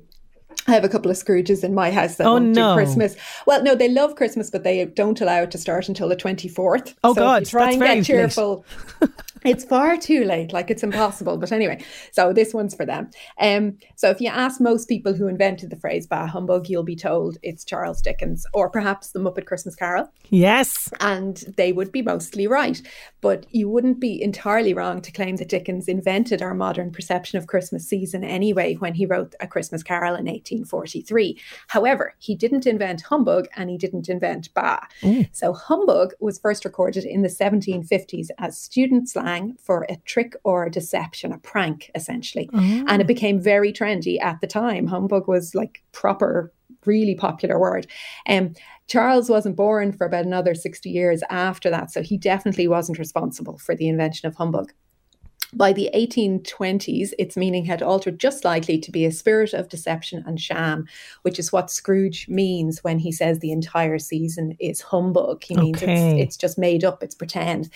I 0.70 0.72
have 0.72 0.84
a 0.84 0.90
couple 0.90 1.10
of 1.10 1.16
Scrooges 1.16 1.64
in 1.64 1.74
my 1.74 1.92
house 1.92 2.16
that 2.16 2.28
oh, 2.28 2.34
won't 2.34 2.48
no. 2.48 2.76
do 2.76 2.84
Christmas. 2.84 3.16
Well, 3.46 3.64
no, 3.64 3.74
they 3.74 3.88
love 3.88 4.16
Christmas, 4.16 4.50
but 4.50 4.66
they 4.66 4.84
don't 4.84 5.22
allow 5.22 5.44
it 5.44 5.52
to 5.52 5.58
start 5.58 5.88
until 5.88 6.10
the 6.10 6.16
twenty 6.16 6.50
fourth. 6.50 6.94
Oh 7.04 7.14
so 7.14 7.22
God, 7.22 7.46
try 7.46 7.66
that's 7.66 7.76
and 7.76 7.80
very 7.80 7.96
get 7.96 8.06
cheerful. 8.06 8.66
it's 9.46 9.64
far 9.64 9.98
too 9.98 10.24
late 10.24 10.54
like 10.54 10.70
it's 10.70 10.84
impossible 10.84 11.38
but 11.38 11.52
anyway 11.52 11.78
so 12.12 12.34
this 12.34 12.54
one's 12.54 12.76
for 12.76 12.86
them. 12.86 13.10
Um 13.40 13.78
so 13.96 14.10
if 14.10 14.22
you 14.22 14.30
ask 14.30 14.60
most 14.60 14.88
people 14.88 15.14
who 15.14 15.28
invented 15.28 15.70
the 15.70 15.76
phrase 15.76 16.08
bah 16.08 16.28
humbug 16.28 16.70
you'll 16.70 16.84
be 16.84 16.96
told 16.96 17.38
it's 17.44 17.64
charles 17.64 18.02
dickens 18.02 18.46
or 18.54 18.70
perhaps 18.70 19.12
the 19.12 19.20
muppet 19.20 19.46
christmas 19.46 19.76
carol. 19.76 20.12
Yes. 20.30 20.90
And 21.00 21.38
they 21.58 21.72
would 21.72 21.92
be 21.92 22.02
mostly 22.02 22.48
right 22.48 22.82
but 23.22 23.46
you 23.52 23.70
wouldn't 23.70 24.00
be 24.00 24.22
entirely 24.22 24.74
wrong 24.74 25.02
to 25.02 25.12
claim 25.12 25.36
that 25.38 25.50
dickens 25.50 25.88
invented 25.88 26.42
our 26.42 26.54
modern 26.54 26.92
perception 26.92 27.38
of 27.38 27.48
christmas 27.48 27.88
season 27.88 28.24
anyway 28.24 28.74
when 28.76 28.94
he 28.94 29.06
wrote 29.06 29.36
a 29.40 29.48
christmas 29.48 29.84
carol 29.84 30.16
in 30.16 30.26
1843 30.26 31.40
however 31.68 32.14
he 32.20 32.36
didn't 32.36 32.66
invent 32.66 33.02
humbug 33.02 33.48
and 33.56 33.70
he 33.70 33.78
didn't 33.78 34.10
invent 34.10 34.50
bah. 34.54 34.80
Mm. 35.02 35.30
so 35.32 35.54
humbug 35.54 36.14
was 36.20 36.40
first 36.40 36.66
recorded 36.66 37.04
in 37.04 37.22
the 37.22 37.30
1750s 37.30 38.28
as 38.38 38.58
student 38.58 39.10
slang 39.10 39.27
slang 39.28 39.58
for 39.62 39.86
a 39.90 39.98
trick 40.06 40.36
or 40.44 40.66
a 40.66 40.72
deception, 40.72 41.32
a 41.32 41.38
prank, 41.38 41.92
essentially. 41.96 42.50
Oh. 42.54 42.86
And 42.88 43.02
it 43.02 43.08
became 43.08 43.40
very 43.42 43.72
trendy 43.74 44.22
at 44.22 44.42
the 44.42 44.48
time. 44.48 44.88
Humbug 44.88 45.28
was 45.28 45.54
like 45.54 45.84
proper, 45.92 46.54
really 46.86 47.16
popular 47.16 47.60
word. 47.60 47.88
Um, 48.28 48.54
Charles 48.88 49.30
wasn't 49.30 49.58
born 49.58 49.92
for 49.92 50.08
about 50.08 50.26
another 50.26 50.56
60 50.56 50.90
years 50.90 51.22
after 51.30 51.70
that, 51.70 51.92
so 51.92 52.02
he 52.02 52.18
definitely 52.18 52.68
wasn't 52.68 53.00
responsible 53.00 53.58
for 53.58 53.76
the 53.76 53.90
invention 53.90 54.28
of 54.28 54.36
humbug. 54.36 54.72
By 55.54 55.72
the 55.72 55.90
1820s, 55.96 57.14
its 57.18 57.38
meaning 57.38 57.66
had 57.66 57.82
altered 57.82 58.20
just 58.20 58.42
slightly 58.42 58.78
to 58.80 58.92
be 58.92 59.06
a 59.06 59.12
spirit 59.12 59.54
of 59.54 59.70
deception 59.70 60.24
and 60.28 60.40
sham, 60.40 60.88
which 61.22 61.40
is 61.40 61.54
what 61.54 61.72
Scrooge 61.72 62.28
means 62.28 62.84
when 62.84 63.00
he 63.00 63.14
says 63.14 63.40
the 63.40 63.54
entire 63.54 63.98
season 63.98 64.58
is 64.60 64.82
humbug. 64.82 65.44
He 65.44 65.56
means 65.56 65.82
okay. 65.82 66.20
it's, 66.20 66.36
it's, 66.36 66.38
just 66.38 66.58
made 66.58 66.84
up, 66.84 67.02
it's 67.02 67.16
pretend. 67.16 67.70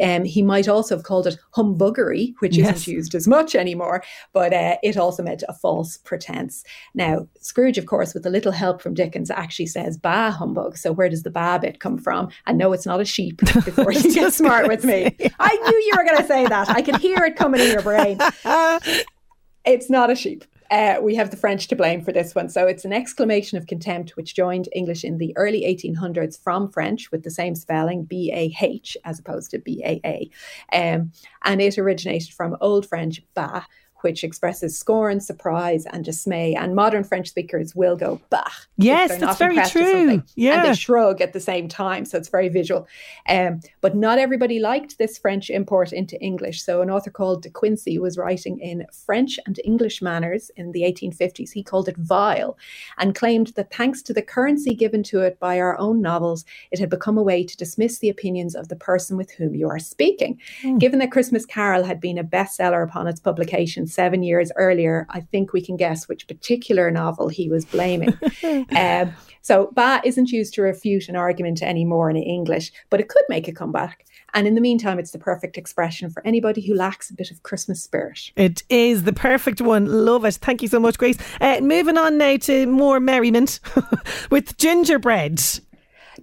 Um, 0.00 0.24
he 0.24 0.42
might 0.42 0.68
also 0.68 0.96
have 0.96 1.04
called 1.04 1.26
it 1.26 1.38
humbuggery, 1.56 2.34
which 2.38 2.56
yes. 2.56 2.76
isn't 2.76 2.92
used 2.92 3.14
as 3.16 3.26
much 3.26 3.56
anymore, 3.56 4.04
but 4.32 4.52
uh, 4.52 4.76
it 4.84 4.96
also 4.96 5.22
meant 5.22 5.42
a 5.48 5.54
false 5.54 5.96
pretense. 5.96 6.62
Now, 6.94 7.26
Scrooge, 7.40 7.78
of 7.78 7.86
course, 7.86 8.14
with 8.14 8.26
a 8.26 8.30
little 8.30 8.52
help 8.52 8.80
from 8.80 8.94
Dickens, 8.94 9.30
actually 9.30 9.66
says 9.66 9.96
bah 9.96 10.30
humbug. 10.30 10.76
So 10.76 10.92
where 10.92 11.08
does 11.08 11.24
the 11.24 11.30
bah 11.30 11.58
bit 11.58 11.80
come 11.80 11.98
from? 11.98 12.28
And 12.46 12.58
no, 12.58 12.72
it's 12.72 12.86
not 12.86 13.00
a 13.00 13.04
sheep 13.04 13.38
before 13.64 13.92
you 13.92 14.14
get 14.14 14.32
smart 14.32 14.68
with 14.68 14.84
me. 14.84 15.16
I 15.40 15.56
knew 15.56 15.78
you 15.78 15.92
were 15.96 16.04
going 16.04 16.22
to 16.22 16.26
say 16.26 16.46
that. 16.46 16.68
I 16.70 16.80
could 16.80 16.96
hear 16.96 17.07
it 17.16 17.36
coming 17.36 17.60
in 17.60 17.70
your 17.70 17.82
brain. 17.82 18.18
it's 19.64 19.90
not 19.90 20.10
a 20.10 20.14
sheep. 20.14 20.44
Uh, 20.70 20.96
we 21.00 21.14
have 21.14 21.30
the 21.30 21.36
French 21.36 21.66
to 21.68 21.76
blame 21.76 22.02
for 22.02 22.12
this 22.12 22.34
one. 22.34 22.48
So 22.48 22.66
it's 22.66 22.84
an 22.84 22.92
exclamation 22.92 23.56
of 23.56 23.66
contempt 23.66 24.16
which 24.16 24.34
joined 24.34 24.68
English 24.74 25.02
in 25.02 25.18
the 25.18 25.34
early 25.36 25.62
1800s 25.62 26.38
from 26.38 26.70
French 26.70 27.10
with 27.10 27.22
the 27.22 27.30
same 27.30 27.54
spelling, 27.54 28.04
B 28.04 28.30
A 28.32 28.54
H, 28.60 28.96
as 29.04 29.18
opposed 29.18 29.50
to 29.52 29.58
B 29.58 29.82
A 29.84 30.00
A. 30.04 30.30
Um, 30.76 31.12
and 31.44 31.62
it 31.62 31.78
originated 31.78 32.34
from 32.34 32.56
Old 32.60 32.86
French, 32.86 33.22
bah, 33.34 33.62
which 34.02 34.24
expresses 34.24 34.78
scorn, 34.78 35.20
surprise, 35.20 35.86
and 35.86 36.04
dismay. 36.04 36.54
And 36.54 36.74
modern 36.74 37.04
French 37.04 37.28
speakers 37.28 37.74
will 37.74 37.96
go 37.96 38.20
bah. 38.30 38.50
Yes, 38.76 39.18
that's 39.18 39.38
very 39.38 39.58
true. 39.68 40.22
Yeah, 40.34 40.64
and 40.64 40.68
they 40.68 40.74
shrug 40.74 41.20
at 41.20 41.32
the 41.32 41.40
same 41.40 41.68
time, 41.68 42.04
so 42.04 42.18
it's 42.18 42.28
very 42.28 42.48
visual. 42.48 42.86
Um, 43.28 43.60
but 43.80 43.96
not 43.96 44.18
everybody 44.18 44.60
liked 44.60 44.98
this 44.98 45.18
French 45.18 45.50
import 45.50 45.92
into 45.92 46.20
English. 46.20 46.62
So 46.62 46.80
an 46.80 46.90
author 46.90 47.10
called 47.10 47.42
De 47.42 47.50
Quincey 47.50 47.98
was 47.98 48.16
writing 48.16 48.60
in 48.60 48.86
French 48.92 49.38
and 49.46 49.58
English 49.64 50.00
manners 50.00 50.50
in 50.56 50.72
the 50.72 50.82
1850s. 50.82 51.50
He 51.52 51.62
called 51.62 51.88
it 51.88 51.96
vile, 51.96 52.56
and 52.98 53.14
claimed 53.14 53.48
that 53.56 53.72
thanks 53.72 54.02
to 54.02 54.12
the 54.12 54.22
currency 54.22 54.74
given 54.74 55.02
to 55.04 55.20
it 55.20 55.38
by 55.40 55.58
our 55.58 55.78
own 55.78 56.00
novels, 56.00 56.44
it 56.70 56.78
had 56.78 56.90
become 56.90 57.18
a 57.18 57.22
way 57.22 57.44
to 57.44 57.56
dismiss 57.56 57.98
the 57.98 58.08
opinions 58.08 58.54
of 58.54 58.68
the 58.68 58.76
person 58.76 59.16
with 59.16 59.30
whom 59.32 59.54
you 59.54 59.68
are 59.68 59.78
speaking. 59.78 60.38
Mm. 60.62 60.78
Given 60.78 60.98
that 61.00 61.12
Christmas 61.12 61.44
Carol 61.44 61.84
had 61.84 62.00
been 62.00 62.18
a 62.18 62.24
bestseller 62.24 62.84
upon 62.84 63.06
its 63.06 63.20
publication 63.20 63.86
seven 63.88 64.22
years 64.22 64.52
earlier, 64.56 65.06
I 65.10 65.20
think 65.20 65.52
we 65.52 65.60
can 65.60 65.76
guess 65.76 66.08
which 66.08 66.28
particular 66.28 66.90
novel 66.90 67.28
he 67.28 67.48
was 67.48 67.64
blaming. 67.64 68.16
um, 68.76 69.14
so, 69.42 69.70
ba 69.74 70.00
isn't 70.04 70.30
used 70.30 70.54
to 70.54 70.62
refute 70.62 71.08
an 71.08 71.16
argument 71.16 71.62
anymore 71.62 72.10
in 72.10 72.16
English, 72.16 72.70
but 72.90 73.00
it 73.00 73.08
could 73.08 73.24
make 73.28 73.48
a 73.48 73.52
comeback. 73.52 74.04
And 74.34 74.46
in 74.46 74.54
the 74.54 74.60
meantime, 74.60 74.98
it's 74.98 75.12
the 75.12 75.18
perfect 75.18 75.56
expression 75.56 76.10
for 76.10 76.24
anybody 76.26 76.60
who 76.60 76.74
lacks 76.74 77.10
a 77.10 77.14
bit 77.14 77.30
of 77.30 77.42
Christmas 77.42 77.82
spirit. 77.82 78.30
It 78.36 78.62
is 78.68 79.04
the 79.04 79.12
perfect 79.12 79.60
one. 79.60 79.86
Love 79.86 80.24
it. 80.26 80.34
Thank 80.34 80.60
you 80.60 80.68
so 80.68 80.78
much, 80.78 80.98
Grace. 80.98 81.16
Uh, 81.40 81.60
moving 81.62 81.96
on 81.96 82.18
now 82.18 82.36
to 82.36 82.66
more 82.66 83.00
merriment 83.00 83.60
with 84.30 84.58
gingerbread. 84.58 85.40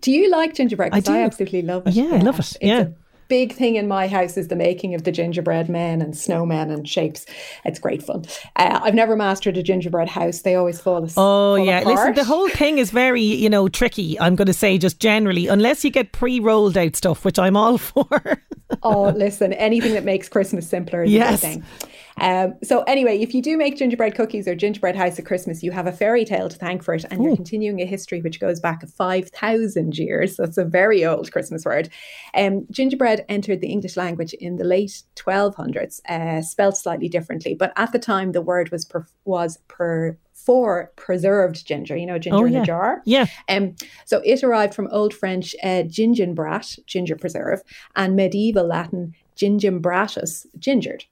Do 0.01 0.11
you 0.11 0.29
like 0.29 0.53
gingerbread? 0.53 0.93
I 0.93 0.99
do. 0.99 1.13
I 1.13 1.21
absolutely 1.21 1.63
love 1.63 1.87
it. 1.87 1.93
Yeah, 1.93 2.03
yeah. 2.03 2.15
I 2.15 2.19
love 2.19 2.39
it. 2.39 2.51
It's 2.51 2.57
yeah 2.61 2.87
big 3.27 3.53
thing 3.53 3.75
in 3.75 3.87
my 3.87 4.07
house 4.07 4.37
is 4.37 4.47
the 4.47 4.55
making 4.55 4.93
of 4.93 5.03
the 5.03 5.11
gingerbread 5.11 5.69
men 5.69 6.01
and 6.01 6.13
snowmen 6.13 6.71
and 6.71 6.87
shapes. 6.87 7.25
It's 7.63 7.79
great 7.79 8.03
fun. 8.03 8.25
Uh, 8.55 8.79
I've 8.83 8.95
never 8.95 9.15
mastered 9.15 9.57
a 9.57 9.63
gingerbread 9.63 10.09
house. 10.09 10.41
They 10.41 10.55
always 10.55 10.79
fall 10.79 11.03
asleep. 11.03 11.15
Oh, 11.17 11.55
yeah. 11.55 11.81
Apart. 11.81 11.95
Listen, 11.95 12.13
the 12.15 12.23
whole 12.23 12.49
thing 12.49 12.77
is 12.77 12.91
very, 12.91 13.21
you 13.21 13.49
know, 13.49 13.67
tricky, 13.67 14.19
I'm 14.19 14.35
going 14.35 14.47
to 14.47 14.53
say, 14.53 14.77
just 14.77 14.99
generally, 14.99 15.47
unless 15.47 15.83
you 15.83 15.91
get 15.91 16.11
pre 16.11 16.39
rolled 16.39 16.77
out 16.77 16.95
stuff, 16.95 17.25
which 17.25 17.39
I'm 17.39 17.57
all 17.57 17.77
for. 17.79 18.41
oh, 18.83 19.09
listen, 19.09 19.53
anything 19.53 19.93
that 19.93 20.03
makes 20.03 20.29
Christmas 20.29 20.67
simpler 20.67 21.03
is 21.03 21.11
yes. 21.11 21.43
a 21.43 21.47
good 21.47 21.53
thing. 21.53 21.89
Um, 22.19 22.55
so 22.63 22.83
anyway, 22.83 23.19
if 23.19 23.33
you 23.33 23.41
do 23.41 23.57
make 23.57 23.77
gingerbread 23.77 24.15
cookies 24.15 24.47
or 24.47 24.55
gingerbread 24.55 24.95
house 24.95 25.19
at 25.19 25.25
Christmas, 25.25 25.63
you 25.63 25.71
have 25.71 25.87
a 25.87 25.91
fairy 25.91 26.25
tale 26.25 26.49
to 26.49 26.57
thank 26.57 26.83
for 26.83 26.93
it, 26.93 27.05
and 27.09 27.23
you're 27.23 27.35
continuing 27.35 27.81
a 27.81 27.85
history 27.85 28.21
which 28.21 28.39
goes 28.39 28.59
back 28.59 28.87
five 28.87 29.29
thousand 29.29 29.97
years. 29.97 30.37
That's 30.37 30.57
a 30.57 30.65
very 30.65 31.05
old 31.05 31.31
Christmas 31.31 31.65
word. 31.65 31.89
Um, 32.33 32.65
gingerbread 32.71 33.25
entered 33.29 33.61
the 33.61 33.67
English 33.67 33.97
language 33.97 34.33
in 34.33 34.57
the 34.57 34.63
late 34.63 35.03
1200s, 35.15 36.01
uh, 36.07 36.41
spelled 36.41 36.77
slightly 36.77 37.09
differently, 37.09 37.53
but 37.53 37.73
at 37.75 37.91
the 37.91 37.99
time 37.99 38.31
the 38.31 38.41
word 38.41 38.71
was 38.71 38.85
per, 38.85 39.05
was 39.25 39.57
per 39.67 40.17
for 40.33 40.91
preserved 40.95 41.65
ginger, 41.65 41.97
you 41.97 42.05
know, 42.05 42.19
ginger 42.19 42.37
Oh, 42.37 42.45
in 42.45 42.55
a 42.55 42.63
jar. 42.63 43.01
Yeah. 43.05 43.25
Um, 43.49 43.75
so 44.05 44.21
it 44.23 44.43
arrived 44.43 44.75
from 44.75 44.87
Old 44.91 45.13
French 45.13 45.55
uh, 45.63 45.83
gingenbrat, 45.83 46.85
ginger 46.85 47.15
preserve, 47.15 47.63
and 47.95 48.15
medieval 48.15 48.67
Latin 48.67 49.15
gingimbratus, 49.35 50.45
gingered. 50.59 51.05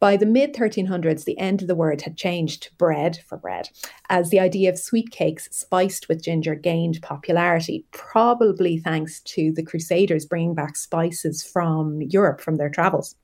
By 0.00 0.16
the 0.16 0.24
mid 0.24 0.54
1300s, 0.54 1.24
the 1.24 1.38
end 1.38 1.60
of 1.60 1.68
the 1.68 1.74
word 1.74 2.00
had 2.00 2.16
changed 2.16 2.62
to 2.62 2.74
bread 2.76 3.18
for 3.28 3.36
bread, 3.36 3.68
as 4.08 4.30
the 4.30 4.40
idea 4.40 4.70
of 4.70 4.78
sweet 4.78 5.10
cakes 5.10 5.46
spiced 5.52 6.08
with 6.08 6.22
ginger 6.22 6.54
gained 6.54 7.02
popularity, 7.02 7.84
probably 7.90 8.78
thanks 8.78 9.20
to 9.20 9.52
the 9.52 9.62
Crusaders 9.62 10.24
bringing 10.24 10.54
back 10.54 10.76
spices 10.76 11.44
from 11.44 12.00
Europe 12.00 12.40
from 12.40 12.56
their 12.56 12.70
travels. 12.70 13.14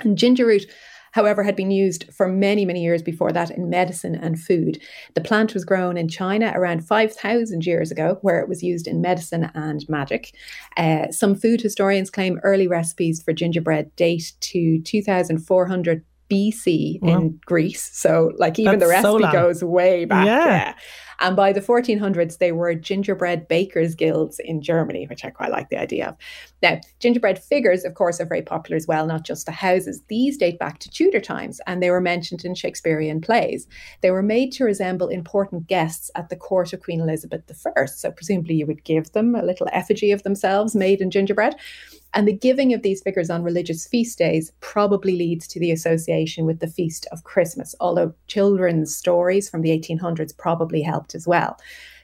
And 0.00 0.18
ginger 0.18 0.46
root, 0.46 0.66
however, 1.12 1.42
had 1.42 1.56
been 1.56 1.70
used 1.70 2.12
for 2.12 2.28
many, 2.28 2.64
many 2.64 2.82
years 2.82 3.02
before 3.02 3.32
that 3.32 3.50
in 3.50 3.68
medicine 3.70 4.14
and 4.14 4.38
food. 4.40 4.80
The 5.14 5.20
plant 5.20 5.54
was 5.54 5.64
grown 5.64 5.96
in 5.96 6.08
China 6.08 6.52
around 6.54 6.86
5,000 6.86 7.66
years 7.66 7.90
ago, 7.90 8.18
where 8.22 8.40
it 8.40 8.48
was 8.48 8.62
used 8.62 8.86
in 8.86 9.00
medicine 9.00 9.50
and 9.54 9.84
magic. 9.88 10.32
Uh, 10.76 11.10
some 11.10 11.34
food 11.34 11.60
historians 11.60 12.10
claim 12.10 12.38
early 12.42 12.66
recipes 12.68 13.22
for 13.22 13.32
gingerbread 13.32 13.94
date 13.96 14.32
to 14.40 14.80
2400 14.82 16.04
BC 16.30 17.00
Wow. 17.02 17.18
in 17.18 17.40
Greece. 17.44 17.90
So, 17.92 18.32
like, 18.36 18.56
even 18.58 18.78
the 18.78 18.86
That's 18.86 19.02
so 19.02 19.14
recipe 19.18 19.22
long. 19.24 19.32
goes 19.32 19.64
way 19.64 20.04
back. 20.04 20.26
Yeah. 20.26 20.74
And 21.20 21.36
by 21.36 21.52
the 21.52 21.60
1400s, 21.60 22.38
they 22.38 22.52
were 22.52 22.74
gingerbread 22.74 23.46
bakers' 23.46 23.94
guilds 23.94 24.38
in 24.38 24.62
Germany, 24.62 25.06
which 25.06 25.24
I 25.24 25.30
quite 25.30 25.50
like 25.50 25.68
the 25.68 25.76
idea 25.76 26.08
of. 26.08 26.16
Now, 26.62 26.80
gingerbread 26.98 27.38
figures, 27.38 27.84
of 27.84 27.94
course, 27.94 28.20
are 28.20 28.26
very 28.26 28.42
popular 28.42 28.76
as 28.76 28.86
well, 28.86 29.06
not 29.06 29.24
just 29.24 29.46
the 29.46 29.52
houses. 29.52 30.02
These 30.08 30.38
date 30.38 30.58
back 30.58 30.78
to 30.80 30.90
Tudor 30.90 31.20
times 31.20 31.60
and 31.66 31.82
they 31.82 31.90
were 31.90 32.00
mentioned 32.00 32.44
in 32.44 32.54
Shakespearean 32.54 33.20
plays. 33.20 33.66
They 34.00 34.10
were 34.10 34.22
made 34.22 34.52
to 34.52 34.64
resemble 34.64 35.08
important 35.08 35.66
guests 35.66 36.10
at 36.14 36.28
the 36.28 36.36
court 36.36 36.72
of 36.72 36.82
Queen 36.82 37.00
Elizabeth 37.00 37.42
I. 37.76 37.84
So, 37.86 38.10
presumably, 38.10 38.54
you 38.54 38.66
would 38.66 38.84
give 38.84 39.12
them 39.12 39.34
a 39.34 39.42
little 39.42 39.68
effigy 39.72 40.12
of 40.12 40.22
themselves 40.22 40.74
made 40.74 41.00
in 41.00 41.10
gingerbread. 41.10 41.54
And 42.12 42.26
the 42.26 42.32
giving 42.32 42.74
of 42.74 42.82
these 42.82 43.02
figures 43.02 43.30
on 43.30 43.44
religious 43.44 43.86
feast 43.86 44.18
days 44.18 44.52
probably 44.60 45.16
leads 45.16 45.46
to 45.48 45.60
the 45.60 45.70
association 45.70 46.44
with 46.44 46.58
the 46.60 46.66
feast 46.66 47.06
of 47.12 47.24
Christmas, 47.24 47.74
although 47.80 48.14
children's 48.26 48.96
stories 48.96 49.48
from 49.48 49.62
the 49.62 49.70
1800s 49.70 50.36
probably 50.36 50.82
helped 50.82 51.14
as 51.14 51.26
well. 51.26 51.56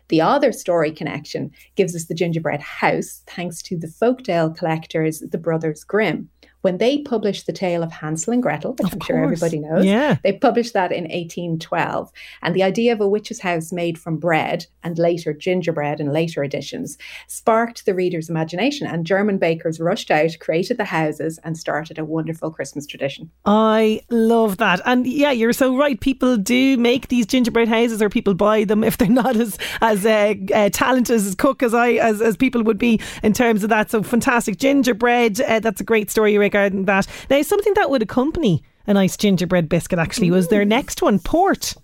The 0.08 0.20
other 0.20 0.52
story 0.52 0.92
connection 0.92 1.50
gives 1.74 1.96
us 1.96 2.04
the 2.04 2.14
gingerbread 2.14 2.60
house, 2.60 3.22
thanks 3.26 3.60
to 3.62 3.76
the 3.76 3.88
folktale 3.88 4.56
collectors, 4.56 5.20
the 5.20 5.38
Brothers 5.38 5.82
Grimm. 5.82 6.28
When 6.66 6.78
they 6.78 6.98
published 6.98 7.46
the 7.46 7.52
tale 7.52 7.84
of 7.84 7.92
Hansel 7.92 8.32
and 8.32 8.42
Gretel, 8.42 8.72
which 8.72 8.92
I'm 8.92 8.98
sure 9.06 9.22
everybody 9.22 9.60
knows, 9.60 9.84
Yeah. 9.84 10.16
they 10.24 10.32
published 10.32 10.72
that 10.72 10.90
in 10.90 11.04
1812. 11.04 12.10
And 12.42 12.56
the 12.56 12.64
idea 12.64 12.92
of 12.92 13.00
a 13.00 13.08
witch's 13.08 13.38
house 13.38 13.70
made 13.70 13.96
from 13.96 14.16
bread 14.16 14.66
and 14.82 14.98
later 14.98 15.32
gingerbread 15.32 16.00
in 16.00 16.12
later 16.12 16.42
editions 16.42 16.98
sparked 17.28 17.86
the 17.86 17.94
reader's 17.94 18.28
imagination. 18.28 18.88
And 18.88 19.06
German 19.06 19.38
bakers 19.38 19.78
rushed 19.78 20.10
out, 20.10 20.36
created 20.40 20.76
the 20.76 20.84
houses, 20.86 21.38
and 21.44 21.56
started 21.56 22.00
a 22.00 22.04
wonderful 22.04 22.50
Christmas 22.50 22.84
tradition. 22.84 23.30
I 23.44 24.00
love 24.10 24.56
that. 24.56 24.80
And 24.84 25.06
yeah, 25.06 25.30
you're 25.30 25.52
so 25.52 25.76
right. 25.76 26.00
People 26.00 26.36
do 26.36 26.76
make 26.76 27.06
these 27.06 27.26
gingerbread 27.26 27.68
houses 27.68 28.02
or 28.02 28.08
people 28.08 28.34
buy 28.34 28.64
them 28.64 28.82
if 28.82 28.98
they're 28.98 29.08
not 29.24 29.36
as 29.36 29.56
as 29.82 30.04
uh, 30.04 30.34
uh, 30.52 30.68
talented 30.72 31.14
as 31.14 31.32
cook 31.36 31.62
as 31.62 31.74
I 31.74 31.90
as, 31.92 32.20
as 32.20 32.36
people 32.36 32.64
would 32.64 32.78
be 32.78 33.00
in 33.22 33.32
terms 33.32 33.62
of 33.62 33.68
that. 33.70 33.92
So 33.92 34.02
fantastic 34.02 34.56
gingerbread. 34.58 35.40
Uh, 35.40 35.60
that's 35.60 35.80
a 35.80 35.84
great 35.84 36.10
story 36.10 36.34
regarding 36.56 36.84
that. 36.86 37.06
Now, 37.28 37.42
something 37.42 37.74
that 37.74 37.90
would 37.90 38.02
accompany 38.02 38.62
a 38.86 38.94
nice 38.94 39.16
gingerbread 39.16 39.68
biscuit 39.68 39.98
actually 39.98 40.30
was 40.30 40.48
their 40.48 40.64
mm. 40.64 40.68
next 40.68 41.02
one, 41.02 41.18
port. 41.18 41.74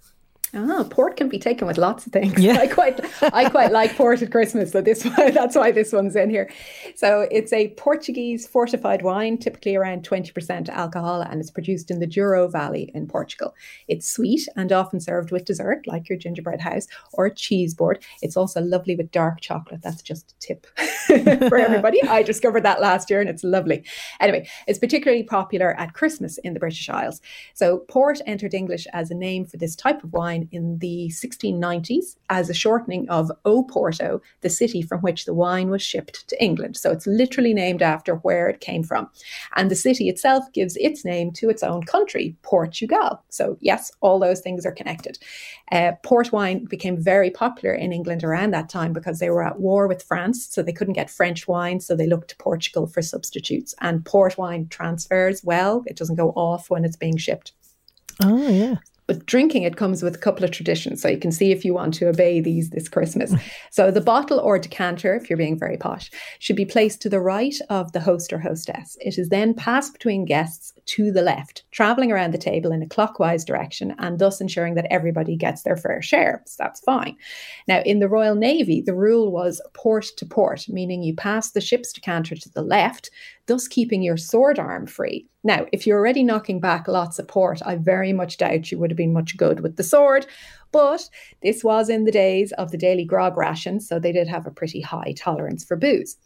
Ah, 0.54 0.84
port 0.90 1.16
can 1.16 1.30
be 1.30 1.38
taken 1.38 1.66
with 1.66 1.78
lots 1.78 2.04
of 2.04 2.12
things. 2.12 2.38
Yeah. 2.38 2.56
I 2.60 2.66
quite, 2.66 3.00
I 3.22 3.48
quite 3.48 3.72
like 3.80 3.96
port 3.96 4.20
at 4.20 4.30
Christmas, 4.30 4.72
so 4.72 4.82
this 4.82 5.02
one, 5.02 5.14
that's 5.32 5.56
why 5.56 5.72
this 5.72 5.92
one's 5.92 6.14
in 6.14 6.28
here. 6.28 6.50
So 6.94 7.26
it's 7.30 7.54
a 7.54 7.68
Portuguese 7.78 8.46
fortified 8.46 9.00
wine, 9.00 9.38
typically 9.38 9.76
around 9.76 10.04
twenty 10.04 10.30
percent 10.30 10.68
alcohol, 10.68 11.22
and 11.22 11.40
it's 11.40 11.50
produced 11.50 11.90
in 11.90 12.00
the 12.00 12.06
Douro 12.06 12.48
Valley 12.48 12.90
in 12.94 13.06
Portugal. 13.06 13.54
It's 13.88 14.06
sweet 14.06 14.46
and 14.54 14.70
often 14.72 15.00
served 15.00 15.30
with 15.30 15.46
dessert, 15.46 15.86
like 15.86 16.10
your 16.10 16.18
gingerbread 16.18 16.60
house 16.60 16.86
or 17.14 17.26
a 17.26 17.34
cheese 17.34 17.72
board. 17.72 18.04
It's 18.20 18.36
also 18.36 18.60
lovely 18.60 18.94
with 18.94 19.10
dark 19.10 19.40
chocolate. 19.40 19.80
That's 19.82 20.02
just 20.02 20.32
a 20.32 20.38
tip 20.38 20.66
for 21.48 21.56
everybody. 21.56 22.02
I 22.02 22.22
discovered 22.22 22.64
that 22.64 22.82
last 22.82 23.08
year, 23.08 23.22
and 23.22 23.30
it's 23.30 23.42
lovely. 23.42 23.84
Anyway, 24.20 24.46
it's 24.66 24.78
particularly 24.78 25.22
popular 25.22 25.78
at 25.80 25.94
Christmas 25.94 26.36
in 26.38 26.52
the 26.52 26.60
British 26.60 26.90
Isles. 26.90 27.22
So 27.54 27.78
port 27.88 28.20
entered 28.26 28.52
English 28.52 28.86
as 28.92 29.10
a 29.10 29.14
name 29.14 29.46
for 29.46 29.56
this 29.56 29.74
type 29.74 30.04
of 30.04 30.12
wine 30.12 30.41
in 30.50 30.78
the 30.78 31.08
1690s 31.12 32.16
as 32.30 32.50
a 32.50 32.54
shortening 32.54 33.08
of 33.08 33.30
Oporto, 33.44 34.20
the 34.40 34.50
city 34.50 34.82
from 34.82 35.00
which 35.00 35.24
the 35.24 35.34
wine 35.34 35.70
was 35.70 35.82
shipped 35.82 36.26
to 36.28 36.42
England. 36.42 36.76
So 36.76 36.90
it's 36.90 37.06
literally 37.06 37.54
named 37.54 37.82
after 37.82 38.16
where 38.16 38.48
it 38.48 38.60
came 38.60 38.82
from. 38.82 39.08
And 39.56 39.70
the 39.70 39.76
city 39.76 40.08
itself 40.08 40.44
gives 40.52 40.76
its 40.76 41.04
name 41.04 41.30
to 41.32 41.50
its 41.50 41.62
own 41.62 41.82
country, 41.82 42.36
Portugal. 42.42 43.22
So 43.28 43.56
yes, 43.60 43.92
all 44.00 44.18
those 44.18 44.40
things 44.40 44.66
are 44.66 44.72
connected. 44.72 45.18
Uh, 45.70 45.92
port 46.02 46.32
wine 46.32 46.64
became 46.64 47.00
very 47.00 47.30
popular 47.30 47.74
in 47.74 47.92
England 47.92 48.24
around 48.24 48.52
that 48.52 48.68
time 48.68 48.92
because 48.92 49.18
they 49.18 49.30
were 49.30 49.44
at 49.44 49.60
war 49.60 49.86
with 49.86 50.02
France, 50.02 50.46
so 50.50 50.62
they 50.62 50.72
couldn't 50.72 50.94
get 50.94 51.10
French 51.10 51.48
wine, 51.48 51.80
so 51.80 51.96
they 51.96 52.06
looked 52.06 52.28
to 52.28 52.36
Portugal 52.36 52.86
for 52.86 53.02
substitutes. 53.02 53.74
And 53.80 54.04
port 54.04 54.36
wine 54.36 54.68
transfers 54.68 55.42
well; 55.42 55.82
it 55.86 55.96
doesn't 55.96 56.16
go 56.16 56.30
off 56.30 56.68
when 56.68 56.84
it's 56.84 56.96
being 56.96 57.16
shipped. 57.16 57.52
Oh 58.22 58.48
yeah. 58.48 58.76
But 59.12 59.26
drinking 59.26 59.64
it 59.64 59.76
comes 59.76 60.02
with 60.02 60.14
a 60.14 60.18
couple 60.18 60.42
of 60.42 60.52
traditions. 60.52 61.02
So 61.02 61.08
you 61.08 61.18
can 61.18 61.32
see 61.32 61.52
if 61.52 61.66
you 61.66 61.74
want 61.74 61.92
to 61.94 62.08
obey 62.08 62.40
these 62.40 62.70
this 62.70 62.88
Christmas. 62.88 63.34
so 63.70 63.90
the 63.90 64.00
bottle 64.00 64.40
or 64.40 64.58
decanter, 64.58 65.14
if 65.14 65.28
you're 65.28 65.36
being 65.36 65.58
very 65.58 65.76
posh, 65.76 66.10
should 66.38 66.56
be 66.56 66.64
placed 66.64 67.02
to 67.02 67.10
the 67.10 67.20
right 67.20 67.54
of 67.68 67.92
the 67.92 68.00
host 68.00 68.32
or 68.32 68.38
hostess. 68.38 68.96
It 69.00 69.18
is 69.18 69.28
then 69.28 69.52
passed 69.52 69.92
between 69.92 70.24
guests 70.24 70.72
to 70.84 71.12
the 71.12 71.22
left, 71.22 71.64
traveling 71.70 72.10
around 72.10 72.32
the 72.32 72.38
table 72.38 72.72
in 72.72 72.82
a 72.82 72.88
clockwise 72.88 73.44
direction 73.44 73.94
and 73.98 74.18
thus 74.18 74.40
ensuring 74.40 74.74
that 74.74 74.86
everybody 74.90 75.36
gets 75.36 75.62
their 75.62 75.76
fair 75.76 76.02
share. 76.02 76.42
So 76.46 76.56
that's 76.58 76.80
fine. 76.80 77.16
Now, 77.68 77.80
in 77.82 78.00
the 78.00 78.08
Royal 78.08 78.34
Navy, 78.34 78.80
the 78.80 78.94
rule 78.94 79.30
was 79.30 79.60
port 79.74 80.06
to 80.16 80.26
port, 80.26 80.66
meaning 80.68 81.02
you 81.02 81.14
pass 81.14 81.50
the 81.50 81.60
ship's 81.60 81.92
decanter 81.92 82.34
to 82.34 82.48
the 82.50 82.62
left, 82.62 83.10
thus 83.46 83.68
keeping 83.68 84.02
your 84.02 84.16
sword 84.16 84.58
arm 84.58 84.86
free. 84.86 85.26
Now, 85.44 85.66
if 85.72 85.86
you're 85.86 85.98
already 85.98 86.22
knocking 86.22 86.60
back 86.60 86.86
lots 86.86 87.18
of 87.18 87.28
port, 87.28 87.60
I 87.64 87.76
very 87.76 88.12
much 88.12 88.38
doubt 88.38 88.70
you 88.70 88.78
would 88.78 88.90
have 88.90 88.96
been 88.96 89.12
much 89.12 89.36
good 89.36 89.60
with 89.60 89.76
the 89.76 89.82
sword. 89.82 90.26
But 90.70 91.08
this 91.42 91.62
was 91.62 91.88
in 91.90 92.04
the 92.04 92.12
days 92.12 92.52
of 92.52 92.70
the 92.70 92.78
daily 92.78 93.04
grog 93.04 93.36
ration, 93.36 93.78
so 93.80 93.98
they 93.98 94.12
did 94.12 94.28
have 94.28 94.46
a 94.46 94.50
pretty 94.50 94.80
high 94.80 95.14
tolerance 95.16 95.64
for 95.64 95.76
booze. 95.76 96.16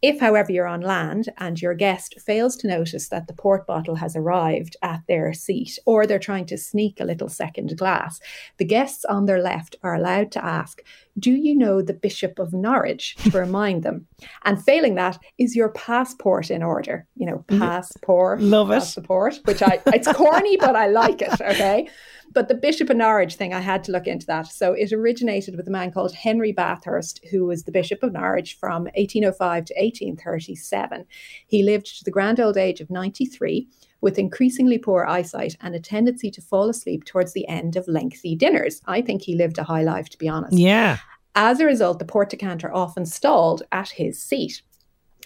If, 0.00 0.20
however, 0.20 0.52
you're 0.52 0.66
on 0.66 0.80
land 0.80 1.30
and 1.38 1.60
your 1.60 1.74
guest 1.74 2.20
fails 2.20 2.56
to 2.58 2.68
notice 2.68 3.08
that 3.08 3.26
the 3.26 3.32
port 3.32 3.66
bottle 3.66 3.96
has 3.96 4.14
arrived 4.14 4.76
at 4.80 5.00
their 5.08 5.32
seat, 5.32 5.76
or 5.86 6.06
they're 6.06 6.20
trying 6.20 6.46
to 6.46 6.56
sneak 6.56 7.00
a 7.00 7.04
little 7.04 7.28
second 7.28 7.76
glass, 7.76 8.20
the 8.58 8.64
guests 8.64 9.04
on 9.04 9.26
their 9.26 9.42
left 9.42 9.74
are 9.82 9.96
allowed 9.96 10.30
to 10.32 10.44
ask, 10.44 10.82
Do 11.18 11.32
you 11.32 11.56
know 11.56 11.82
the 11.82 11.94
Bishop 11.94 12.38
of 12.38 12.52
Norwich? 12.52 13.16
to 13.16 13.30
remind 13.38 13.82
them. 13.82 14.06
And 14.44 14.62
failing 14.62 14.94
that, 14.96 15.18
is 15.38 15.56
your 15.56 15.70
passport 15.70 16.50
in 16.50 16.62
order? 16.62 17.06
You 17.16 17.26
know, 17.26 17.44
passport. 17.48 18.40
Love 18.40 18.70
it. 18.70 18.74
Passport, 18.74 19.40
which 19.44 19.62
I, 19.62 19.80
it's 19.86 20.10
corny, 20.12 20.56
but 20.56 20.76
I 20.76 20.88
like 20.88 21.22
it, 21.22 21.40
okay? 21.40 21.88
But 22.32 22.48
the 22.48 22.54
Bishop 22.54 22.90
of 22.90 22.96
Norwich 22.96 23.36
thing, 23.36 23.54
I 23.54 23.60
had 23.60 23.82
to 23.84 23.92
look 23.92 24.06
into 24.06 24.26
that. 24.26 24.48
So 24.48 24.72
it 24.72 24.92
originated 24.92 25.56
with 25.56 25.66
a 25.66 25.70
man 25.70 25.90
called 25.90 26.14
Henry 26.14 26.52
Bathurst, 26.52 27.24
who 27.30 27.46
was 27.46 27.64
the 27.64 27.72
Bishop 27.72 28.02
of 28.02 28.12
Norwich 28.12 28.56
from 28.60 28.84
1805 28.96 29.64
to 29.66 29.74
1837. 29.74 31.06
He 31.46 31.62
lived 31.62 31.98
to 31.98 32.04
the 32.04 32.10
grand 32.10 32.38
old 32.38 32.56
age 32.56 32.80
of 32.80 32.90
93 32.90 33.68
with 34.00 34.18
increasingly 34.18 34.78
poor 34.78 35.04
eyesight 35.04 35.56
and 35.60 35.74
a 35.74 35.80
tendency 35.80 36.30
to 36.30 36.40
fall 36.40 36.68
asleep 36.68 37.04
towards 37.04 37.32
the 37.32 37.46
end 37.48 37.76
of 37.76 37.88
lengthy 37.88 38.36
dinners. 38.36 38.80
I 38.86 39.02
think 39.02 39.22
he 39.22 39.34
lived 39.34 39.58
a 39.58 39.64
high 39.64 39.82
life, 39.82 40.08
to 40.10 40.18
be 40.18 40.28
honest. 40.28 40.56
Yeah. 40.56 40.98
As 41.34 41.60
a 41.60 41.66
result, 41.66 41.98
the 41.98 42.04
port 42.04 42.30
decanter 42.30 42.72
often 42.72 43.06
stalled 43.06 43.62
at 43.72 43.90
his 43.90 44.20
seat. 44.20 44.62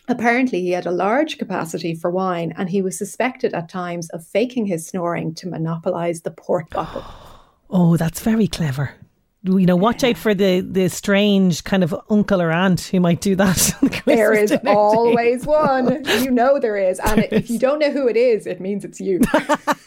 Apparently, 0.08 0.60
he 0.60 0.70
had 0.70 0.86
a 0.86 0.90
large 0.90 1.38
capacity 1.38 1.94
for 1.94 2.10
wine, 2.10 2.52
and 2.56 2.68
he 2.68 2.82
was 2.82 2.98
suspected 2.98 3.54
at 3.54 3.68
times 3.68 4.08
of 4.10 4.26
faking 4.26 4.66
his 4.66 4.86
snoring 4.86 5.34
to 5.34 5.48
monopolize 5.48 6.22
the 6.22 6.30
port 6.30 6.68
bottle. 6.70 7.04
Oh, 7.74 7.96
that's 7.96 8.20
very 8.20 8.48
clever. 8.48 8.96
You 9.44 9.66
know, 9.66 9.74
watch 9.74 10.04
out 10.04 10.16
for 10.16 10.34
the 10.34 10.60
the 10.60 10.88
strange 10.88 11.64
kind 11.64 11.82
of 11.82 11.92
uncle 12.08 12.40
or 12.40 12.52
aunt 12.52 12.82
who 12.82 13.00
might 13.00 13.20
do 13.20 13.34
that. 13.36 13.56
the 13.82 14.02
There 14.06 14.32
is 14.32 14.52
always 14.66 15.44
one. 15.44 16.04
You 16.22 16.30
know 16.30 16.60
there 16.60 16.76
is. 16.76 17.00
And 17.04 17.26
if 17.32 17.50
you 17.50 17.58
don't 17.58 17.80
know 17.80 17.90
who 17.90 18.06
it 18.08 18.16
is, 18.16 18.46
it 18.46 18.60
means 18.60 18.84
it's 18.84 19.00
you. 19.00 19.20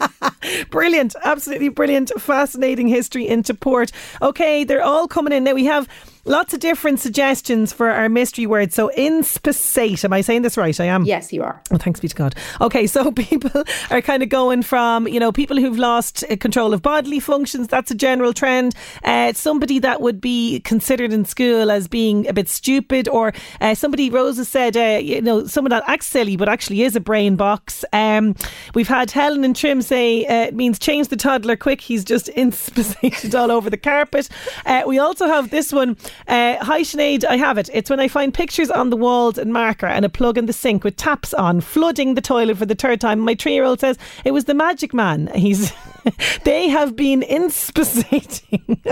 brilliant, 0.69 1.15
absolutely 1.23 1.69
brilliant, 1.69 2.11
fascinating 2.19 2.87
history 2.87 3.27
into 3.27 3.53
port. 3.53 3.91
Okay, 4.21 4.63
they're 4.65 4.83
all 4.83 5.07
coming 5.07 5.31
in 5.31 5.45
now. 5.45 5.53
We 5.53 5.65
have 5.65 5.87
Lots 6.27 6.55
of 6.55 6.59
different 6.59 6.99
suggestions 6.99 7.71
for 7.71 7.91
our 7.91 8.09
mystery 8.09 8.47
word. 8.47 8.73
So, 8.73 8.87
inspissate. 8.89 10.03
Am 10.03 10.11
I 10.11 10.21
saying 10.21 10.41
this 10.41 10.57
right? 10.57 10.77
I 10.79 10.85
am. 10.85 11.05
Yes, 11.05 11.31
you 11.31 11.43
are. 11.43 11.61
Oh, 11.71 11.77
thanks 11.77 11.99
be 11.99 12.07
to 12.07 12.15
God. 12.15 12.33
Okay, 12.59 12.87
so 12.87 13.11
people 13.11 13.63
are 13.91 14.01
kind 14.01 14.23
of 14.23 14.29
going 14.29 14.63
from, 14.63 15.07
you 15.07 15.19
know, 15.19 15.31
people 15.31 15.57
who've 15.57 15.77
lost 15.77 16.23
uh, 16.23 16.35
control 16.37 16.73
of 16.73 16.81
bodily 16.81 17.19
functions. 17.19 17.67
That's 17.67 17.91
a 17.91 17.95
general 17.95 18.33
trend. 18.33 18.73
Uh, 19.03 19.33
somebody 19.33 19.77
that 19.79 20.01
would 20.01 20.19
be 20.19 20.61
considered 20.61 21.13
in 21.13 21.25
school 21.25 21.69
as 21.69 21.87
being 21.87 22.27
a 22.27 22.33
bit 22.33 22.49
stupid, 22.49 23.07
or 23.07 23.31
uh, 23.61 23.75
somebody, 23.75 24.09
Rosa 24.09 24.45
said, 24.45 24.75
uh, 24.75 24.99
you 24.99 25.21
know, 25.21 25.45
someone 25.45 25.69
that 25.69 25.83
acts 25.85 26.07
silly 26.07 26.37
but 26.37 26.49
actually 26.49 26.81
is 26.81 26.95
a 26.95 26.99
brain 26.99 27.35
box. 27.35 27.85
Um, 27.93 28.35
we've 28.73 28.87
had 28.87 29.11
Helen 29.11 29.43
and 29.43 29.55
Trim 29.55 29.83
say 29.83 30.25
uh, 30.25 30.47
it 30.47 30.55
means 30.55 30.79
change 30.79 31.09
the 31.09 31.17
toddler 31.17 31.55
quick. 31.55 31.81
He's 31.81 32.03
just 32.03 32.29
inspissated 32.35 33.35
all 33.35 33.51
over 33.51 33.69
the 33.69 33.77
carpet. 33.77 34.27
Uh, 34.65 34.81
we 34.87 34.97
also 34.97 35.27
have 35.27 35.51
this 35.51 35.71
one. 35.71 35.97
Uh, 36.27 36.63
hi 36.63 36.81
Sinead, 36.81 37.23
I 37.25 37.37
have 37.37 37.57
it. 37.57 37.69
It's 37.73 37.89
when 37.89 37.99
I 37.99 38.07
find 38.07 38.33
pictures 38.33 38.69
on 38.69 38.89
the 38.89 38.97
walls 38.97 39.37
and 39.37 39.53
marker 39.53 39.85
and 39.85 40.05
a 40.05 40.09
plug 40.09 40.37
in 40.37 40.45
the 40.45 40.53
sink 40.53 40.83
with 40.83 40.95
taps 40.97 41.33
on, 41.33 41.61
flooding 41.61 42.15
the 42.15 42.21
toilet 42.21 42.57
for 42.57 42.65
the 42.65 42.75
third 42.75 43.01
time. 43.01 43.19
My 43.19 43.35
three 43.35 43.53
year 43.53 43.63
old 43.63 43.79
says 43.79 43.97
it 44.23 44.31
was 44.31 44.45
the 44.45 44.53
magic 44.53 44.93
man. 44.93 45.27
He's 45.35 45.71
they 46.43 46.69
have 46.69 46.95
been 46.95 47.23
inspissating. 47.23 48.81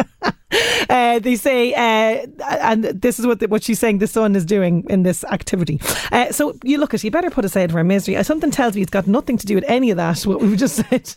Uh, 0.90 1.18
they 1.18 1.36
say, 1.36 1.74
uh, 1.74 2.28
and 2.62 2.84
this 2.84 3.20
is 3.20 3.26
what 3.26 3.40
the, 3.40 3.48
what 3.48 3.64
she's 3.64 3.80
saying 3.80 3.98
the 3.98 4.06
son 4.06 4.36
is 4.36 4.46
doing 4.46 4.86
in 4.88 5.02
this 5.02 5.24
activity. 5.26 5.82
Uh, 6.12 6.32
so 6.32 6.56
you 6.64 6.78
look 6.78 6.94
at, 6.94 7.04
you 7.04 7.10
better 7.10 7.32
put 7.32 7.44
aside 7.44 7.72
for 7.72 7.80
our 7.80 7.84
misery. 7.84 8.22
Something 8.24 8.52
tells 8.52 8.76
me 8.76 8.84
it's 8.84 8.92
got 8.92 9.08
nothing 9.08 9.38
to 9.38 9.48
do 9.48 9.56
with 9.56 9.64
any 9.68 9.90
of 9.90 9.98
that. 9.98 10.22
What 10.28 10.42
we've 10.42 10.58
just 10.58 10.76
said 10.90 11.16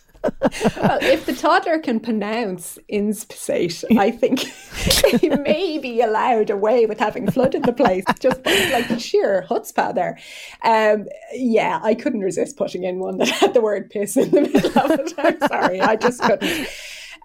well, 0.76 0.98
if 1.02 1.26
the 1.26 1.34
toddler 1.34 1.78
can 1.78 2.00
pronounce 2.00 2.78
inspissate, 2.88 3.84
I 3.98 4.10
think 4.10 4.40
he 5.20 5.28
may 5.28 5.78
be 5.78 6.00
allowed 6.00 6.50
away 6.50 6.86
with 6.86 6.98
having 6.98 7.30
flooded 7.30 7.64
the 7.64 7.72
place. 7.72 8.04
Just 8.20 8.44
like 8.46 9.00
sheer 9.00 9.44
chutzpah 9.48 9.94
there. 9.94 10.18
Um, 10.62 11.06
yeah, 11.32 11.80
I 11.82 11.94
couldn't 11.94 12.20
resist 12.20 12.56
putting 12.56 12.84
in 12.84 12.98
one 12.98 13.18
that 13.18 13.28
had 13.28 13.54
the 13.54 13.60
word 13.60 13.90
piss 13.90 14.16
in 14.16 14.30
the 14.30 14.42
middle 14.42 14.78
of 14.78 14.90
it. 14.92 15.14
I'm 15.18 15.40
sorry, 15.48 15.80
I 15.80 15.96
just 15.96 16.20
couldn't. 16.20 16.68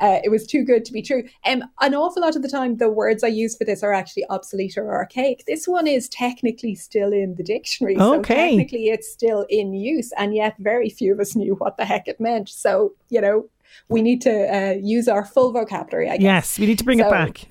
Uh, 0.02 0.20
it 0.24 0.30
was 0.30 0.46
too 0.46 0.64
good 0.64 0.84
to 0.84 0.92
be 0.92 1.02
true. 1.02 1.24
Um, 1.46 1.64
an 1.80 1.94
awful 1.94 2.24
lot 2.24 2.36
of 2.36 2.42
the 2.42 2.50
time, 2.50 2.78
the 2.78 2.90
words 2.90 3.24
I 3.24 3.28
use 3.28 3.56
for 3.56 3.64
this 3.64 3.84
are 3.84 3.94
actually 3.94 4.26
obsolete 4.30 4.78
or 4.78 4.94
archaic. 4.94 5.46
This 5.46 5.68
one 5.68 5.88
is 5.88 6.10
technically 6.10 6.76
still 6.76 7.14
in 7.14 7.36
the 7.36 7.44
dictionary. 7.44 7.98
Okay. 7.98 8.18
So 8.18 8.22
technically, 8.22 8.90
it's 8.90 9.12
still 9.12 9.46
in 9.50 9.74
use. 9.74 10.12
And 10.18 10.36
yet, 10.36 10.56
very 10.60 10.90
few 10.90 11.14
of 11.14 11.20
us 11.20 11.36
knew 11.36 11.54
what 11.56 11.78
the 11.78 11.86
heck 11.86 12.08
it 12.08 12.20
meant. 12.20 12.50
So, 12.50 12.94
you 13.10 13.22
know, 13.22 13.48
we 13.90 14.02
need 14.02 14.22
to 14.22 14.32
uh, 14.32 14.74
use 14.82 15.08
our 15.08 15.26
full 15.26 15.52
vocabulary, 15.52 16.10
I 16.10 16.18
guess. 16.18 16.24
Yes, 16.24 16.60
we 16.60 16.66
need 16.66 16.78
to 16.80 16.84
bring 16.84 17.00
so 17.00 17.08
it 17.08 17.12
back. 17.12 17.48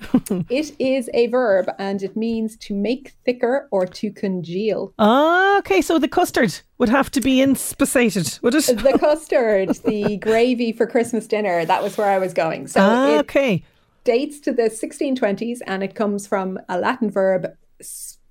it 0.49 0.75
is 0.79 1.09
a 1.13 1.27
verb 1.27 1.69
and 1.77 2.01
it 2.01 2.15
means 2.15 2.57
to 2.57 2.73
make 2.73 3.13
thicker 3.25 3.67
or 3.71 3.85
to 3.85 4.11
congeal. 4.11 4.93
Ah, 4.99 5.57
okay. 5.59 5.81
So 5.81 5.99
the 5.99 6.07
custard 6.07 6.59
would 6.77 6.89
have 6.89 7.11
to 7.11 7.21
be 7.21 7.41
inspissated, 7.41 8.39
would 8.41 8.55
it? 8.55 8.65
The 8.65 8.97
custard, 8.99 9.69
the 9.85 10.17
gravy 10.17 10.71
for 10.71 10.87
Christmas 10.87 11.27
dinner, 11.27 11.65
that 11.65 11.83
was 11.83 11.97
where 11.97 12.09
I 12.09 12.17
was 12.17 12.33
going. 12.33 12.67
So 12.67 12.81
ah, 12.81 13.19
okay. 13.19 13.63
dates 14.03 14.39
to 14.41 14.51
the 14.51 14.63
1620s 14.63 15.59
and 15.67 15.83
it 15.83 15.95
comes 15.95 16.27
from 16.27 16.59
a 16.69 16.79
Latin 16.79 17.09
verb, 17.09 17.47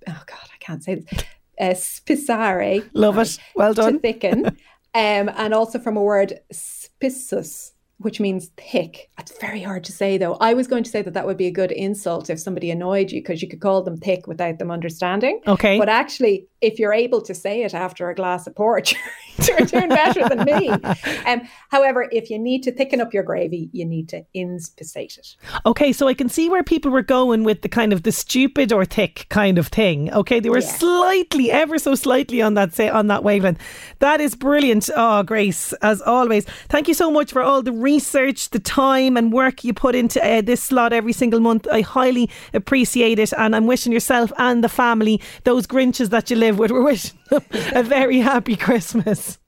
oh 0.08 0.22
God, 0.26 0.48
I 0.52 0.56
can't 0.58 0.82
say 0.82 0.96
this, 0.96 1.24
uh, 1.60 1.74
spissare. 1.74 2.88
Love 2.94 3.18
it. 3.18 3.38
Well 3.54 3.74
done. 3.74 3.94
To 3.94 3.98
thicken. 3.98 4.46
um, 4.46 4.54
and 4.94 5.54
also 5.54 5.78
from 5.78 5.96
a 5.96 6.02
word 6.02 6.40
spissus, 6.52 7.72
which 8.00 8.18
means 8.18 8.50
thick. 8.56 9.10
It's 9.18 9.38
very 9.40 9.62
hard 9.62 9.84
to 9.84 9.92
say, 9.92 10.18
though. 10.18 10.34
I 10.34 10.54
was 10.54 10.66
going 10.66 10.84
to 10.84 10.90
say 10.90 11.02
that 11.02 11.14
that 11.14 11.26
would 11.26 11.36
be 11.36 11.46
a 11.46 11.52
good 11.52 11.70
insult 11.70 12.30
if 12.30 12.40
somebody 12.40 12.70
annoyed 12.70 13.10
you 13.10 13.20
because 13.20 13.42
you 13.42 13.48
could 13.48 13.60
call 13.60 13.82
them 13.82 13.98
thick 13.98 14.26
without 14.26 14.58
them 14.58 14.70
understanding. 14.70 15.40
Okay. 15.46 15.78
But 15.78 15.88
actually, 15.88 16.46
if 16.60 16.78
you're 16.78 16.92
able 16.92 17.20
to 17.22 17.34
say 17.34 17.62
it 17.62 17.74
after 17.74 18.10
a 18.10 18.14
glass 18.14 18.46
of 18.46 18.54
port, 18.54 18.92
you're 19.48 19.66
doing 19.66 19.88
better 19.88 20.28
than 20.28 20.44
me. 20.44 20.70
Um, 21.26 21.42
however, 21.68 22.08
if 22.10 22.30
you 22.30 22.38
need 22.38 22.62
to 22.62 22.72
thicken 22.72 23.00
up 23.00 23.12
your 23.12 23.22
gravy, 23.22 23.68
you 23.72 23.84
need 23.84 24.08
to 24.08 24.24
inspissate 24.34 25.18
it. 25.18 25.36
Okay, 25.64 25.92
so 25.92 26.08
I 26.08 26.14
can 26.14 26.28
see 26.28 26.48
where 26.48 26.62
people 26.62 26.90
were 26.90 27.02
going 27.02 27.44
with 27.44 27.62
the 27.62 27.68
kind 27.68 27.92
of 27.92 28.02
the 28.02 28.12
stupid 28.12 28.72
or 28.72 28.84
thick 28.84 29.26
kind 29.28 29.58
of 29.58 29.68
thing. 29.68 30.12
Okay, 30.12 30.40
they 30.40 30.50
were 30.50 30.60
yeah. 30.60 30.76
slightly, 30.76 31.50
ever 31.50 31.78
so 31.78 31.94
slightly 31.94 32.42
on 32.42 32.54
that 32.54 32.74
say 32.74 32.88
on 32.88 33.06
that 33.08 33.22
wavelength. 33.22 33.60
That 33.98 34.20
is 34.20 34.34
brilliant. 34.34 34.88
Oh, 34.96 35.22
Grace, 35.22 35.72
as 35.74 36.00
always. 36.02 36.46
Thank 36.68 36.88
you 36.88 36.94
so 36.94 37.10
much 37.10 37.32
for 37.32 37.42
all 37.42 37.62
the 37.62 37.72
research, 37.72 38.50
the 38.50 38.58
time 38.58 39.16
and 39.16 39.32
work 39.32 39.62
you 39.62 39.72
put 39.72 39.94
into 39.94 40.24
uh, 40.24 40.40
this 40.40 40.62
slot 40.62 40.92
every 40.92 41.12
single 41.12 41.40
month. 41.40 41.68
I 41.70 41.82
highly 41.82 42.30
appreciate 42.54 43.18
it, 43.18 43.32
and 43.36 43.54
I'm 43.54 43.66
wishing 43.66 43.92
yourself 43.92 44.32
and 44.38 44.64
the 44.64 44.68
family 44.68 45.20
those 45.44 45.66
Grinches 45.66 46.10
that 46.10 46.30
you 46.30 46.36
live 46.36 46.49
with. 46.56 46.70
We're 46.70 46.82
wishing 46.84 47.18
them 47.28 47.42
a 47.74 47.82
very 47.82 48.18
happy 48.18 48.56
Christmas. 48.56 49.38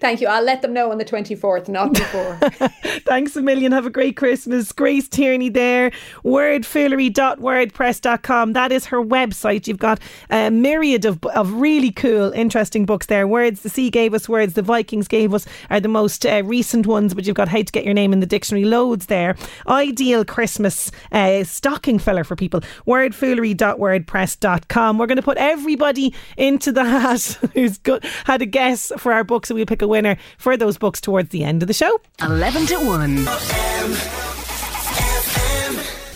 Thank 0.00 0.20
you. 0.20 0.26
I'll 0.28 0.42
let 0.42 0.62
them 0.62 0.72
know 0.72 0.90
on 0.90 0.98
the 0.98 1.04
24th, 1.04 1.68
not 1.68 1.94
before. 1.94 2.36
Thanks 3.06 3.36
a 3.36 3.42
million. 3.42 3.70
Have 3.72 3.86
a 3.86 3.90
great 3.90 4.16
Christmas. 4.16 4.72
Grace 4.72 5.08
Tierney 5.08 5.48
there, 5.48 5.90
wordfoolery.wordpress.com. 6.24 8.52
That 8.52 8.70
is 8.72 8.86
her 8.86 9.02
website. 9.02 9.66
You've 9.66 9.78
got 9.78 10.00
a 10.30 10.50
myriad 10.50 11.04
of, 11.04 11.22
of 11.26 11.52
really 11.52 11.92
cool, 11.92 12.32
interesting 12.32 12.86
books 12.86 13.06
there. 13.06 13.28
Words 13.28 13.62
the 13.62 13.68
Sea 13.68 13.90
gave 13.90 14.14
us, 14.14 14.28
Words 14.28 14.54
the 14.54 14.62
Vikings 14.62 15.06
gave 15.08 15.32
us 15.32 15.46
are 15.70 15.78
the 15.80 15.88
most 15.88 16.26
uh, 16.26 16.42
recent 16.44 16.86
ones, 16.86 17.14
but 17.14 17.26
you've 17.26 17.36
got 17.36 17.48
How 17.48 17.58
to 17.58 17.64
Get 17.64 17.84
Your 17.84 17.94
Name 17.94 18.12
in 18.12 18.20
the 18.20 18.26
Dictionary, 18.26 18.64
loads 18.64 19.06
there. 19.06 19.36
Ideal 19.66 20.24
Christmas 20.24 20.92
uh, 21.12 21.44
stocking 21.44 21.98
filler 21.98 22.24
for 22.24 22.36
people. 22.36 22.60
Wordfoolery.wordpress.com. 22.86 24.98
We're 24.98 25.06
going 25.06 25.16
to 25.16 25.22
put 25.22 25.38
everybody 25.38 26.14
into 26.36 26.72
the 26.72 26.84
hat 26.84 27.38
who's 27.54 27.78
got, 27.78 28.04
had 28.24 28.42
a 28.42 28.46
guess 28.46 28.92
for 28.98 29.12
our 29.12 29.24
books. 29.24 29.48
So 29.48 29.54
we'll 29.54 29.64
pick 29.68 29.82
a 29.82 29.86
winner 29.86 30.16
for 30.38 30.56
those 30.56 30.78
books 30.78 31.00
towards 31.00 31.28
the 31.28 31.44
end 31.44 31.62
of 31.62 31.68
the 31.68 31.74
show. 31.74 32.00
11 32.20 32.66
to 32.66 32.76
1. 32.78 34.37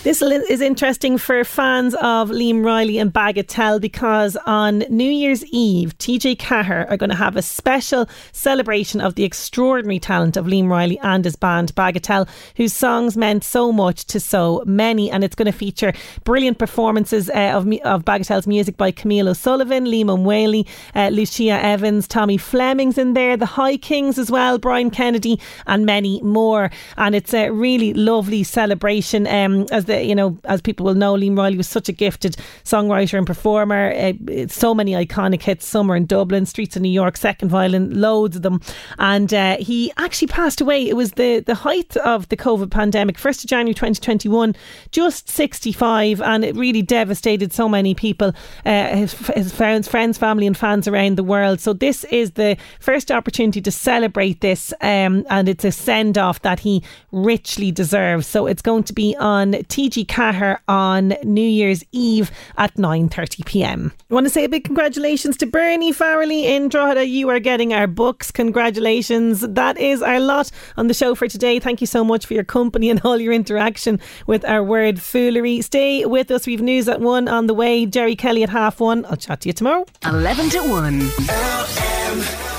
This 0.03 0.21
is 0.21 0.59
interesting 0.59 1.17
for 1.17 1.45
fans 1.45 1.95
of 1.95 2.29
Liam 2.29 2.61
Reilly 2.61 2.97
and 2.97 3.13
Bagatelle 3.13 3.79
because 3.79 4.35
on 4.45 4.79
New 4.89 5.09
Year's 5.09 5.45
Eve, 5.45 5.97
TG 5.97 6.35
Ceathair 6.35 6.91
are 6.91 6.97
going 6.97 7.09
to 7.09 7.15
have 7.15 7.37
a 7.37 7.41
special 7.41 8.09
celebration 8.33 8.99
of 8.99 9.15
the 9.15 9.23
extraordinary 9.23 9.99
talent 9.99 10.35
of 10.35 10.45
Liam 10.45 10.69
Reilly 10.69 10.99
and 11.03 11.23
his 11.23 11.37
band 11.37 11.73
Bagatelle, 11.75 12.27
whose 12.57 12.73
songs 12.73 13.15
meant 13.15 13.45
so 13.45 13.71
much 13.71 14.03
to 14.07 14.19
so 14.19 14.61
many. 14.65 15.09
And 15.09 15.23
it's 15.23 15.35
going 15.35 15.45
to 15.45 15.57
feature 15.57 15.93
brilliant 16.25 16.57
performances 16.57 17.29
uh, 17.29 17.53
of, 17.55 17.65
of 17.85 18.03
Bagatelle's 18.03 18.45
music 18.45 18.75
by 18.75 18.91
Camille 18.91 19.29
O'Sullivan, 19.29 19.85
Liam 19.85 20.25
Whaley, 20.25 20.67
uh, 20.95 21.11
Lucia 21.13 21.63
Evans, 21.63 22.09
Tommy 22.09 22.35
Fleming's 22.35 22.97
in 22.97 23.13
there, 23.13 23.37
the 23.37 23.45
High 23.45 23.77
Kings 23.77 24.17
as 24.17 24.29
well, 24.29 24.57
Brian 24.57 24.91
Kennedy, 24.91 25.39
and 25.65 25.85
many 25.85 26.21
more. 26.23 26.71
And 26.97 27.15
it's 27.15 27.33
a 27.33 27.51
really 27.51 27.93
lovely 27.93 28.43
celebration 28.43 29.27
um, 29.27 29.65
as 29.71 29.85
the 29.85 29.92
the, 29.93 30.05
you 30.05 30.15
know, 30.15 30.37
as 30.45 30.61
people 30.61 30.85
will 30.85 30.95
know, 30.95 31.13
Liam 31.13 31.37
Reilly 31.37 31.57
was 31.57 31.69
such 31.69 31.89
a 31.89 31.91
gifted 31.91 32.35
songwriter 32.63 33.17
and 33.17 33.27
performer. 33.27 33.93
Uh, 33.93 34.47
so 34.47 34.73
many 34.73 34.91
iconic 34.93 35.41
hits. 35.41 35.65
Summer 35.65 35.95
in 35.95 36.05
Dublin, 36.05 36.45
Streets 36.45 36.75
of 36.75 36.81
New 36.81 36.89
York, 36.89 37.17
Second 37.17 37.49
Violin, 37.49 37.99
loads 37.99 38.35
of 38.35 38.41
them. 38.41 38.61
And 38.99 39.33
uh, 39.33 39.57
he 39.57 39.91
actually 39.97 40.27
passed 40.27 40.61
away. 40.61 40.87
It 40.87 40.95
was 40.95 41.13
the, 41.13 41.39
the 41.39 41.55
height 41.55 41.95
of 41.97 42.29
the 42.29 42.37
COVID 42.37 42.69
pandemic, 42.69 43.17
1st 43.17 43.45
of 43.45 43.49
January 43.49 43.73
2021, 43.73 44.55
just 44.91 45.29
65. 45.29 46.21
And 46.21 46.45
it 46.45 46.55
really 46.55 46.81
devastated 46.81 47.53
so 47.53 47.69
many 47.69 47.95
people, 47.95 48.33
uh, 48.65 48.95
his, 48.95 49.13
his 49.29 49.51
friends, 49.53 49.87
friends, 49.87 50.17
family, 50.17 50.47
and 50.47 50.57
fans 50.57 50.87
around 50.87 51.17
the 51.17 51.23
world. 51.23 51.59
So 51.59 51.73
this 51.73 52.03
is 52.05 52.31
the 52.31 52.57
first 52.79 53.11
opportunity 53.11 53.61
to 53.61 53.71
celebrate 53.71 54.41
this. 54.41 54.73
Um, 54.81 55.25
and 55.29 55.49
it's 55.49 55.65
a 55.65 55.71
send 55.71 56.17
off 56.17 56.41
that 56.41 56.59
he 56.59 56.83
richly 57.11 57.71
deserves. 57.71 58.27
So 58.27 58.47
it's 58.47 58.61
going 58.61 58.83
to 58.83 58.93
be 58.93 59.15
on 59.17 59.53
TV 59.53 59.82
TG 59.89 60.05
Ceathair 60.05 60.59
on 60.67 61.15
New 61.23 61.41
Year's 61.41 61.83
Eve 61.91 62.31
at 62.57 62.73
9.30pm. 62.75 63.91
I 63.91 64.13
want 64.13 64.25
to 64.25 64.29
say 64.29 64.45
a 64.45 64.49
big 64.49 64.63
congratulations 64.63 65.35
to 65.37 65.45
Bernie 65.45 65.91
Farrelly 65.91 66.43
in 66.43 66.69
Drogheda. 66.69 67.05
You 67.05 67.29
are 67.29 67.39
getting 67.39 67.73
our 67.73 67.87
books. 67.87 68.31
Congratulations. 68.31 69.41
That 69.41 69.77
is 69.77 70.01
our 70.01 70.21
lot 70.21 70.51
on 70.77 70.87
the 70.87 70.93
show 70.93 71.15
for 71.15 71.27
today. 71.27 71.59
Thank 71.59 71.81
you 71.81 71.87
so 71.87 72.05
much 72.05 72.25
for 72.25 72.33
your 72.33 72.45
company 72.45 72.89
and 72.89 73.01
all 73.03 73.19
your 73.19 73.33
interaction 73.33 73.99
with 74.25 74.45
our 74.45 74.63
word 74.63 75.01
foolery. 75.01 75.61
Stay 75.61 76.05
with 76.05 76.31
us. 76.31 76.47
We've 76.47 76.61
news 76.61 76.87
at 76.87 77.01
one 77.01 77.27
on 77.27 77.47
the 77.47 77.53
way. 77.53 77.85
Jerry 77.85 78.15
Kelly 78.15 78.43
at 78.43 78.49
half 78.49 78.79
one. 78.79 79.05
I'll 79.05 79.17
chat 79.17 79.41
to 79.41 79.49
you 79.49 79.53
tomorrow. 79.53 79.85
11 80.05 80.49
to 80.51 80.59
1. 80.61 82.52